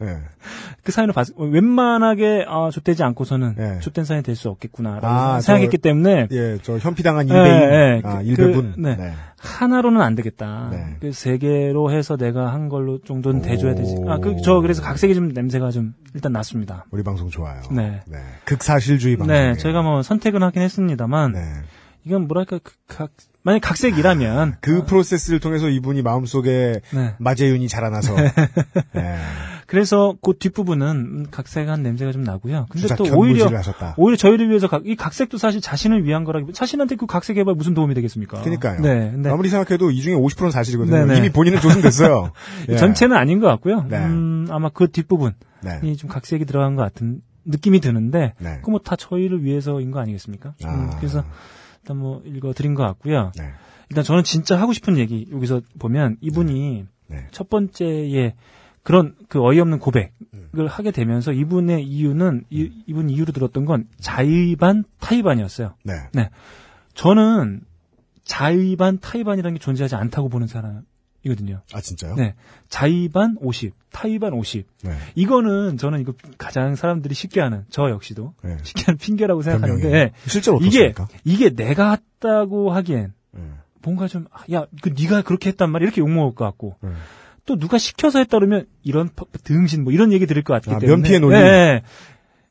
네. 0.00 0.06
그 0.84 0.90
사연을 0.92 1.12
봤, 1.12 1.26
웬만하게 1.36 2.44
아 2.48 2.70
좆되지 2.72 3.02
않고서는 3.04 3.54
네. 3.56 3.78
좆된 3.80 4.04
사연이 4.04 4.22
될 4.22 4.34
수 4.36 4.48
없겠구나라고 4.48 5.06
아, 5.06 5.40
생각했기 5.40 5.78
때문에 5.78 6.28
예, 6.30 6.58
저 6.62 6.78
현피당한 6.78 7.28
예, 7.28 7.32
일배인. 7.34 7.54
예, 7.54 8.00
아, 8.04 8.18
그- 8.18 8.24
일배분. 8.24 8.72
그, 8.76 8.80
네. 8.80 9.12
하나로는 9.38 10.00
안 10.00 10.14
되겠다. 10.14 10.68
네. 10.70 10.96
그 11.00 11.23
세 11.23 11.38
개로 11.38 11.90
해서 11.92 12.16
내가 12.16 12.52
한 12.52 12.68
걸로 12.68 13.00
정도는 13.02 13.42
대줘야 13.42 13.74
되지. 13.74 13.94
오. 13.98 14.10
아, 14.10 14.18
그 14.18 14.36
저 14.42 14.60
그래서 14.60 14.82
각색이 14.82 15.14
좀 15.14 15.28
냄새가 15.28 15.70
좀 15.70 15.94
일단 16.14 16.32
났습니다. 16.32 16.84
우리 16.90 17.02
방송 17.02 17.28
좋아요. 17.30 17.60
네. 17.70 18.00
극사실주의 18.44 19.16
방송. 19.16 19.34
네, 19.34 19.54
저희가 19.54 19.82
뭐 19.82 20.02
선택은 20.02 20.42
하긴 20.42 20.62
했습니다만 20.62 21.32
네. 21.32 21.40
이건 22.04 22.26
뭐랄까 22.28 22.58
그 22.62 22.72
각, 22.88 23.10
만약 23.48 23.60
각색이라면 23.60 24.56
그 24.60 24.84
프로세스를 24.84 25.40
통해서 25.40 25.70
이분이 25.70 26.02
마음속에 26.02 26.82
네. 26.92 27.14
마재윤이 27.18 27.66
자라나서 27.68 28.14
예, 28.20 28.30
그래서 29.66 30.14
그 30.20 30.34
뒷부분은 30.38 30.86
음, 30.86 31.26
각색한 31.30 31.82
냄새가 31.82 32.12
좀 32.12 32.24
나고요. 32.24 32.66
근데 32.68 32.94
또 32.94 33.04
오히려 33.16 33.46
하셨다. 33.46 33.94
오히려 33.96 34.18
저희를 34.18 34.50
위해서 34.50 34.68
각- 34.68 34.82
이 34.84 34.96
각색도 34.96 35.38
사실 35.38 35.62
자신을 35.62 36.04
위한 36.04 36.24
거라기 36.24 36.52
자신한테 36.52 36.96
그 36.96 37.06
각색해봐 37.06 37.54
무슨 37.54 37.72
도움이 37.72 37.94
되겠습니까? 37.94 38.42
그러니까요. 38.42 38.82
네, 38.82 39.12
근데 39.12 39.30
아무리 39.30 39.48
생각해도 39.48 39.90
이 39.92 40.02
중에 40.02 40.12
50%는 40.12 40.50
사실이거든요. 40.50 41.06
네네. 41.06 41.16
이미 41.16 41.30
본인은 41.30 41.60
조승됐어요. 41.62 42.32
예. 42.68 42.76
전체는 42.76 43.16
아닌 43.16 43.40
것 43.40 43.46
같고요. 43.46 43.86
네. 43.88 43.96
음, 43.96 44.46
아마 44.50 44.68
그 44.68 44.90
뒷부분이 44.90 45.32
네. 45.62 45.94
좀 45.96 46.10
각색이 46.10 46.44
들어간 46.44 46.76
것 46.76 46.82
같은 46.82 47.22
느낌이 47.46 47.80
드는데 47.80 48.34
네. 48.40 48.60
그뭐 48.62 48.80
다 48.80 48.94
저희를 48.94 49.42
위해서인 49.42 49.90
거 49.90 50.00
아니겠습니까? 50.00 50.52
아. 50.64 50.68
음, 50.70 50.90
그래서 50.98 51.24
일단 51.88 51.96
뭐 51.96 52.22
읽어드린 52.26 52.74
것 52.74 52.82
같고요. 52.82 53.32
네. 53.38 53.50
일단 53.88 54.04
저는 54.04 54.22
진짜 54.22 54.60
하고 54.60 54.74
싶은 54.74 54.98
얘기 54.98 55.26
여기서 55.32 55.62
보면 55.78 56.18
이분이 56.20 56.84
네. 57.06 57.26
첫 57.30 57.48
번째에 57.48 58.34
그런 58.82 59.14
그 59.28 59.42
어이없는 59.42 59.78
고백을 59.78 60.66
하게 60.66 60.90
되면서 60.90 61.32
이분의 61.32 61.84
이유는 61.84 62.44
이, 62.50 62.70
이분 62.86 63.08
이유로 63.08 63.32
들었던 63.32 63.64
건 63.64 63.86
자의반 63.98 64.84
타의반이었어요. 65.00 65.74
네. 66.12 66.30
저는 66.92 67.62
자의반 68.24 68.98
타의반이라는 68.98 69.54
게 69.54 69.58
존재하지 69.58 69.94
않다고 69.94 70.28
보는 70.28 70.46
사람 70.46 70.82
이거든요. 71.24 71.60
아 71.72 71.80
진짜요? 71.80 72.14
네. 72.14 72.34
자의반 72.68 73.36
50, 73.40 73.74
타의반 73.90 74.32
50. 74.32 74.66
네. 74.82 74.92
이거는 75.14 75.76
저는 75.76 76.00
이거 76.00 76.14
가장 76.38 76.74
사람들이 76.76 77.14
쉽게 77.14 77.40
하는 77.40 77.64
저 77.70 77.90
역시도 77.90 78.34
네. 78.44 78.56
쉽게 78.62 78.84
하는 78.86 78.98
핑계라고 78.98 79.42
생각하는데 79.42 79.82
변명이에요. 79.82 80.10
실제로 80.26 80.58
이게? 80.62 80.94
이게 81.24 81.50
내가 81.50 81.90
했다고 81.92 82.70
하기엔 82.72 83.12
네. 83.32 83.40
뭔가 83.82 84.06
좀, 84.08 84.26
아, 84.32 84.40
야, 84.52 84.66
그 84.82 84.90
네가 84.98 85.22
그렇게 85.22 85.48
했단 85.50 85.70
말이 85.70 85.84
이렇게 85.84 86.00
욕먹을 86.00 86.34
것 86.34 86.44
같고. 86.44 86.76
네. 86.82 86.90
또 87.46 87.56
누가 87.56 87.78
시켜서 87.78 88.18
했다 88.18 88.38
그러면 88.38 88.66
이런 88.82 89.08
퍼- 89.14 89.24
등신 89.44 89.82
뭐 89.84 89.92
이런 89.92 90.12
얘기 90.12 90.26
들을 90.26 90.42
것 90.42 90.52
같기 90.54 90.70
아, 90.70 90.78
때문에. 90.78 90.96
면피의 90.96 91.20
논리. 91.20 91.34
네. 91.38 91.82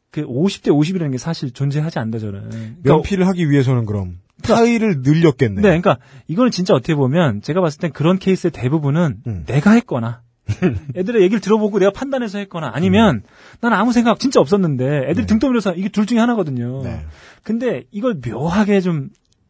그 0.09 0.24
50대 0.24 0.70
50이라는 0.70 1.11
게 1.11 1.18
사실 1.20 1.51
존재하지 1.51 1.99
않다 1.99 2.18
저는. 2.20 2.49
그러니까 2.49 2.80
면피를 2.84 3.28
하기 3.28 3.49
위해서는 3.49 3.86
그럼 3.86 4.20
타의를 4.43 5.01
늘렸겠네. 5.01 5.55
네, 5.55 5.67
그러니까 5.79 5.97
이거는 6.27 6.51
진짜 6.51 6.73
어떻게 6.73 6.95
보면 6.95 7.41
제가 7.41 7.61
봤을 7.61 7.79
땐 7.79 7.91
그런 7.91 8.19
케이스의 8.19 8.51
대부분은 8.51 9.17
음. 9.25 9.43
내가 9.45 9.71
했거나 9.71 10.21
애들의 10.95 11.21
얘기를 11.21 11.41
들어보고 11.41 11.79
내가 11.79 11.91
판단해서 11.91 12.38
했거나 12.39 12.71
아니면 12.73 13.23
난 13.59 13.73
아무 13.73 13.91
생각 13.91 14.19
진짜 14.19 14.39
없었는데 14.39 15.05
애들이 15.09 15.21
네. 15.21 15.25
등 15.25 15.39
떠밀어서 15.39 15.73
이게 15.73 15.89
둘 15.89 16.05
중에 16.05 16.19
하나거든요. 16.19 16.83
네. 16.83 17.05
근데 17.43 17.83
이걸 17.91 18.19
묘하게 18.25 18.81
좀 18.81 19.09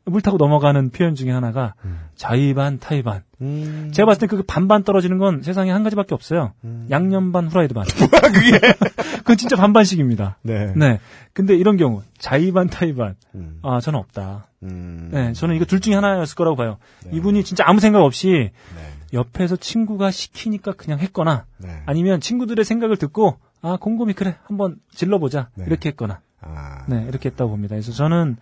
물 0.09 0.21
타고 0.21 0.37
넘어가는 0.37 0.89
표현 0.91 1.15
중에 1.15 1.31
하나가 1.31 1.73
자의반 2.15 2.79
타의반. 2.79 3.23
음. 3.41 3.91
제가 3.93 4.05
봤을 4.07 4.21
때 4.21 4.27
그 4.27 4.43
반반 4.43 4.83
떨어지는 4.83 5.17
건 5.17 5.41
세상에 5.43 5.71
한 5.71 5.83
가지밖에 5.83 6.13
없어요. 6.15 6.53
양념 6.89 7.31
반 7.31 7.47
후라이드 7.47 7.73
반. 7.73 7.85
그게. 8.33 8.59
그건 9.19 9.37
진짜 9.37 9.55
반반씩입니다. 9.55 10.37
네. 10.41 10.73
네. 10.75 10.99
근데 11.33 11.55
이런 11.55 11.77
경우 11.77 12.01
자의반 12.17 12.67
타의반. 12.67 13.15
음. 13.35 13.59
아 13.61 13.79
저는 13.79 13.99
없다. 13.99 14.47
음. 14.63 15.09
네, 15.11 15.33
저는 15.33 15.55
이거 15.55 15.65
둘 15.65 15.79
중에 15.79 15.93
하나였을 15.95 16.35
거라고 16.35 16.55
봐요. 16.55 16.77
이분이 17.11 17.43
진짜 17.43 17.63
아무 17.67 17.79
생각 17.79 18.01
없이 18.01 18.27
네. 18.75 18.93
옆에서 19.13 19.55
친구가 19.55 20.11
시키니까 20.11 20.73
그냥 20.73 20.99
했거나 20.99 21.45
네. 21.57 21.81
아니면 21.85 22.19
친구들의 22.19 22.63
생각을 22.65 22.97
듣고 22.97 23.37
아 23.61 23.77
곰곰이 23.79 24.13
그래 24.13 24.35
한번 24.45 24.77
질러보자 24.93 25.49
네. 25.55 25.65
이렇게 25.67 25.89
했거나 25.89 26.21
아. 26.41 26.85
네 26.87 27.05
이렇게 27.07 27.29
했다고 27.29 27.51
봅니다. 27.51 27.75
그래서 27.75 27.91
저는 27.91 28.37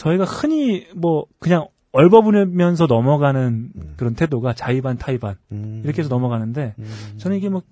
저희가 0.00 0.24
흔히 0.24 0.86
뭐 0.96 1.26
그냥 1.38 1.68
얼버무리면서 1.92 2.86
넘어가는 2.86 3.70
음. 3.74 3.94
그런 3.96 4.14
태도가 4.14 4.54
자의반 4.54 4.96
타의반 4.96 5.36
음. 5.52 5.82
이렇게 5.84 6.00
해서 6.00 6.08
넘어가는데 6.08 6.74
음. 6.78 7.14
저는 7.18 7.36
이게 7.36 7.48
뭐, 7.50 7.62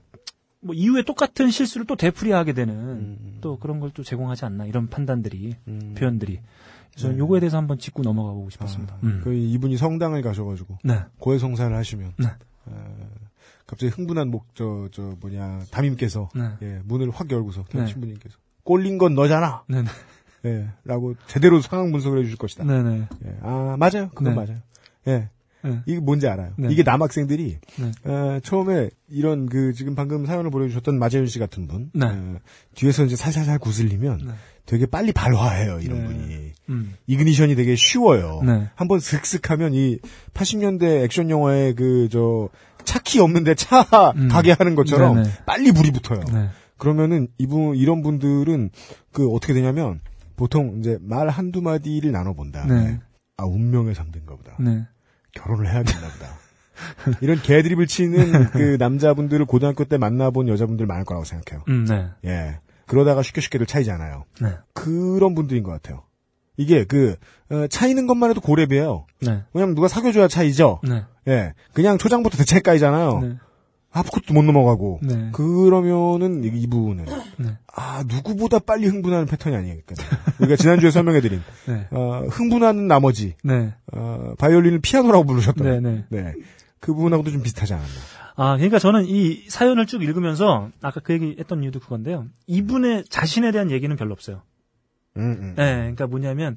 뭐 0.60 0.74
이후에 0.74 1.02
똑같은 1.02 1.50
실수를 1.50 1.86
또 1.86 1.96
되풀이하게 1.96 2.52
되는 2.52 2.74
음. 2.74 3.38
또 3.40 3.58
그런 3.58 3.80
걸 3.80 3.90
또 3.94 4.02
제공하지 4.02 4.44
않나 4.44 4.66
이런 4.66 4.88
판단들이 4.88 5.56
음. 5.68 5.94
표현들이 5.96 6.40
저는 6.96 7.16
요거에 7.18 7.40
대해서 7.40 7.56
한번 7.56 7.78
짚고 7.78 8.02
넘어가 8.02 8.32
보고 8.32 8.50
싶었습니다. 8.50 8.94
아, 8.94 8.98
음. 9.04 9.20
그 9.24 9.32
이분이 9.32 9.76
성당을 9.76 10.20
가셔가지고 10.20 10.78
네. 10.84 11.00
고해성사를 11.18 11.74
하시면 11.74 12.12
네. 12.18 12.26
어, 12.66 12.94
갑자기 13.66 13.90
흥분한 13.92 14.30
목저저 14.30 15.14
뭐냐 15.20 15.60
담임께서 15.70 16.28
네. 16.34 16.50
예, 16.62 16.80
문을 16.84 17.10
확 17.10 17.30
열고서 17.30 17.64
네. 17.72 17.86
신부님께서 17.86 18.36
꼴린 18.64 18.98
건 18.98 19.14
너잖아. 19.14 19.62
예, 20.44 20.68
라고 20.84 21.14
제대로 21.26 21.60
상황 21.60 21.90
분석을 21.92 22.20
해주실 22.20 22.38
것이다. 22.38 22.64
네네. 22.64 23.08
예, 23.26 23.36
아 23.42 23.76
맞아요, 23.78 24.10
그건 24.14 24.34
네. 24.34 24.36
맞아요. 24.36 24.58
예, 25.08 25.28
네. 25.62 25.80
이게 25.86 26.00
뭔지 26.00 26.28
알아요. 26.28 26.52
네. 26.56 26.68
이게 26.70 26.82
남학생들이 26.82 27.58
네. 27.76 28.10
어, 28.10 28.40
처음에 28.42 28.90
이런 29.08 29.46
그 29.46 29.72
지금 29.72 29.94
방금 29.94 30.26
사연을 30.26 30.50
보내주셨던 30.50 30.98
마재윤 30.98 31.26
씨 31.26 31.38
같은 31.38 31.66
분 31.66 31.90
네. 31.92 32.06
어, 32.06 32.38
뒤에서 32.74 33.04
이제 33.04 33.16
살살살 33.16 33.58
구슬리면 33.58 34.22
네. 34.26 34.32
되게 34.66 34.86
빨리 34.86 35.12
발화해요 35.12 35.80
이런 35.80 35.98
네. 36.00 36.06
분이 36.06 36.52
음. 36.68 36.94
이그니션이 37.06 37.56
되게 37.56 37.74
쉬워요. 37.74 38.42
네. 38.44 38.68
한번 38.74 39.00
슥슥하면 39.00 39.74
이 39.74 39.98
80년대 40.34 41.02
액션 41.04 41.30
영화의 41.30 41.74
그 41.74 42.08
저 42.10 42.48
차키 42.88 43.20
없는데 43.20 43.54
차 43.54 43.82
음. 44.16 44.28
가게 44.28 44.52
하는 44.52 44.74
것처럼 44.74 45.16
네네. 45.16 45.30
빨리 45.44 45.72
불이 45.72 45.90
붙어요. 45.92 46.20
네. 46.32 46.48
그러면은 46.78 47.28
이분 47.36 47.76
이런 47.76 48.02
분들은 48.02 48.70
그 49.12 49.28
어떻게 49.28 49.52
되냐면 49.52 50.00
보통 50.38 50.76
이제 50.78 50.96
말 51.02 51.28
한두 51.28 51.60
마디를 51.60 52.12
나눠 52.12 52.32
본 52.32 52.52
다음에 52.52 52.84
네. 52.84 53.00
아 53.36 53.44
운명의 53.44 53.94
상대인가 53.94 54.36
보다. 54.36 54.56
네. 54.58 54.86
결혼을 55.32 55.68
해야겠나 55.68 56.00
보다. 56.00 57.18
이런 57.20 57.42
개드립을 57.42 57.88
치는 57.88 58.50
그 58.50 58.76
남자분들을 58.78 59.44
고등학교 59.46 59.84
때 59.84 59.98
만나본 59.98 60.48
여자분들 60.48 60.86
많을 60.86 61.04
거라고 61.04 61.24
생각해요. 61.24 61.64
음, 61.68 61.84
네. 61.86 62.08
예. 62.24 62.60
그러다가 62.86 63.22
쉽게 63.22 63.40
쉽게들 63.40 63.66
차이지 63.66 63.90
않아요. 63.90 64.24
네. 64.40 64.54
그런 64.72 65.34
분들인 65.34 65.64
것 65.64 65.72
같아요. 65.72 66.04
이게 66.56 66.84
그 66.84 67.16
어, 67.50 67.66
차이는 67.66 68.06
것만 68.06 68.30
해도 68.30 68.40
고렙이에요. 68.40 69.06
네. 69.22 69.42
왜냐면 69.52 69.74
누가 69.74 69.88
사귀어줘야 69.88 70.28
차이죠. 70.28 70.80
네. 70.84 71.04
예. 71.26 71.52
그냥 71.72 71.98
초장부터 71.98 72.38
대차까지잖아요. 72.38 73.20
네. 73.20 73.36
아무것도 73.98 74.34
못 74.34 74.42
넘어가고. 74.42 75.00
네. 75.02 75.30
그러면은 75.32 76.44
이- 76.44 76.48
이분은 76.62 77.04
네. 77.38 77.56
아 77.74 78.02
누구보다 78.08 78.58
빨리 78.58 78.86
흥분하는 78.86 79.26
패턴이 79.26 79.54
아니겠까. 79.56 79.94
우리가 80.40 80.56
지난주에 80.56 80.90
설명해드린 80.90 81.42
네. 81.68 81.86
어, 81.90 82.22
흥분하는 82.30 82.86
나머지 82.88 83.34
네. 83.44 83.74
어, 83.92 84.34
바이올린을 84.38 84.80
피아노라고 84.80 85.24
부르셨던 85.24 85.66
네. 85.66 85.80
네. 85.80 86.04
네. 86.08 86.34
그 86.80 86.94
부분하고도 86.94 87.30
좀 87.30 87.42
비슷하지 87.42 87.74
않았나. 87.74 87.90
아, 88.36 88.54
그러니까 88.56 88.78
저는 88.78 89.06
이 89.06 89.44
사연을 89.48 89.86
쭉 89.86 90.02
읽으면서 90.02 90.70
아까 90.80 91.00
그 91.00 91.12
얘기 91.12 91.34
했던 91.38 91.62
이유도 91.62 91.80
그건데요. 91.80 92.26
이분의 92.46 93.04
자신에 93.10 93.50
대한 93.50 93.70
얘기는 93.72 93.94
별로 93.96 94.12
없어요. 94.12 94.42
음, 95.16 95.22
음. 95.40 95.54
네. 95.56 95.74
그러니까 95.74 96.06
뭐냐면 96.06 96.56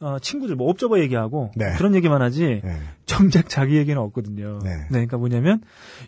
어, 0.00 0.18
친구들 0.20 0.54
뭐 0.54 0.68
옵저버 0.68 1.00
얘기하고 1.00 1.50
네. 1.56 1.74
그런 1.76 1.94
얘기만 1.94 2.22
하지 2.22 2.60
네. 2.62 2.80
정작 3.06 3.48
자기 3.48 3.76
얘기는 3.76 4.00
없거든요. 4.00 4.60
네. 4.62 4.70
그러니까 4.88 5.16
뭐냐면 5.16 5.60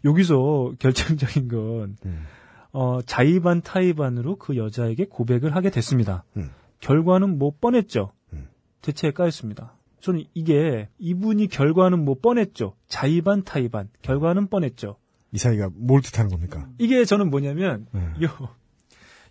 여기서 0.04 0.74
결정적인 0.78 1.48
건 1.48 1.96
음. 2.04 2.26
어, 2.72 3.00
자의반 3.02 3.62
타의반으로 3.62 4.36
그 4.36 4.56
여자에게 4.56 5.06
고백을 5.06 5.56
하게 5.56 5.70
됐습니다. 5.70 6.24
음. 6.36 6.50
결과는 6.78 7.38
뭐 7.38 7.52
뻔했죠. 7.60 8.12
음. 8.32 8.48
대체에 8.80 9.10
까였습니다. 9.10 9.74
저는 10.00 10.24
이게 10.34 10.88
이분이 10.98 11.48
결과는 11.48 12.04
뭐 12.04 12.16
뻔했죠. 12.20 12.74
자의반 12.88 13.42
타의반 13.44 13.88
결과는 14.02 14.46
뻔했죠. 14.46 14.96
이 15.32 15.38
사이가 15.38 15.70
뭘 15.74 16.00
뜻하는 16.00 16.30
겁니까? 16.30 16.68
이게 16.78 17.04
저는 17.04 17.30
뭐냐면 17.30 17.86
네. 17.92 18.00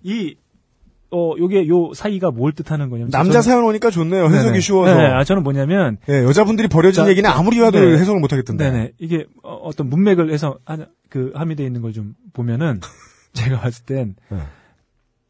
요이 0.06 0.36
어 1.12 1.34
요게 1.38 1.68
요 1.68 1.92
사이가 1.94 2.30
뭘 2.32 2.52
뜻하는 2.52 2.90
거냐면 2.90 3.10
남자 3.10 3.40
저는- 3.40 3.44
사연 3.44 3.64
오니까 3.64 3.90
좋네요. 3.90 4.26
해석이 4.26 4.44
네네. 4.50 4.60
쉬워서. 4.60 4.96
네, 4.96 5.06
아, 5.08 5.24
저는 5.24 5.44
뭐냐면 5.44 5.98
예, 6.08 6.24
여자분들이 6.24 6.68
버려진 6.68 7.04
자, 7.06 7.10
얘기는 7.10 7.28
아무리 7.30 7.60
봐도 7.60 7.80
네. 7.80 7.98
해석을 7.98 8.20
못 8.22 8.32
하겠던데. 8.32 8.70
네네 8.72 8.92
이게 9.00 9.26
어, 9.44 9.72
떤 9.76 9.90
문맥을 9.90 10.32
해서 10.32 10.60
하- 10.66 10.78
그 11.10 11.32
함의돼 11.34 11.64
있는 11.66 11.82
걸 11.82 11.94
좀 11.94 12.14
보면은 12.34 12.80
제가 13.34 13.60
봤을 13.60 13.86
땐 13.86 14.16
네. 14.30 14.38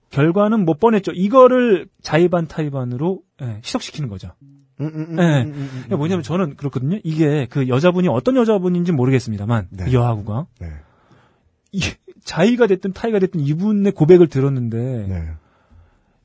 결과는 0.09 0.65
못 0.65 0.79
뻔했죠. 0.79 1.11
이거를 1.13 1.87
자의반 2.01 2.47
타의반으로 2.47 3.21
예, 3.41 3.59
희석시키는 3.63 4.09
거죠. 4.09 4.31
음, 4.81 4.85
음, 4.87 5.05
음, 5.11 5.15
네. 5.15 5.43
음, 5.43 5.47
음, 5.47 5.53
음, 5.53 5.69
그러니까 5.71 5.97
뭐냐면 5.97 6.23
저는 6.23 6.55
그렇거든요. 6.55 6.99
이게 7.03 7.47
그 7.49 7.67
여자분이 7.67 8.07
어떤 8.07 8.35
여자분인지 8.37 8.91
모르겠습니다만 8.91 9.67
네. 9.71 9.85
그 9.85 9.93
여하구가 9.93 10.47
네. 10.59 10.67
이 11.71 11.81
자의가 12.23 12.67
됐든 12.67 12.93
타의가 12.93 13.19
됐든 13.19 13.39
이분의 13.41 13.91
고백을 13.91 14.27
들었는데 14.27 14.77
네. 15.07 15.27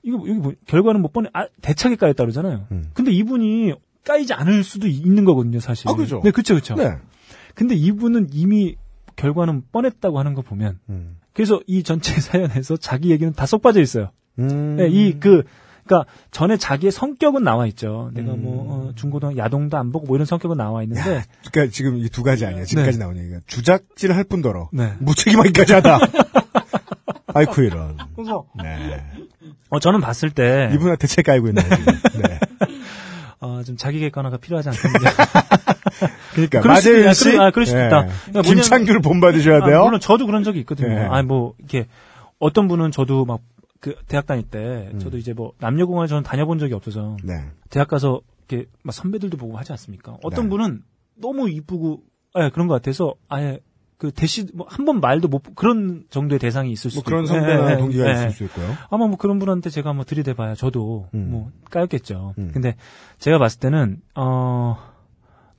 이거 0.04 0.18
여기 0.18 0.32
뭐 0.34 0.52
결과는 0.66 1.00
못 1.02 1.12
뻔해 1.12 1.30
아, 1.32 1.46
대차게 1.62 1.96
까였다 1.96 2.22
그러잖아요. 2.22 2.66
음. 2.72 2.90
근데 2.94 3.10
이분이 3.10 3.74
까이지 4.04 4.34
않을 4.34 4.62
수도 4.64 4.86
있는 4.86 5.24
거거든요, 5.24 5.60
사실. 5.60 5.88
아, 5.88 5.94
그죠. 5.94 6.20
네, 6.22 6.30
그렇죠, 6.30 6.54
그렇죠. 6.54 6.74
네. 6.74 6.96
근데 7.54 7.74
이분은 7.74 8.28
이미 8.32 8.76
결과는 9.16 9.62
뻔했다고 9.72 10.18
하는 10.18 10.34
거 10.34 10.42
보면 10.42 10.78
음. 10.90 11.16
그래서 11.32 11.60
이 11.66 11.82
전체 11.82 12.14
사연에서 12.20 12.76
자기 12.76 13.10
얘기는 13.10 13.32
다 13.32 13.46
쏙 13.46 13.62
빠져 13.62 13.80
있어요. 13.80 14.10
음. 14.38 14.76
네, 14.76 14.88
이그 14.88 15.44
그러니까 15.86 16.10
전에 16.30 16.56
자기의 16.56 16.90
성격은 16.92 17.42
나와 17.44 17.66
있죠. 17.68 18.10
내가 18.14 18.32
음. 18.34 18.42
뭐 18.42 18.66
어, 18.88 18.92
중고등 18.94 19.36
야동도 19.36 19.76
안 19.76 19.92
보고 19.92 20.06
뭐 20.06 20.16
이런 20.16 20.26
성격은 20.26 20.56
나와 20.56 20.82
있는데 20.82 21.22
그러니까 21.50 21.72
지금 21.72 21.98
이 21.98 22.08
두 22.08 22.22
가지 22.22 22.44
아니야. 22.44 22.64
지금까지 22.64 22.98
나온 22.98 23.16
얘기가 23.18 23.38
주작질 23.46 24.12
할 24.12 24.24
뿐더러 24.24 24.68
네. 24.72 24.94
무책임하기까지 24.98 25.72
하다. 25.74 25.98
아이쿠 27.34 27.62
이런. 27.62 27.96
그래서 28.14 28.44
네. 28.62 29.02
어, 29.70 29.78
저는 29.78 30.00
봤을 30.00 30.30
때 30.30 30.70
이분한테 30.74 31.06
책 31.06 31.26
깔고 31.26 31.48
있네. 31.48 31.62
네. 31.62 32.38
어, 33.40 33.62
좀 33.62 33.76
자기 33.76 34.00
객관화가 34.00 34.38
필요하지 34.38 34.70
않겠냐. 34.70 35.10
그러니까 36.34 36.60
마재윤 36.66 37.10
있- 37.10 37.14
씨, 37.14 37.24
그럴- 37.32 37.40
아, 37.46 37.50
그럴 37.50 37.66
수도 37.66 37.80
예. 37.80 37.86
있다. 37.86 38.00
그러니까 38.06 38.30
뭐냐면- 38.32 38.44
김창규를 38.54 39.00
본받으셔야 39.00 39.62
아, 39.62 39.66
돼요. 39.66 39.84
물론 39.84 40.00
저도 40.00 40.26
그런 40.26 40.42
적이 40.44 40.60
있거든요. 40.60 40.88
네. 40.88 41.00
아니 41.06 41.26
뭐 41.26 41.54
이렇게 41.58 41.86
어떤 42.38 42.68
분은 42.68 42.90
저도 42.90 43.24
막 43.24 43.40
그 43.80 43.94
대학 44.08 44.24
다닐 44.24 44.44
때 44.48 44.88
음. 44.94 44.98
저도 44.98 45.18
이제 45.18 45.34
뭐 45.34 45.52
남녀공학 45.58 46.08
저는 46.08 46.22
다녀본 46.22 46.58
적이 46.58 46.72
없어서 46.72 47.18
네. 47.22 47.34
대학 47.68 47.86
가서 47.86 48.22
이렇게 48.48 48.66
막 48.82 48.94
선배들도 48.94 49.36
보고 49.36 49.58
하지 49.58 49.72
않습니까? 49.72 50.16
어떤 50.22 50.44
네. 50.44 50.48
분은 50.48 50.82
너무 51.20 51.50
이쁘고 51.50 52.00
예, 52.38 52.48
그런 52.48 52.66
것 52.66 52.72
같아서 52.72 53.12
아예 53.28 53.60
그 54.04 54.10
대시 54.12 54.46
뭐 54.52 54.66
한 54.68 54.84
번 54.84 55.00
말도 55.00 55.28
못 55.28 55.42
그런 55.54 56.04
정도의 56.10 56.38
대상이 56.38 56.70
있을 56.72 56.90
수도 56.90 57.00
뭐 57.00 57.04
그런. 57.06 57.26
선배나 57.26 57.70
예, 57.70 57.72
예, 57.72 57.76
동기가 57.78 58.06
예. 58.06 58.12
있을 58.12 58.30
수 58.32 58.44
있고요. 58.44 58.66
아마 58.90 59.06
뭐 59.06 59.16
그런 59.16 59.38
분한테 59.38 59.70
제가 59.70 59.94
뭐 59.94 60.04
들이대봐야 60.04 60.54
저도 60.56 61.08
음. 61.14 61.28
뭐 61.30 61.50
까였겠죠. 61.70 62.34
음. 62.36 62.50
근데 62.52 62.76
제가 63.18 63.38
봤을 63.38 63.60
때는 63.60 64.02
어 64.14 64.76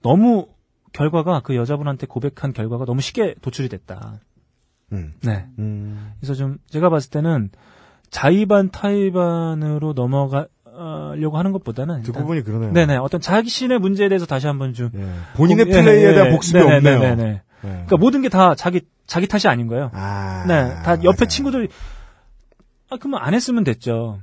너무 0.04 0.48
결과가 0.94 1.40
그 1.44 1.56
여자분한테 1.56 2.06
고백한 2.06 2.54
결과가 2.54 2.86
너무 2.86 3.02
쉽게 3.02 3.34
도출이 3.42 3.68
됐다. 3.70 4.20
음. 4.92 5.14
네. 5.24 5.48
음. 5.58 6.12
그래서 6.20 6.36
좀 6.36 6.58
제가 6.70 6.90
봤을 6.90 7.10
때는 7.10 7.50
자의반 8.12 8.70
타의반으로 8.70 9.94
넘어가려고 9.94 11.38
하는 11.38 11.52
것보다는 11.52 12.04
듣고 12.04 12.12
일단- 12.20 12.26
보니 12.28 12.44
그러네요. 12.44 12.72
네네 12.74 12.98
어떤 12.98 13.20
자신의 13.20 13.80
문제에 13.80 14.08
대해서 14.10 14.26
다시 14.28 14.46
한번 14.46 14.74
좀 14.74 14.92
예. 14.96 15.06
본인의 15.36 15.66
공- 15.66 15.74
플레이에 15.74 16.10
예, 16.10 16.14
대한 16.14 16.28
예, 16.28 16.32
복습이 16.32 16.60
네네, 16.60 16.76
없네요. 16.76 17.00
네네. 17.00 17.16
네. 17.24 17.42
그러니까 17.62 17.98
모든 17.98 18.22
게 18.22 18.30
다 18.30 18.56
자기 18.56 18.82
자기 19.08 19.28
탓이 19.28 19.48
아닌 19.48 19.68
거예요. 19.68 19.92
아. 19.94 20.44
네, 20.48 20.70
다 20.84 20.94
옆에 21.04 21.04
맞아요. 21.04 21.28
친구들이 21.28 21.68
아 22.90 22.98
그러면 23.00 23.22
안 23.22 23.34
했으면 23.34 23.64
됐죠. 23.64 24.20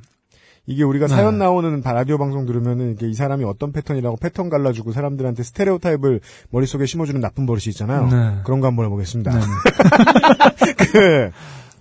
이게 0.66 0.85
우리가 0.85 1.09
네. 1.09 1.14
사연 1.16 1.39
나오는 1.39 1.83
바- 1.83 1.93
라디오 1.93 2.18
방송 2.18 2.47
들으면은 2.47 2.93
이게 2.93 3.09
이 3.09 3.14
사람이 3.14 3.43
어떤 3.45 3.72
패턴이라고 3.72 4.16
패턴 4.18 4.49
갈라주고 4.49 4.93
사람들한테 4.93 5.43
스테레오 5.43 5.78
타입을 5.78 6.20
머릿속에 6.51 6.87
심어주는 6.87 7.20
나쁜 7.20 7.47
버릇이 7.47 7.64
있잖아요. 7.70 8.07
네. 8.09 8.41
그런 8.45 8.61
거 8.61 8.68
한번 8.68 8.87
해보겠습니다. 8.87 9.33
네네. 9.33 9.45
그, 10.93 11.30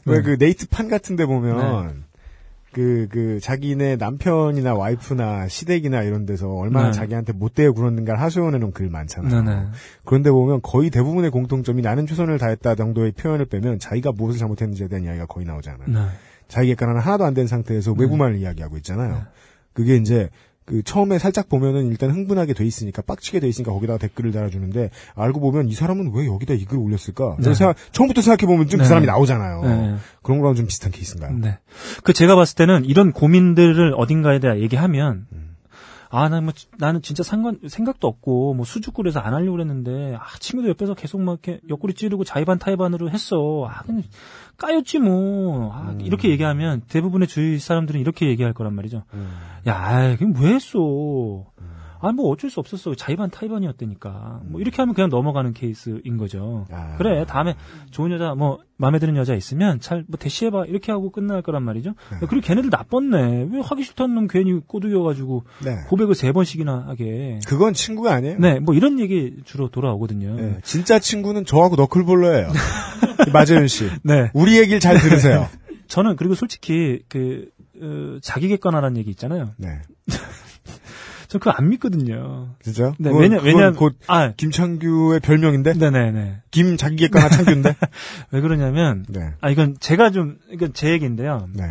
왜 0.06 0.18
네. 0.18 0.22
그 0.24 0.38
네이트 0.40 0.68
판 0.68 0.88
같은 0.90 1.16
데 1.16 1.26
보면 1.28 2.06
그, 2.72 3.08
그, 3.12 3.40
자기네 3.42 3.98
남편이나 3.98 4.74
와이프나 4.74 5.48
시댁이나 5.48 6.04
이런 6.04 6.26
데서 6.26 6.50
얼마나 6.50 6.88
네. 6.88 6.92
자기한테 6.94 7.34
못되게 7.34 7.70
굴었는가를 7.70 8.22
하소연해놓은 8.22 8.72
글 8.72 8.90
많잖아요. 8.90 9.42
네 9.42 9.56
네. 9.56 9.66
그런데 10.06 10.32
보면 10.32 10.62
거의 10.62 10.90
대부분의 10.90 11.32
공통점이 11.32 11.82
나는 11.82 12.08
최선을 12.08 12.38
다했다 12.38 12.76
정도의 12.76 13.12
표현을 13.12 13.46
빼면 13.46 13.80
자기가 13.80 14.12
무엇을 14.14 14.40
잘못했는지에 14.40 14.88
대한 14.88 15.04
이야기가 15.04 15.26
거의 15.26 15.46
나오잖아요. 15.46 15.88
네. 15.88 16.00
자기 16.48 16.70
객관화는 16.70 17.02
하나도 17.02 17.26
안 17.26 17.34
된 17.34 17.48
상태에서 17.48 17.94
외부만을 17.94 18.38
이야기하고 18.38 18.78
있잖아요. 18.78 19.16
네. 19.16 19.22
그게 19.74 19.96
이제 19.96 20.30
그 20.66 20.84
처음에 20.84 21.18
살짝 21.20 21.50
보면은 21.50 21.88
일단 21.88 22.12
흥분하게 22.12 22.54
돼 22.54 22.66
있으니까 22.66 23.02
빡치게 23.02 23.40
돼 23.40 23.48
있으니까 23.48 23.72
거기다가 23.72 23.98
댓글을 24.00 24.32
달아주는데 24.32 24.92
알고 25.16 25.40
보면 25.40 25.68
이 25.70 25.74
사람은 25.74 26.12
왜 26.14 26.28
여기다 26.28 26.54
이 26.54 26.66
글을 26.66 26.82
올렸을까? 26.82 27.38
네. 27.40 27.54
생각- 27.54 27.76
처음부터 27.92 28.22
생각해 28.22 28.46
보면 28.48 28.68
좀그 28.68 28.84
네. 28.84 28.88
사람이 28.88 29.08
나오잖아요. 29.08 29.62
네. 29.64 29.96
그런 30.22 30.40
거랑 30.40 30.56
좀 30.56 30.68
비슷한 30.68 30.92
케이스인가요? 30.92 31.38
네. 31.38 31.58
그 32.04 32.14
제가 32.14 32.36
봤을 32.36 32.56
때는 32.56 32.86
이런 32.86 33.12
고민들을 33.12 33.94
어딘가에 33.98 34.40
대해 34.40 34.62
얘기하면 34.62 35.26
음. 35.32 35.52
아, 36.14 36.28
나 36.28 36.42
뭐, 36.42 36.52
나는 36.78 37.02
진짜 37.02 37.24
상관, 37.24 37.58
생각도 37.70 38.06
없고, 38.06 38.54
뭐, 38.54 38.66
수줍고 38.66 39.02
그래서 39.02 39.22
안 39.22 39.34
하려고 39.34 39.54
그랬는데, 39.54 40.16
아, 40.20 40.26
친구들 40.40 40.70
옆에서 40.72 40.94
계속 40.94 41.22
막 41.22 41.40
이렇게 41.42 41.62
옆구리 41.70 41.94
찌르고 41.94 42.26
자의반 42.26 42.60
타의반으로 42.60 43.10
했어. 43.10 43.66
아, 43.70 43.82
까였지 44.62 45.00
뭐. 45.00 45.74
아, 45.74 45.90
음. 45.92 46.02
이렇게 46.02 46.30
얘기하면 46.30 46.82
대부분의 46.88 47.28
주위 47.28 47.58
사람들은 47.58 48.00
이렇게 48.00 48.28
얘기할 48.28 48.54
거란 48.54 48.76
말이죠. 48.76 49.04
음. 49.16 49.32
야, 49.68 49.76
아이, 49.76 50.18
그냥 50.18 50.36
왜 50.40 50.54
했어? 50.54 50.80
아, 52.02 52.12
뭐 52.12 52.30
어쩔 52.30 52.50
수 52.50 52.60
없었어. 52.60 52.96
자의반 52.96 53.30
타의반이었다니까. 53.30 54.42
뭐 54.46 54.60
이렇게 54.60 54.78
하면 54.82 54.96
그냥 54.96 55.10
넘어가는 55.10 55.54
케이스인 55.54 56.18
거죠. 56.18 56.66
아. 56.72 56.96
그래, 56.98 57.26
다음에 57.26 57.56
좋은 57.92 58.12
여자, 58.12 58.34
뭐, 58.36 58.60
마음에 58.78 58.98
드는 58.98 59.16
여자 59.16 59.36
있으면 59.36 59.80
잘, 59.80 60.04
뭐, 60.08 60.18
대시해봐. 60.18 60.66
이렇게 60.66 60.92
하고 60.92 61.12
끝날 61.12 61.42
거란 61.44 61.62
말이죠. 61.64 61.92
야, 61.92 62.20
그리고 62.28 62.42
걔네들 62.42 62.72
나빴네. 62.72 63.48
왜 63.52 63.62
하기 63.62 63.84
싫다는 63.84 64.16
놈 64.16 64.28
괜히 64.28 64.60
꼬드겨가지고 64.66 65.44
네. 65.64 65.78
고백을 65.88 66.16
세 66.16 66.32
번씩이나 66.32 66.86
하게. 66.88 67.40
그건 67.48 67.74
친구가 67.74 68.14
아니에요. 68.14 68.38
네, 68.40 68.60
뭐 68.60 68.74
이런 68.74 69.00
얘기 69.00 69.38
주로 69.46 69.70
돌아오거든요. 69.70 70.36
네, 70.36 70.58
진짜 70.64 70.98
친구는 70.98 71.46
저하고 71.46 71.76
너클볼러예요. 71.76 72.50
마재윤 73.32 73.68
씨. 73.68 73.88
네. 74.04 74.32
우리 74.34 74.58
얘기를 74.58 74.80
잘 74.80 74.98
들으세요. 74.98 75.48
저는 75.88 76.16
그리고 76.16 76.34
솔직히 76.34 77.04
그, 77.08 77.50
어, 77.82 78.18
자기 78.22 78.48
객관화라는 78.48 78.98
얘기 78.98 79.12
있잖아요. 79.12 79.52
네. 79.58 79.82
저 81.32 81.40
그거 81.40 81.52
안 81.52 81.70
믿거든요. 81.70 82.56
진짜? 82.62 82.92
네, 83.00 83.10
그건- 83.10 83.22
왜냐, 83.22 83.38
그건 83.38 83.56
왜냐, 83.56 83.72
곧 83.72 83.96
아, 84.08 84.34
김창규의 84.34 85.22
별명인데? 85.22 85.76
네네네. 85.76 86.42
김 86.52 86.76
자기 86.76 86.98
객관화 86.98 87.30
창규인데? 87.30 87.74
왜 88.32 88.42
그러냐면, 88.42 89.06
네. 89.08 89.34
아, 89.40 89.50
이건 89.50 89.78
제가 89.80 90.10
좀, 90.12 90.40
이건 90.52 90.74
제 90.74 90.92
얘기인데요. 90.92 91.48
네. 91.54 91.64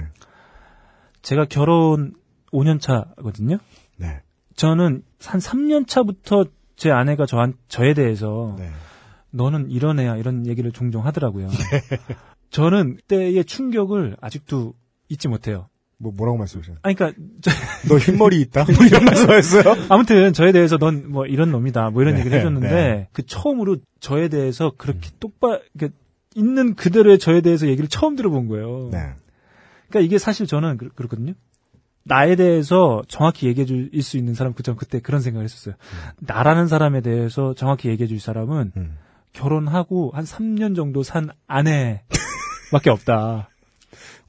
제가 1.21 1.45
결혼 1.45 2.15
5년 2.55 2.81
차거든요. 2.81 3.59
네. 3.99 4.23
저는 4.57 5.03
한 5.27 5.41
3년 5.41 5.87
차부터 5.87 6.47
제 6.77 6.91
아내가 6.91 7.27
저한, 7.27 7.53
저에 7.69 7.93
대해서 7.93 8.57
네. 8.59 8.71
너는 9.31 9.71
이런 9.71 10.01
애야 10.01 10.17
이런 10.17 10.47
얘기를 10.47 10.73
종종 10.73 11.05
하더라고요. 11.05 11.49
저는 12.49 12.97
그때의 12.97 13.45
충격을 13.45 14.17
아직도 14.23 14.73
잊지 15.11 15.29
못해요. 15.29 15.69
뭐, 16.03 16.13
뭐라고 16.17 16.39
말씀하세요? 16.39 16.77
아니, 16.83 16.95
그러니까 16.95 17.21
저- 17.43 17.51
너 17.89 17.99
흰머리 17.99 18.41
있다? 18.41 18.65
뭐 18.65 18.87
이런 18.87 19.05
말씀하셨어요? 19.05 19.87
아무튼 19.91 20.33
저에 20.33 20.51
대해서 20.53 20.79
넌 20.79 21.11
뭐 21.11 21.27
이런 21.27 21.51
놈이다 21.51 21.91
뭐 21.91 22.03
이런 22.03 22.15
네, 22.15 22.21
얘기를 22.21 22.39
해줬는데 22.39 22.69
네. 22.71 23.09
그 23.13 23.25
처음으로 23.27 23.77
저에 24.01 24.29
대해서 24.29 24.73
그렇게 24.77 25.11
똑바 25.21 25.61
그 25.79 25.91
있는 26.35 26.75
그대로의 26.75 27.19
저에 27.19 27.41
대해서 27.43 27.67
얘기를 27.67 27.89
처음 27.89 28.17
들어본 28.17 28.49
거예요. 28.49 28.89
네. 28.93 28.99
그러니까 29.89 30.07
이게 30.07 30.19
사실 30.19 30.47
저는 30.47 30.77
그, 30.79 30.89
렇거든요 30.97 31.35
나에 32.05 32.35
대해서 32.37 33.03
정확히 33.09 33.47
얘기해 33.49 33.67
줄 33.67 33.91
수 34.01 34.17
있는 34.17 34.33
사람 34.35 34.55
그전 34.55 34.77
그때 34.77 35.01
그런 35.01 35.21
생각을 35.21 35.45
했었어요. 35.45 35.75
나라는 36.21 36.67
사람에 36.67 37.03
대해서 37.03 37.53
정확히 37.55 37.89
얘기해 37.91 38.07
줄 38.07 38.21
사람은 38.21 38.73
음. 38.77 38.97
결혼하고 39.33 40.13
한 40.15 40.25
3년 40.25 40.75
정도 40.75 41.03
산 41.03 41.29
아내밖에 41.47 42.89
없다. 42.91 43.50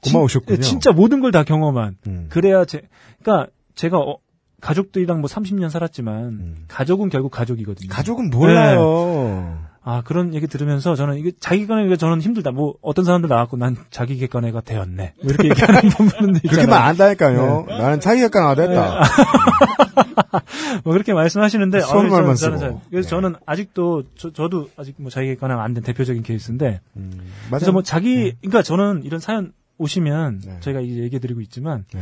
고마우셨군요. 0.02 0.56
진, 0.56 0.62
진짜 0.62 0.92
모든 0.92 1.20
걸 1.20 1.30
다 1.32 1.44
경험한. 1.44 1.96
음. 2.06 2.26
그래야 2.28 2.64
제, 2.64 2.82
그러니까 3.22 3.50
제가 3.74 3.98
어, 3.98 4.18
가족들이랑 4.60 5.20
뭐 5.20 5.28
30년 5.28 5.70
살았지만 5.70 6.14
음. 6.24 6.64
가족은 6.68 7.08
결국 7.08 7.30
가족이거든요. 7.30 7.88
가족은 7.90 8.30
몰라요. 8.30 9.58
아 9.84 10.00
그런 10.04 10.32
얘기 10.34 10.46
들으면서 10.46 10.94
저는 10.94 11.16
이게 11.16 11.32
자기 11.40 11.62
객관애가 11.62 11.96
저는 11.96 12.20
힘들다. 12.20 12.52
뭐 12.52 12.74
어떤 12.82 13.04
사람들 13.04 13.28
나왔고 13.28 13.56
난 13.56 13.76
자기 13.90 14.16
객관애가 14.18 14.60
되었네. 14.60 15.14
뭐 15.20 15.32
이렇게 15.32 15.48
얘기하는 15.48 15.80
분들도 15.90 16.40
그렇게. 16.48 16.66
말 16.68 16.82
안다니까요. 16.82 17.66
나는 17.68 17.98
자기 17.98 18.20
객관화 18.20 18.54
됐다. 18.54 19.00
뭐 20.84 20.92
그렇게 20.92 21.12
말씀하시는데 21.12 21.80
어우, 21.82 22.02
말만 22.04 22.34
저는- 22.34 22.36
저는 22.36 22.58
쓰고. 22.58 22.58
잘- 22.58 22.80
그래서 22.90 23.06
네. 23.06 23.10
저는 23.10 23.34
아직도 23.44 24.04
저, 24.16 24.30
도 24.48 24.68
아직 24.76 24.94
뭐 24.98 25.10
자기 25.10 25.28
객관화가 25.28 25.62
안 25.62 25.74
된 25.74 25.82
대표적인 25.82 26.22
케이스인데 26.22 26.80
음, 26.96 27.32
그래서. 27.48 27.72
뭐 27.72 27.82
자기 27.82 28.32
그러니까 28.40 28.62
저는 28.62 29.02
이런 29.04 29.18
사연 29.20 29.52
오시면 29.82 30.42
네. 30.46 30.56
저희가 30.60 30.80
이제 30.80 31.02
얘기해 31.02 31.18
드리고 31.20 31.40
있지만 31.42 31.84
네. 31.92 32.00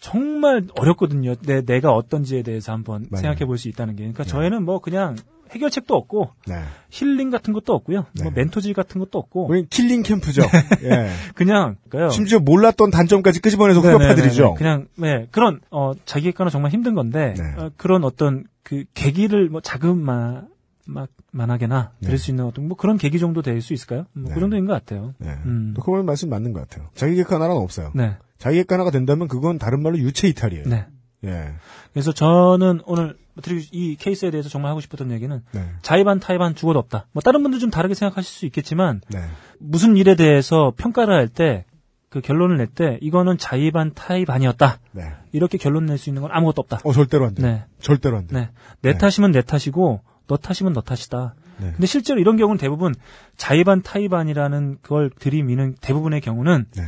정말 0.00 0.64
어렵거든요. 0.78 1.34
내, 1.46 1.62
내가 1.62 1.92
어떤지에 1.92 2.42
대해서 2.42 2.72
한번 2.72 3.06
맞아요. 3.10 3.22
생각해 3.22 3.46
볼 3.46 3.56
수 3.56 3.68
있다는 3.68 3.94
게. 3.96 4.02
그러니까 4.02 4.24
네. 4.24 4.28
저희는 4.30 4.64
뭐 4.64 4.80
그냥 4.80 5.16
해결책도 5.50 5.94
없고 5.94 6.30
네. 6.48 6.54
힐링 6.90 7.30
같은 7.30 7.52
것도 7.54 7.72
없고요. 7.74 8.04
네. 8.14 8.24
뭐 8.24 8.32
멘토질 8.34 8.74
같은 8.74 8.98
것도 8.98 9.18
없고 9.18 9.52
killing 9.70 10.02
camp죠. 10.02 10.42
예. 10.82 11.08
그냥 11.34 11.76
그요. 11.88 12.08
심지어 12.10 12.40
몰랐던 12.40 12.90
단점까지 12.90 13.40
끄집어내서 13.40 13.80
후벼파드리죠. 13.80 14.54
그냥 14.54 14.88
네 14.96 15.28
그런 15.30 15.60
어 15.70 15.92
자기 16.04 16.24
객관은 16.26 16.50
정말 16.50 16.72
힘든 16.72 16.94
건데 16.94 17.34
네. 17.38 17.62
어, 17.62 17.70
그런 17.76 18.04
어떤 18.04 18.44
그 18.62 18.84
계기를 18.94 19.48
뭐 19.48 19.60
자그마 19.60 20.42
막 20.86 21.08
만하게나 21.32 21.92
네. 22.00 22.06
드릴 22.06 22.18
수 22.18 22.30
있는 22.30 22.44
어떤 22.44 22.68
뭐 22.68 22.76
그런 22.76 22.98
계기 22.98 23.18
정도 23.18 23.42
될 23.42 23.60
수 23.60 23.72
있을까요? 23.72 24.06
뭐 24.12 24.28
네. 24.28 24.34
그 24.34 24.40
정도인 24.40 24.66
것 24.66 24.72
같아요. 24.72 25.14
네. 25.18 25.30
음. 25.46 25.72
또 25.76 25.82
그런 25.82 26.04
말씀 26.04 26.28
맞는 26.28 26.52
것 26.52 26.68
같아요. 26.68 26.88
자기 26.94 27.14
객관화는 27.16 27.56
없어요. 27.56 27.92
네, 27.94 28.16
자기 28.38 28.58
객관화가 28.58 28.90
된다면 28.90 29.28
그건 29.28 29.58
다른 29.58 29.82
말로 29.82 29.98
유체 29.98 30.28
이탈이에요. 30.28 30.64
네. 30.66 30.86
예. 31.24 31.54
그래서 31.92 32.12
저는 32.12 32.80
오늘 32.84 33.16
드리고 33.42 33.64
이 33.72 33.96
케이스에 33.96 34.30
대해서 34.30 34.48
정말 34.48 34.70
하고 34.70 34.80
싶었던 34.80 35.10
얘기는 35.10 35.42
네. 35.52 35.70
자의반 35.82 36.20
타의반 36.20 36.54
죽어도 36.54 36.78
없다. 36.78 37.06
뭐 37.12 37.22
다른 37.22 37.42
분들 37.42 37.58
좀 37.60 37.70
다르게 37.70 37.94
생각하실 37.94 38.30
수 38.30 38.46
있겠지만 38.46 39.00
네. 39.10 39.20
무슨 39.58 39.96
일에 39.96 40.14
대해서 40.16 40.72
평가를 40.76 41.14
할 41.14 41.28
때 41.28 41.64
그 42.10 42.20
결론을 42.20 42.58
낼 42.58 42.68
때 42.68 42.96
이거는 43.00 43.38
자의 43.38 43.72
반 43.72 43.92
타의 43.92 44.24
반이었다. 44.24 44.78
네. 44.92 45.02
이렇게 45.32 45.58
결론 45.58 45.86
낼 45.86 45.98
수 45.98 46.10
있는 46.10 46.22
건 46.22 46.30
아무것도 46.32 46.60
없다. 46.62 46.78
어, 46.84 46.92
절대로 46.92 47.26
안 47.26 47.34
돼요. 47.34 47.44
네. 47.44 47.64
절대로 47.80 48.16
안 48.18 48.28
돼요. 48.28 48.38
네. 48.38 48.50
내 48.82 48.92
네. 48.92 48.98
탓이면 48.98 49.32
내 49.32 49.42
탓이고 49.42 50.00
너 50.26 50.36
탓이면 50.36 50.72
너 50.72 50.80
탓이다. 50.80 51.34
네. 51.58 51.72
근데 51.72 51.86
실제로 51.86 52.20
이런 52.20 52.36
경우는 52.36 52.58
대부분 52.58 52.94
자의 53.36 53.64
반 53.64 53.82
타의 53.82 54.08
반이라는 54.08 54.78
그걸 54.82 55.10
들이미는 55.10 55.76
대부분의 55.80 56.20
경우는 56.20 56.66
네. 56.76 56.82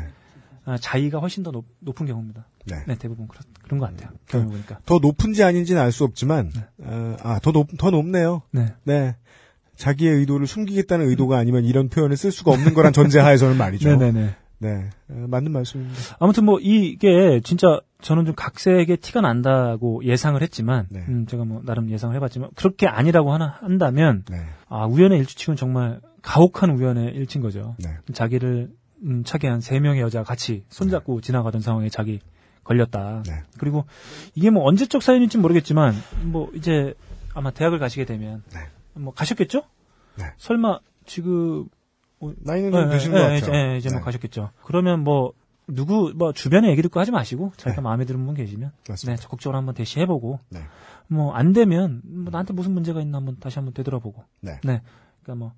아, 0.65 0.77
자의가 0.79 1.19
훨씬 1.19 1.43
더 1.43 1.53
높, 1.53 1.65
은 2.01 2.07
경우입니다. 2.07 2.47
네. 2.67 2.83
네, 2.89 2.97
대부분 2.97 3.29
그런 3.29 3.43
그런 3.63 3.79
것 3.79 3.87
같아요. 3.91 4.11
경험 4.27 4.49
보니까. 4.49 4.81
더 4.85 4.99
높은지 5.01 5.45
아닌지는 5.45 5.81
알 5.81 5.93
수 5.93 6.03
없지만, 6.03 6.51
어, 6.79 7.17
아, 7.23 7.39
더 7.41 7.53
높, 7.53 7.69
더 7.79 7.91
높네요. 7.91 8.43
네. 8.51 8.75
네. 8.83 9.17
자기의 9.77 10.17
의도를 10.17 10.47
숨기겠다는 10.47 11.07
의도가 11.09 11.39
아니면 11.39 11.65
이런 11.65 11.89
표현을 11.89 12.17
쓸 12.17 12.33
수가 12.33 12.51
없는 12.51 12.75
거란 12.75 12.93
전제하에서는 12.93 13.57
말이죠. 13.57 13.97
네네네. 13.97 14.35
네. 14.59 14.91
어, 15.11 15.27
맞는 15.29 15.53
말씀입니다. 15.53 15.99
아무튼 16.19 16.45
뭐 16.45 16.59
이게 16.61 17.41
진짜 17.45 17.81
저는 18.01 18.25
좀 18.27 18.35
각색의 18.35 18.99
티가 18.99 19.21
난다고 19.21 20.05
예상을 20.05 20.41
했지만 20.41 20.87
네. 20.91 21.05
음, 21.09 21.27
제가 21.27 21.45
뭐 21.45 21.63
나름 21.65 21.91
예상을 21.91 22.15
해봤지만 22.17 22.51
그렇게 22.55 22.87
아니라고 22.87 23.33
하나 23.33 23.57
한다면 23.61 24.25
네. 24.31 24.39
아 24.69 24.87
우연의 24.87 25.19
일치치고는 25.21 25.57
정말 25.57 26.01
가혹한 26.23 26.71
우연의 26.71 27.15
일치인 27.15 27.43
거죠. 27.43 27.77
네. 27.79 27.91
자기를 28.13 28.71
음, 29.05 29.25
차게 29.25 29.49
한 29.49 29.61
세 29.61 29.79
명의 29.79 30.01
여자가 30.01 30.25
같이 30.25 30.65
손잡고 30.71 31.21
지나가던 31.21 31.61
상황에 31.61 31.89
자기 31.89 32.21
걸렸다. 32.65 33.23
네. 33.27 33.33
그리고 33.59 33.85
이게 34.35 34.51
뭐 34.51 34.65
언제적 34.65 35.03
사연인지 35.03 35.37
는 35.39 35.43
모르겠지만 35.43 35.95
뭐 36.23 36.51
이제 36.55 36.95
아마 37.35 37.51
대학을 37.51 37.79
가시게 37.79 38.05
되면 38.07 38.43
네. 38.53 38.61
뭐 38.95 39.13
가셨겠죠? 39.13 39.63
네. 40.19 40.25
설마 40.39 40.81
지금 41.05 41.67
나이는 42.21 42.73
좀 42.73 42.91
되시는 42.91 43.19
것 43.19 43.33
예, 43.33 43.41
같아요. 43.41 43.73
예, 43.73 43.77
이제 43.77 43.89
뭐 43.91 43.99
네. 43.99 44.05
가셨겠죠. 44.05 44.51
그러면 44.65 45.05
뭐 45.05 45.33
누구 45.69 46.13
뭐 46.15 46.33
주변에 46.33 46.71
얘기 46.71 46.83
듣고 46.83 47.01
하지 47.01 47.11
마시고 47.11 47.53
자기가 47.57 47.81
네. 47.81 47.83
마음에 47.83 48.05
드는 48.05 48.25
분 48.25 48.35
계시면 48.35 48.73
맞습니다. 48.89 49.17
네, 49.17 49.23
적극적으로 49.23 49.59
한번 49.59 49.75
대시해보고 49.75 50.41
네. 50.51 50.61
뭐안 51.09 51.53
되면 51.53 52.03
뭐 52.05 52.31
나한테 52.31 52.53
무슨 52.53 52.73
문제가 52.73 53.01
있나 53.01 53.19
한번 53.19 53.37
다시 53.39 53.59
한번 53.59 53.75
되돌아보고 53.75 54.25
네. 54.41 54.59
그러니까 54.63 55.35
뭐 55.37 55.53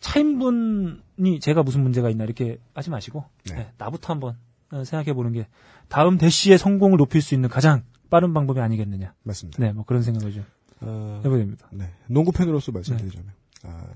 차인분이 0.00 1.40
제가 1.40 1.62
무슨 1.62 1.82
문제가 1.82 2.10
있나 2.10 2.24
이렇게 2.24 2.58
하지 2.74 2.90
마시고 2.90 3.24
네. 3.46 3.54
네, 3.54 3.72
나부터 3.78 4.12
한번 4.12 4.36
생각해 4.70 5.12
보는 5.12 5.32
게 5.32 5.46
다음 5.88 6.18
대시의 6.18 6.58
성공을 6.58 6.96
높일 6.98 7.22
수 7.22 7.34
있는 7.34 7.48
가장 7.48 7.84
빠른 8.10 8.34
방법이 8.34 8.60
아니겠느냐. 8.60 9.14
맞습니다. 9.22 9.62
네, 9.62 9.72
뭐 9.72 9.84
그런 9.84 10.02
생각을 10.02 10.32
좀 10.32 10.44
어, 10.80 11.20
해보게 11.24 11.38
됩니다. 11.38 11.68
네. 11.70 11.90
농구 12.08 12.32
팬으로서 12.32 12.72
말씀드리자면, 12.72 13.32
아, 13.62 13.86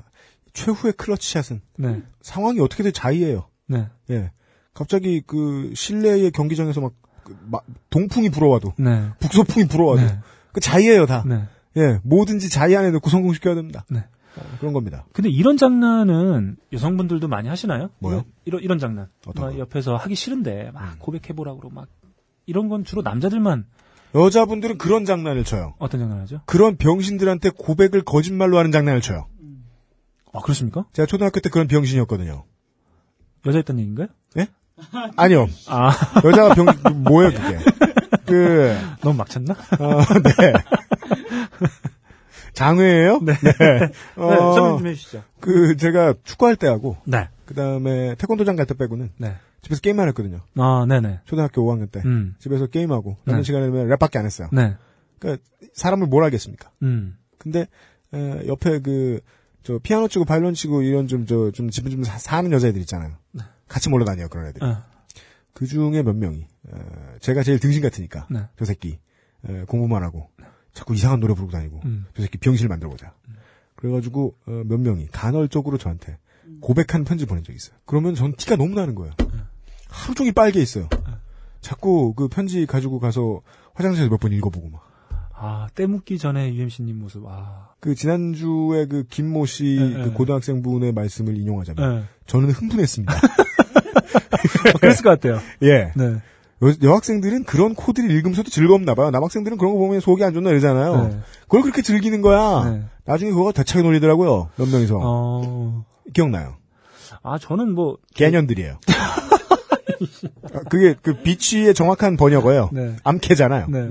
최후의 0.56 0.94
클러치샷은 0.94 1.60
네, 1.78 2.02
상황이 2.22 2.58
어떻게 2.60 2.82
든 2.82 2.92
자의예요. 2.92 3.48
네, 3.68 3.88
예. 4.10 4.32
갑자기 4.74 5.22
그 5.24 5.72
실내의 5.74 6.30
경기장에서 6.32 6.80
막, 6.80 6.92
그 7.22 7.36
마- 7.50 7.60
동풍이 7.90 8.30
불어와도, 8.30 8.72
네, 8.78 9.10
북소풍이 9.20 9.68
불어와도, 9.68 10.00
네, 10.02 10.18
그 10.52 10.60
자의예요, 10.60 11.06
다. 11.06 11.22
네. 11.26 11.44
예. 11.76 12.00
뭐든지 12.04 12.48
자의 12.48 12.74
안에 12.76 12.90
넣고 12.92 13.10
성공시켜야 13.10 13.54
됩니다. 13.54 13.84
네. 13.90 14.00
어, 14.38 14.42
그런 14.58 14.72
겁니다. 14.72 15.06
근데 15.12 15.28
이런 15.28 15.56
장난은 15.56 16.56
여성분들도 16.72 17.26
많이 17.28 17.48
하시나요? 17.48 17.90
뭐요? 18.00 18.24
이런 18.44 18.62
이런 18.62 18.78
장난. 18.78 19.08
어떤 19.26 19.44
막 19.46 19.52
거? 19.52 19.58
옆에서 19.58 19.96
하기 19.96 20.14
싫은데 20.14 20.70
막 20.72 20.94
음. 20.94 20.98
고백해보라고 20.98 21.58
그러고 21.58 21.74
막 21.74 21.88
이런 22.46 22.68
건 22.68 22.84
주로 22.84 23.02
남자들만 23.02 23.64
여자분들은 24.14 24.78
그런 24.78 25.04
장난을 25.04 25.44
쳐요. 25.44 25.74
어떤 25.78 26.00
장난 26.00 26.20
하죠? 26.20 26.40
그런 26.46 26.76
병신들한테 26.76 27.50
고백을 27.56 28.02
거짓말로 28.02 28.58
하는 28.58 28.72
장난을 28.72 29.00
쳐요. 29.00 29.26
아 30.36 30.40
그렇습니까? 30.42 30.84
제가 30.92 31.06
초등학교 31.06 31.40
때 31.40 31.48
그런 31.50 31.66
병신이었거든요. 31.66 32.44
여자였던 33.46 33.78
얘기인가요? 33.78 34.08
아니요. 35.16 35.48
아 35.68 35.90
여자가 36.24 36.54
병, 36.54 36.66
뭐예요, 37.04 37.30
그게. 37.32 37.58
그, 38.26 38.76
너무 39.02 39.16
막 39.16 39.30
찼나? 39.30 39.54
어, 39.54 40.00
네. 40.22 40.52
장외예요 42.52 43.20
네. 43.20 43.32
어, 44.16 44.30
네, 44.30 44.36
설명 44.36 44.78
좀 44.78 44.86
해주시죠. 44.86 45.22
그, 45.40 45.76
제가 45.76 46.14
축구할 46.24 46.56
때 46.56 46.66
하고, 46.66 46.96
네, 47.04 47.28
그 47.44 47.54
다음에 47.54 48.14
태권도장 48.16 48.56
갈 48.56 48.66
때 48.66 48.74
빼고는 48.74 49.12
네. 49.18 49.36
집에서 49.62 49.80
게임만 49.80 50.08
했거든요. 50.08 50.40
아 50.56 50.84
네네. 50.88 51.20
초등학교 51.24 51.62
5학년 51.62 51.90
때. 51.90 52.02
음, 52.04 52.34
집에서 52.38 52.66
게임하고, 52.66 53.10
네. 53.24 53.32
남는 53.32 53.44
시간에 53.44 53.66
되면 53.66 53.88
랩밖에 53.88 54.16
안 54.18 54.24
했어요. 54.26 54.48
네, 54.52 54.76
그러니까 55.18 55.42
사람을 55.74 56.06
뭘 56.08 56.24
알겠습니까? 56.24 56.70
음, 56.82 57.16
근데, 57.38 57.66
에, 58.14 58.46
옆에 58.46 58.80
그, 58.80 59.20
저, 59.66 59.78
피아노 59.82 60.06
치고 60.08 60.24
바이올린 60.24 60.54
치고 60.54 60.82
이런 60.82 61.08
좀, 61.08 61.26
저, 61.26 61.50
좀 61.50 61.70
집에 61.70 61.90
좀 61.90 62.04
사- 62.04 62.18
사는 62.18 62.50
여자애들 62.52 62.80
있잖아요. 62.82 63.16
같이 63.66 63.88
몰려 63.88 64.04
다녀요, 64.04 64.28
그런 64.28 64.46
애들. 64.46 64.62
어, 64.62 64.82
그 65.52 65.66
중에 65.66 66.02
몇 66.02 66.14
명이, 66.14 66.38
에, 66.42 67.18
제가 67.20 67.42
제일 67.42 67.58
등신 67.58 67.82
같으니까, 67.82 68.28
네, 68.30 68.40
저 68.56 68.64
새끼, 68.64 69.00
에, 69.48 69.64
공부만 69.64 70.02
하고, 70.04 70.30
자꾸 70.72 70.94
이상한 70.94 71.18
노래 71.18 71.34
부르고 71.34 71.50
다니고, 71.50 71.80
음, 71.84 72.06
저 72.14 72.22
새끼 72.22 72.38
병신을 72.38 72.68
만들어보자. 72.68 73.12
그래가지고, 73.74 74.36
어, 74.46 74.62
몇 74.66 74.78
명이 74.78 75.08
간헐적으로 75.08 75.78
저한테 75.78 76.18
고백한 76.60 77.02
편지 77.04 77.26
보낸 77.26 77.42
적이 77.42 77.56
있어요. 77.56 77.76
그러면 77.86 78.14
전 78.14 78.34
티가 78.36 78.54
너무 78.56 78.74
나는 78.76 78.94
거예요. 78.94 79.14
하루 79.88 80.14
종일 80.14 80.32
빨개 80.32 80.60
있어요. 80.60 80.88
자꾸 81.60 82.14
그 82.14 82.28
편지 82.28 82.66
가지고 82.66 83.00
가서 83.00 83.42
화장실에서 83.74 84.10
몇 84.10 84.18
번 84.20 84.32
읽어보고 84.32 84.68
막. 84.68 84.85
아 85.38 85.68
떼묻기 85.74 86.18
전에 86.18 86.54
UMC님 86.54 86.98
모습. 86.98 87.24
아, 87.26 87.68
그 87.80 87.94
지난주에 87.94 88.86
그 88.86 89.04
김모 89.08 89.44
씨 89.46 89.76
네, 89.78 89.92
그 89.92 90.08
네. 90.08 90.10
고등학생 90.10 90.62
분의 90.62 90.92
말씀을 90.92 91.36
인용하자면 91.36 91.96
네. 91.96 92.04
저는 92.26 92.50
흥분했습니다. 92.50 93.14
어, 93.14 93.18
그랬을 94.80 95.04
것 95.04 95.10
같아요. 95.10 95.38
예. 95.62 95.92
네, 95.94 96.22
여, 96.62 96.74
여학생들은 96.82 97.44
그런 97.44 97.74
코드를 97.74 98.10
읽으면서도 98.10 98.48
즐겁나 98.48 98.94
봐요. 98.94 99.10
남학생들은 99.10 99.58
그런 99.58 99.74
거 99.74 99.78
보면 99.78 100.00
속이 100.00 100.24
안 100.24 100.32
좋나 100.32 100.50
이러잖아요. 100.50 101.08
네. 101.08 101.18
그걸 101.42 101.62
그렇게 101.62 101.82
즐기는 101.82 102.22
거야. 102.22 102.70
네. 102.70 102.84
나중에 103.04 103.30
그거 103.30 103.52
대차게 103.52 103.82
놀리더라고요. 103.82 104.50
몇 104.56 104.68
명이서. 104.68 104.98
어, 105.02 105.84
기억나요? 106.14 106.56
아 107.22 107.38
저는 107.38 107.74
뭐 107.74 107.98
개년들이에요. 108.14 108.78
아, 110.54 110.60
그게 110.70 110.94
그 111.02 111.14
비치의 111.22 111.74
정확한 111.74 112.16
번역어예요. 112.16 112.70
네. 112.72 112.96
암캐잖아요. 113.04 113.66
네. 113.68 113.90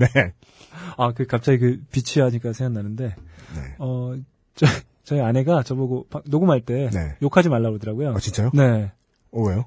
네. 0.98 1.04
아, 1.04 1.12
그 1.14 1.26
갑자기 1.26 1.58
그 1.60 1.80
비치 1.92 2.20
하니까 2.22 2.54
생각나는데, 2.54 3.06
네. 3.08 3.76
어, 3.80 4.16
저, 4.56 4.66
저희 5.04 5.20
아내가 5.22 5.64
저보고 5.64 6.08
바- 6.10 6.22
녹음할 6.26 6.62
때 6.62 6.90
네. 6.94 7.16
욕하지 7.22 7.50
말라고 7.50 7.74
그러더라고요. 7.78 8.16
아, 8.16 8.20
진짜요? 8.20 8.52
네. 8.54 8.92
어, 9.32 9.42
왜요? 9.44 9.66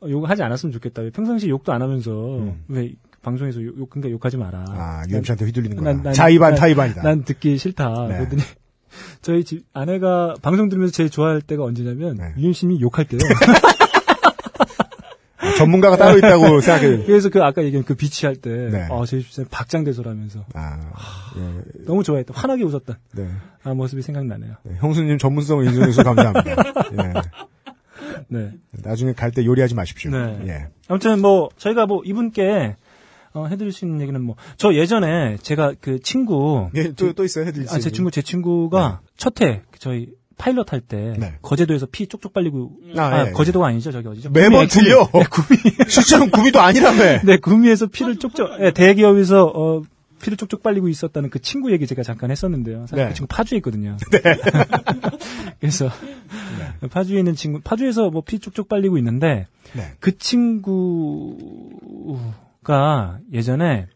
어, 0.00 0.08
욕하지 0.08 0.42
않았으면 0.42 0.72
좋겠다. 0.72 1.02
왜 1.02 1.10
평상시 1.10 1.48
욕도 1.48 1.72
안 1.72 1.82
하면서 1.82 2.10
음. 2.38 2.64
왜 2.68 2.94
방송에서 3.22 3.62
욕, 3.62 3.76
욕 3.78 3.90
그러니까 3.90 4.10
욕하지 4.12 4.36
마라. 4.36 4.64
아, 4.68 5.02
유엠씨한테 5.08 5.44
휘둘리는 5.46 5.76
거야. 5.76 5.92
난- 5.92 6.02
난- 6.02 6.12
자의반, 6.14 6.52
난- 6.52 6.60
타의반이다. 6.60 7.02
난 7.02 7.24
듣기 7.24 7.58
싫다. 7.58 8.06
네. 8.08 8.16
그랬더니 8.18 8.42
저희 9.20 9.44
집 9.44 9.66
아내가 9.72 10.34
방송 10.40 10.68
들으면서 10.68 10.92
제일 10.92 11.10
좋아할 11.10 11.42
때가 11.42 11.64
언제냐면 11.64 12.16
네. 12.16 12.32
유현심이 12.38 12.80
욕할 12.80 13.04
때요. 13.06 13.18
아, 15.58 15.64
전문가가 15.64 15.96
따로 15.96 16.18
있다고 16.18 16.60
생각해. 16.62 17.04
그래서 17.04 17.28
그 17.28 17.42
아까 17.42 17.62
얘기한 17.64 17.84
그 17.84 17.94
bitch 17.94 18.26
할 18.26 18.36
때, 18.36 18.50
네. 18.50 18.82
아, 18.90 19.04
저희 19.06 19.22
집사람 19.22 19.48
박장대소라면서 19.50 20.44
아, 20.54 20.78
예, 21.36 21.84
너무 21.84 22.02
좋아했다. 22.02 22.32
환하게 22.34 22.62
웃었던 22.64 22.96
네. 23.14 23.28
아, 23.64 23.74
모습이 23.74 24.02
생각나네요. 24.02 24.54
네, 24.62 24.74
형수님 24.78 25.18
전문성을 25.18 25.64
인정해주셔서 25.66 26.02
감사합니다. 26.14 26.50
예. 26.92 27.12
네. 28.28 28.52
나중에 28.82 29.12
갈 29.12 29.30
때 29.32 29.44
요리하지 29.44 29.74
마십시오. 29.74 30.10
네. 30.10 30.38
예. 30.46 30.66
아무튼 30.88 31.20
뭐 31.20 31.48
저희가 31.56 31.86
뭐 31.86 32.02
이분께 32.04 32.76
어, 33.34 33.46
해드릴 33.46 33.72
수 33.72 33.84
있는 33.84 34.00
얘기는 34.00 34.20
뭐 34.22 34.36
저 34.56 34.72
예전에 34.74 35.36
제가 35.42 35.74
그 35.80 36.00
친구 36.00 36.68
예, 36.74 36.92
또, 36.92 37.12
또 37.12 37.24
있어요, 37.24 37.44
해드릴 37.46 37.66
수아제 37.68 37.80
있는. 37.88 37.92
친구 37.92 38.10
제 38.10 38.22
친구가 38.22 39.00
첫해 39.16 39.62
저희 39.78 40.08
파일럿 40.38 40.72
할때 40.72 41.14
네. 41.18 41.34
거제도에서 41.42 41.86
피 41.90 42.06
쪽쪽 42.06 42.32
빨리고 42.32 42.72
아, 42.96 43.02
아, 43.02 43.24
예, 43.24 43.28
예. 43.28 43.32
거제도가 43.32 43.66
아니죠 43.66 43.90
저기 43.92 44.08
어디죠? 44.08 44.30
매번 44.30 44.66
구미, 44.66 44.84
틀려. 44.84 45.06
구미. 45.08 45.22
네, 45.24 45.28
구미 45.28 45.90
실제로는 45.90 46.30
구미도 46.30 46.60
아니라며. 46.60 47.20
네 47.26 47.36
구미에서 47.38 47.86
피를 47.88 48.16
쪽쪽 48.16 48.48
예, 48.60 48.70
대기업에서 48.70 49.46
어, 49.54 49.82
피를 50.22 50.36
쪽쪽 50.36 50.62
빨리고 50.62 50.88
있었다는 50.88 51.30
그 51.30 51.38
친구 51.40 51.70
얘기 51.72 51.86
제가 51.86 52.02
잠깐 52.02 52.30
했었는데요. 52.30 52.86
사실 52.88 52.96
네. 53.04 53.08
그 53.08 53.14
친구 53.14 53.26
파주에 53.28 53.58
있거든요. 53.58 53.96
그래서 55.60 55.88
파주에 56.90 57.18
있는 57.18 57.34
친구 57.34 57.60
파주에서 57.60 58.10
뭐 58.10 58.22
피 58.22 58.38
쪽쪽 58.38 58.68
빨리고 58.68 58.98
있는데 58.98 59.46
네. 59.74 59.92
그 60.00 60.16
친구가 62.58 63.18
예전에 63.32 63.86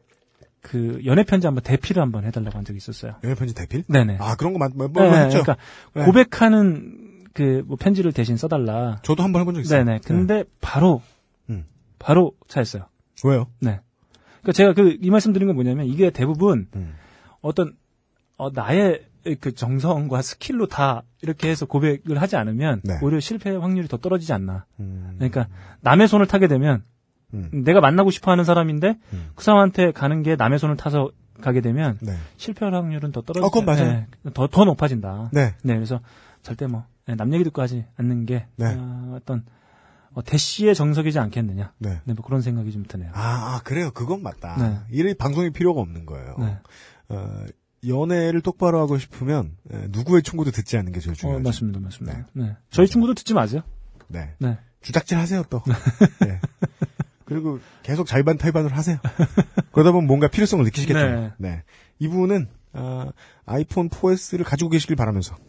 그 0.62 1.00
연애 1.04 1.24
편지 1.24 1.46
한번 1.46 1.62
대피를 1.64 2.00
한번 2.00 2.24
해달라고 2.24 2.56
한 2.56 2.64
적이 2.64 2.78
있었어요. 2.78 3.16
연애 3.24 3.34
편지 3.34 3.54
대필? 3.54 3.84
네네. 3.88 4.18
아, 4.20 4.36
그런 4.36 4.52
거 4.52 4.58
몇, 4.60 4.72
몇 4.76 4.86
네, 4.86 4.92
번 4.92 5.14
했죠. 5.14 5.42
그러니까 5.42 5.56
네. 5.94 6.04
고백하는 6.04 7.24
그 7.34 7.62
뭐 7.66 7.76
편지를 7.76 8.12
대신 8.12 8.36
써달라. 8.36 9.00
저도 9.02 9.22
한번 9.22 9.40
해본 9.42 9.54
적 9.54 9.60
있어요. 9.62 9.84
네네. 9.84 10.00
근데 10.04 10.44
바로 10.60 11.02
음. 11.50 11.64
바로 11.98 12.32
차였어요. 12.48 12.86
왜요? 13.24 13.46
네. 13.60 13.80
그러니까 14.42 14.52
제가 14.52 14.72
그 14.74 14.96
이 15.00 15.10
말씀 15.10 15.32
드린 15.32 15.46
건 15.48 15.54
뭐냐면 15.56 15.86
이게 15.86 16.10
대부분 16.10 16.68
음. 16.76 16.94
어떤 17.40 17.74
어 18.36 18.50
나의 18.50 19.06
그 19.40 19.54
정성과 19.54 20.20
스킬로 20.20 20.66
다 20.66 21.04
이렇게 21.22 21.48
해서 21.48 21.64
고백을 21.64 22.20
하지 22.20 22.36
않으면 22.36 22.80
네. 22.84 22.98
오히려 23.02 23.18
실패 23.20 23.50
확률이 23.50 23.88
더 23.88 23.96
떨어지지 23.96 24.32
않나. 24.32 24.66
음, 24.80 25.14
그러니까 25.16 25.46
남의 25.80 26.08
손을 26.08 26.26
타게 26.26 26.48
되면 26.48 26.82
음, 27.34 27.64
내가 27.64 27.80
만나고 27.80 28.10
싶어하는 28.10 28.44
사람인데 28.44 28.98
음. 29.12 29.30
그 29.34 29.44
사람한테 29.44 29.92
가는 29.92 30.22
게 30.22 30.36
남의 30.36 30.58
손을 30.58 30.76
타서 30.76 31.10
가게 31.40 31.60
되면 31.60 31.98
네. 32.00 32.14
실패할 32.36 32.74
확률은 32.74 33.12
더 33.12 33.22
떨어지. 33.22 33.44
어, 33.44 33.48
그건 33.48 33.64
맞아요. 33.64 34.04
더, 34.34 34.46
더 34.46 34.64
높아진다. 34.64 35.30
네. 35.32 35.54
네, 35.62 35.74
그래서 35.74 36.00
절대 36.42 36.66
뭐, 36.66 36.84
네, 37.06 37.14
남 37.14 37.32
얘기 37.32 37.42
듣고 37.44 37.62
하지 37.62 37.84
않는 37.96 38.26
게, 38.26 38.46
네. 38.56 38.76
어, 38.78 39.18
떤 39.24 39.44
어, 40.14 40.22
대시의 40.22 40.74
정석이지 40.74 41.18
않겠느냐. 41.18 41.72
네. 41.78 42.00
네, 42.04 42.14
뭐 42.14 42.24
그런 42.24 42.42
생각이 42.42 42.70
좀 42.70 42.84
드네요. 42.86 43.10
아, 43.14 43.54
아, 43.56 43.60
그래요. 43.64 43.90
그건 43.92 44.22
맞다. 44.22 44.56
네. 44.56 44.78
이래 44.90 45.14
방송이 45.14 45.50
필요가 45.50 45.80
없는 45.80 46.06
거예요. 46.06 46.36
네. 46.38 46.58
어, 47.08 47.44
연애를 47.86 48.42
똑바로 48.42 48.78
하고 48.78 48.98
싶으면 48.98 49.56
에, 49.72 49.86
누구의 49.88 50.22
충고도 50.22 50.50
듣지 50.50 50.76
않는 50.76 50.92
게 50.92 51.00
제일 51.00 51.12
어, 51.12 51.14
중요하죠. 51.14 51.42
맞습니다, 51.42 51.80
맞습니다. 51.80 52.26
네. 52.34 52.56
저희 52.70 52.86
친구도 52.86 53.14
듣지 53.14 53.34
마세요. 53.34 53.62
네. 54.08 54.34
네. 54.38 54.58
주작질 54.82 55.16
하세요, 55.18 55.42
또. 55.48 55.62
네. 56.20 56.40
그리고 57.32 57.58
계속 57.82 58.06
자의반 58.06 58.36
타의반으로 58.38 58.74
하세요. 58.74 58.98
그러다 59.72 59.92
보면 59.92 60.06
뭔가 60.06 60.28
필요성을 60.28 60.64
느끼시겠죠. 60.64 60.98
네. 60.98 61.30
네. 61.38 61.62
이분은 61.98 62.48
아, 62.74 63.10
아이폰 63.46 63.88
4S를 63.88 64.44
가지고 64.44 64.70
계시길 64.70 64.96
바라면서. 64.96 65.36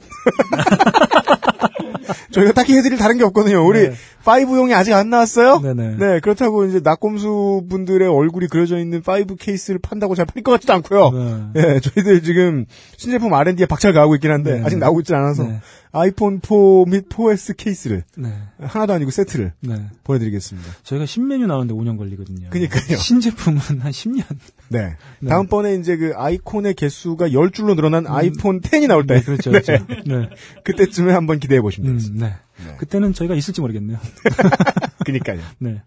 저희가 2.32 2.52
딱히 2.52 2.76
해드릴 2.76 2.98
다른 2.98 3.18
게 3.18 3.24
없거든요. 3.24 3.66
우리 3.66 3.90
네. 3.90 3.96
5용이 4.24 4.74
아직 4.74 4.94
안 4.94 5.10
나왔어요? 5.10 5.60
네네. 5.60 5.96
네, 5.98 6.20
그렇다고 6.20 6.66
이제 6.66 6.80
낙곰수 6.84 7.66
분들의 7.70 8.08
얼굴이 8.08 8.48
그려져 8.48 8.80
있는 8.80 9.02
5 9.06 9.36
케이스를 9.36 9.80
판다고 9.80 10.16
잘 10.16 10.26
팔릴 10.26 10.44
것 10.44 10.52
같지도 10.54 10.74
않고요. 10.74 11.12
네. 11.54 11.76
예, 11.76 11.80
저희들 11.80 12.24
지금 12.24 12.66
신제품 12.98 13.34
R&D에 13.34 13.66
박차를 13.66 13.94
가하고 13.94 14.16
있긴 14.16 14.32
한데 14.32 14.60
네. 14.60 14.64
아직 14.66 14.78
나오고 14.78 15.02
있지 15.02 15.14
않아서 15.14 15.44
네. 15.44 15.60
아이폰 15.92 16.42
4 16.42 16.56
및 16.88 17.08
4S 17.08 17.56
케이스를 17.56 18.04
네. 18.18 18.34
하나도 18.60 18.94
아니고 18.94 19.12
세트를 19.12 19.54
네. 19.60 19.76
보내드리겠습니다. 20.04 20.72
저희가 20.84 21.06
신메뉴 21.06 21.46
나오는데 21.46 21.74
5년 21.76 21.98
걸리거든요. 21.98 22.50
그니까요. 22.50 22.98
신제품은 22.98 23.60
한 23.60 23.92
10년. 23.92 24.24
네. 24.70 24.96
네. 25.20 25.30
다음번에 25.30 25.76
이제 25.76 25.96
그 25.98 26.14
아이콘의 26.16 26.74
개수가 26.74 27.30
10줄로 27.30 27.76
늘어난 27.84 28.08
아이폰 28.08 28.62
10이 28.62 28.88
나올 28.88 29.06
때. 29.06 29.16
네, 29.16 29.22
그렇죠, 29.22 29.52
그렇죠. 29.52 29.74
네. 30.06 30.30
그때쯤에 30.64 31.12
한번 31.12 31.40
기대해 31.40 31.60
보시면 31.60 31.90
음, 31.92 31.98
되겠습니다. 31.98 32.28
네. 32.66 32.76
그때는 32.78 33.14
저희가 33.14 33.36
있을지 33.36 33.60
모르겠네요. 33.60 33.98
그니까요. 35.06 35.42
네. 35.60 35.82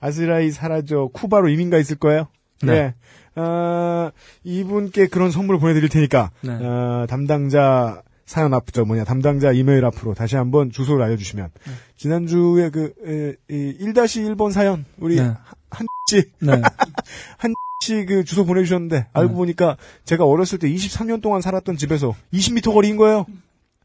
아스라이 0.00 0.50
사라져 0.50 1.10
쿠바로 1.12 1.50
이민가 1.50 1.78
있을 1.78 1.96
거예요. 1.96 2.28
네. 2.62 2.94
네. 3.34 3.40
어, 3.40 4.10
이분께 4.42 5.08
그런 5.08 5.30
선물을 5.30 5.60
보내드릴 5.60 5.90
테니까 5.90 6.30
네. 6.40 6.52
어, 6.52 7.06
담당자 7.08 8.02
사연 8.24 8.54
앞, 8.54 8.72
저 8.72 8.84
뭐냐 8.84 9.04
담당자 9.04 9.52
이메일 9.52 9.84
앞으로 9.84 10.14
다시 10.14 10.36
한번 10.36 10.70
주소를 10.70 11.04
알려주시면 11.04 11.50
네. 11.52 11.72
지난주에 11.96 12.70
그 12.70 12.94
에, 13.04 13.34
이 13.54 13.76
1-1번 13.80 14.52
사연 14.52 14.86
우리 14.98 15.16
네. 15.16 15.32
한씨 15.68 16.30
네. 16.40 16.52
씨그 17.84 18.24
주소 18.24 18.44
보내주셨는데 18.46 19.06
알고 19.12 19.34
보니까 19.34 19.76
제가 20.04 20.24
어렸을 20.24 20.58
때 20.58 20.68
23년 20.68 21.20
동안 21.22 21.40
살았던 21.42 21.76
집에서 21.76 22.14
20m 22.32 22.72
거리인 22.72 22.96
거예요. 22.96 23.26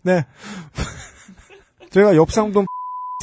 네. 0.04 0.26
제가 1.92 2.16
옆상동 2.16 2.66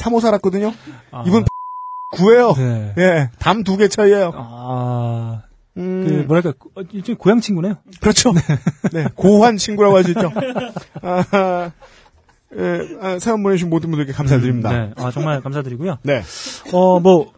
3호 0.03 0.19
살았거든요. 0.21 0.73
아, 1.11 1.23
이분 1.25 1.43
구예요. 2.13 2.53
네. 2.53 2.93
예, 2.97 3.29
담 3.39 3.63
두 3.63 3.77
개 3.77 3.87
차이예요. 3.87 4.31
아, 4.35 5.41
음, 5.77 6.05
그, 6.07 6.13
뭐랄까, 6.27 6.53
어, 6.75 6.81
일종의 6.91 7.17
고향 7.17 7.41
친구네요. 7.41 7.75
그렇죠. 8.01 8.33
네, 8.93 9.07
고환 9.15 9.57
친구라고 9.57 9.95
할 9.97 10.03
수 10.03 10.11
있죠. 10.11 10.31
아, 11.01 11.71
예, 12.57 12.97
아, 13.01 13.19
사연 13.19 13.43
보내주신 13.43 13.69
모든 13.69 13.89
분들께 13.91 14.13
감사드립니다. 14.13 14.71
네. 14.71 14.91
아, 14.95 15.11
정말 15.11 15.41
감사드리고요. 15.41 15.97
네. 16.03 16.21
어, 16.71 16.99
뭐, 16.99 17.33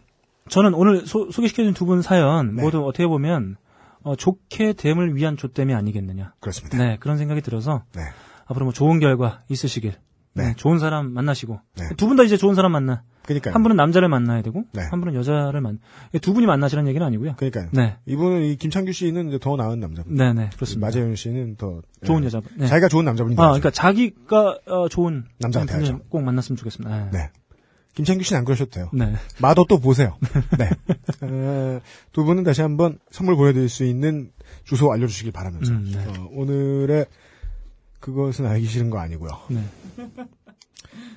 저는 0.50 0.74
오늘 0.74 1.06
소, 1.06 1.30
소개시켜준 1.30 1.74
두 1.74 1.86
분 1.86 2.02
사연 2.02 2.54
네. 2.56 2.62
모두 2.62 2.84
어떻게 2.86 3.06
보면, 3.06 3.56
어, 4.02 4.16
좋게 4.16 4.74
됨을 4.74 5.16
위한 5.16 5.36
조땜이 5.36 5.74
아니겠느냐. 5.74 6.34
그렇습니다. 6.40 6.78
네, 6.78 6.96
그런 7.00 7.16
생각이 7.18 7.40
들어서, 7.40 7.84
네. 7.94 8.02
앞으로 8.46 8.66
뭐 8.66 8.72
좋은 8.72 8.98
결과 9.00 9.42
있으시길. 9.48 9.94
네. 10.34 10.44
네, 10.48 10.54
좋은 10.56 10.78
사람 10.78 11.12
만나시고. 11.12 11.60
네. 11.76 11.88
두분 11.96 12.16
다 12.16 12.22
이제 12.22 12.36
좋은 12.36 12.54
사람 12.54 12.72
만나. 12.72 13.02
그니까요. 13.26 13.52
한 13.54 13.62
분은 13.62 13.76
남자를 13.76 14.08
만나야 14.08 14.42
되고, 14.42 14.64
네. 14.72 14.82
한 14.82 15.00
분은 15.00 15.14
여자를 15.14 15.60
만, 15.60 15.78
두 16.22 16.32
분이 16.32 16.46
만나시라는 16.46 16.88
얘기는 16.88 17.04
아니고요. 17.06 17.34
그니까요. 17.36 17.68
네. 17.72 17.96
이분은 18.06 18.42
이 18.44 18.56
김창규 18.56 18.92
씨는 18.92 19.28
이제 19.28 19.38
더 19.38 19.56
나은 19.56 19.78
남자분. 19.80 20.14
네 20.14 20.32
네, 20.32 20.50
그렇습니다. 20.54 20.86
마재현 20.86 21.14
씨는 21.16 21.56
더 21.56 21.82
좋은 22.04 22.22
예, 22.22 22.26
여자분. 22.26 22.50
네. 22.56 22.66
자기가 22.66 22.88
좋은 22.88 23.04
남자분이다. 23.04 23.42
아, 23.42 23.46
그러니까 23.48 23.70
자기가 23.70 24.58
어, 24.66 24.88
좋은 24.88 25.24
돼야죠. 25.40 26.00
꼭 26.08 26.22
만났으면 26.22 26.56
좋겠습니다. 26.56 27.10
네. 27.10 27.30
네. 28.00 28.04
김창규 28.04 28.24
씨는 28.24 28.38
안 28.38 28.44
그러셔도 28.44 28.70
돼요. 28.70 28.90
네. 28.92 29.14
마더 29.40 29.64
또 29.68 29.78
보세요. 29.78 30.18
네. 30.58 30.66
에, 30.66 31.80
두 32.12 32.24
분은 32.24 32.44
다시 32.44 32.62
한번 32.62 32.98
선물 33.10 33.36
보내드릴 33.36 33.68
수 33.68 33.84
있는 33.84 34.32
주소 34.64 34.92
알려주시길 34.92 35.32
바라면서 35.32 35.72
음, 35.72 35.90
네. 35.92 36.04
어, 36.04 36.28
오늘의 36.32 37.06
그것은 38.00 38.46
알기 38.46 38.66
싫은 38.66 38.90
거 38.90 38.98
아니고요. 38.98 39.30
네. 39.50 39.64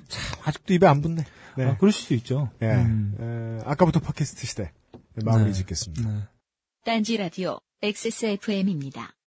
참, 0.07 0.39
아직도 0.43 0.73
입에 0.73 0.86
안 0.86 1.01
붙네. 1.01 1.25
네. 1.57 1.65
아, 1.65 1.77
그럴 1.77 1.91
수도 1.91 2.13
있죠. 2.15 2.49
예. 2.61 2.67
음. 2.67 3.59
에, 3.61 3.63
아까부터 3.65 3.99
팟캐스트 3.99 4.45
시대 4.45 4.71
마무리 5.23 5.45
네. 5.45 5.53
짓겠습니다. 5.53 6.09
네. 6.09 6.19
딴지 6.86 7.17
라디오 7.17 7.59
XSFM입니다. 7.81 9.15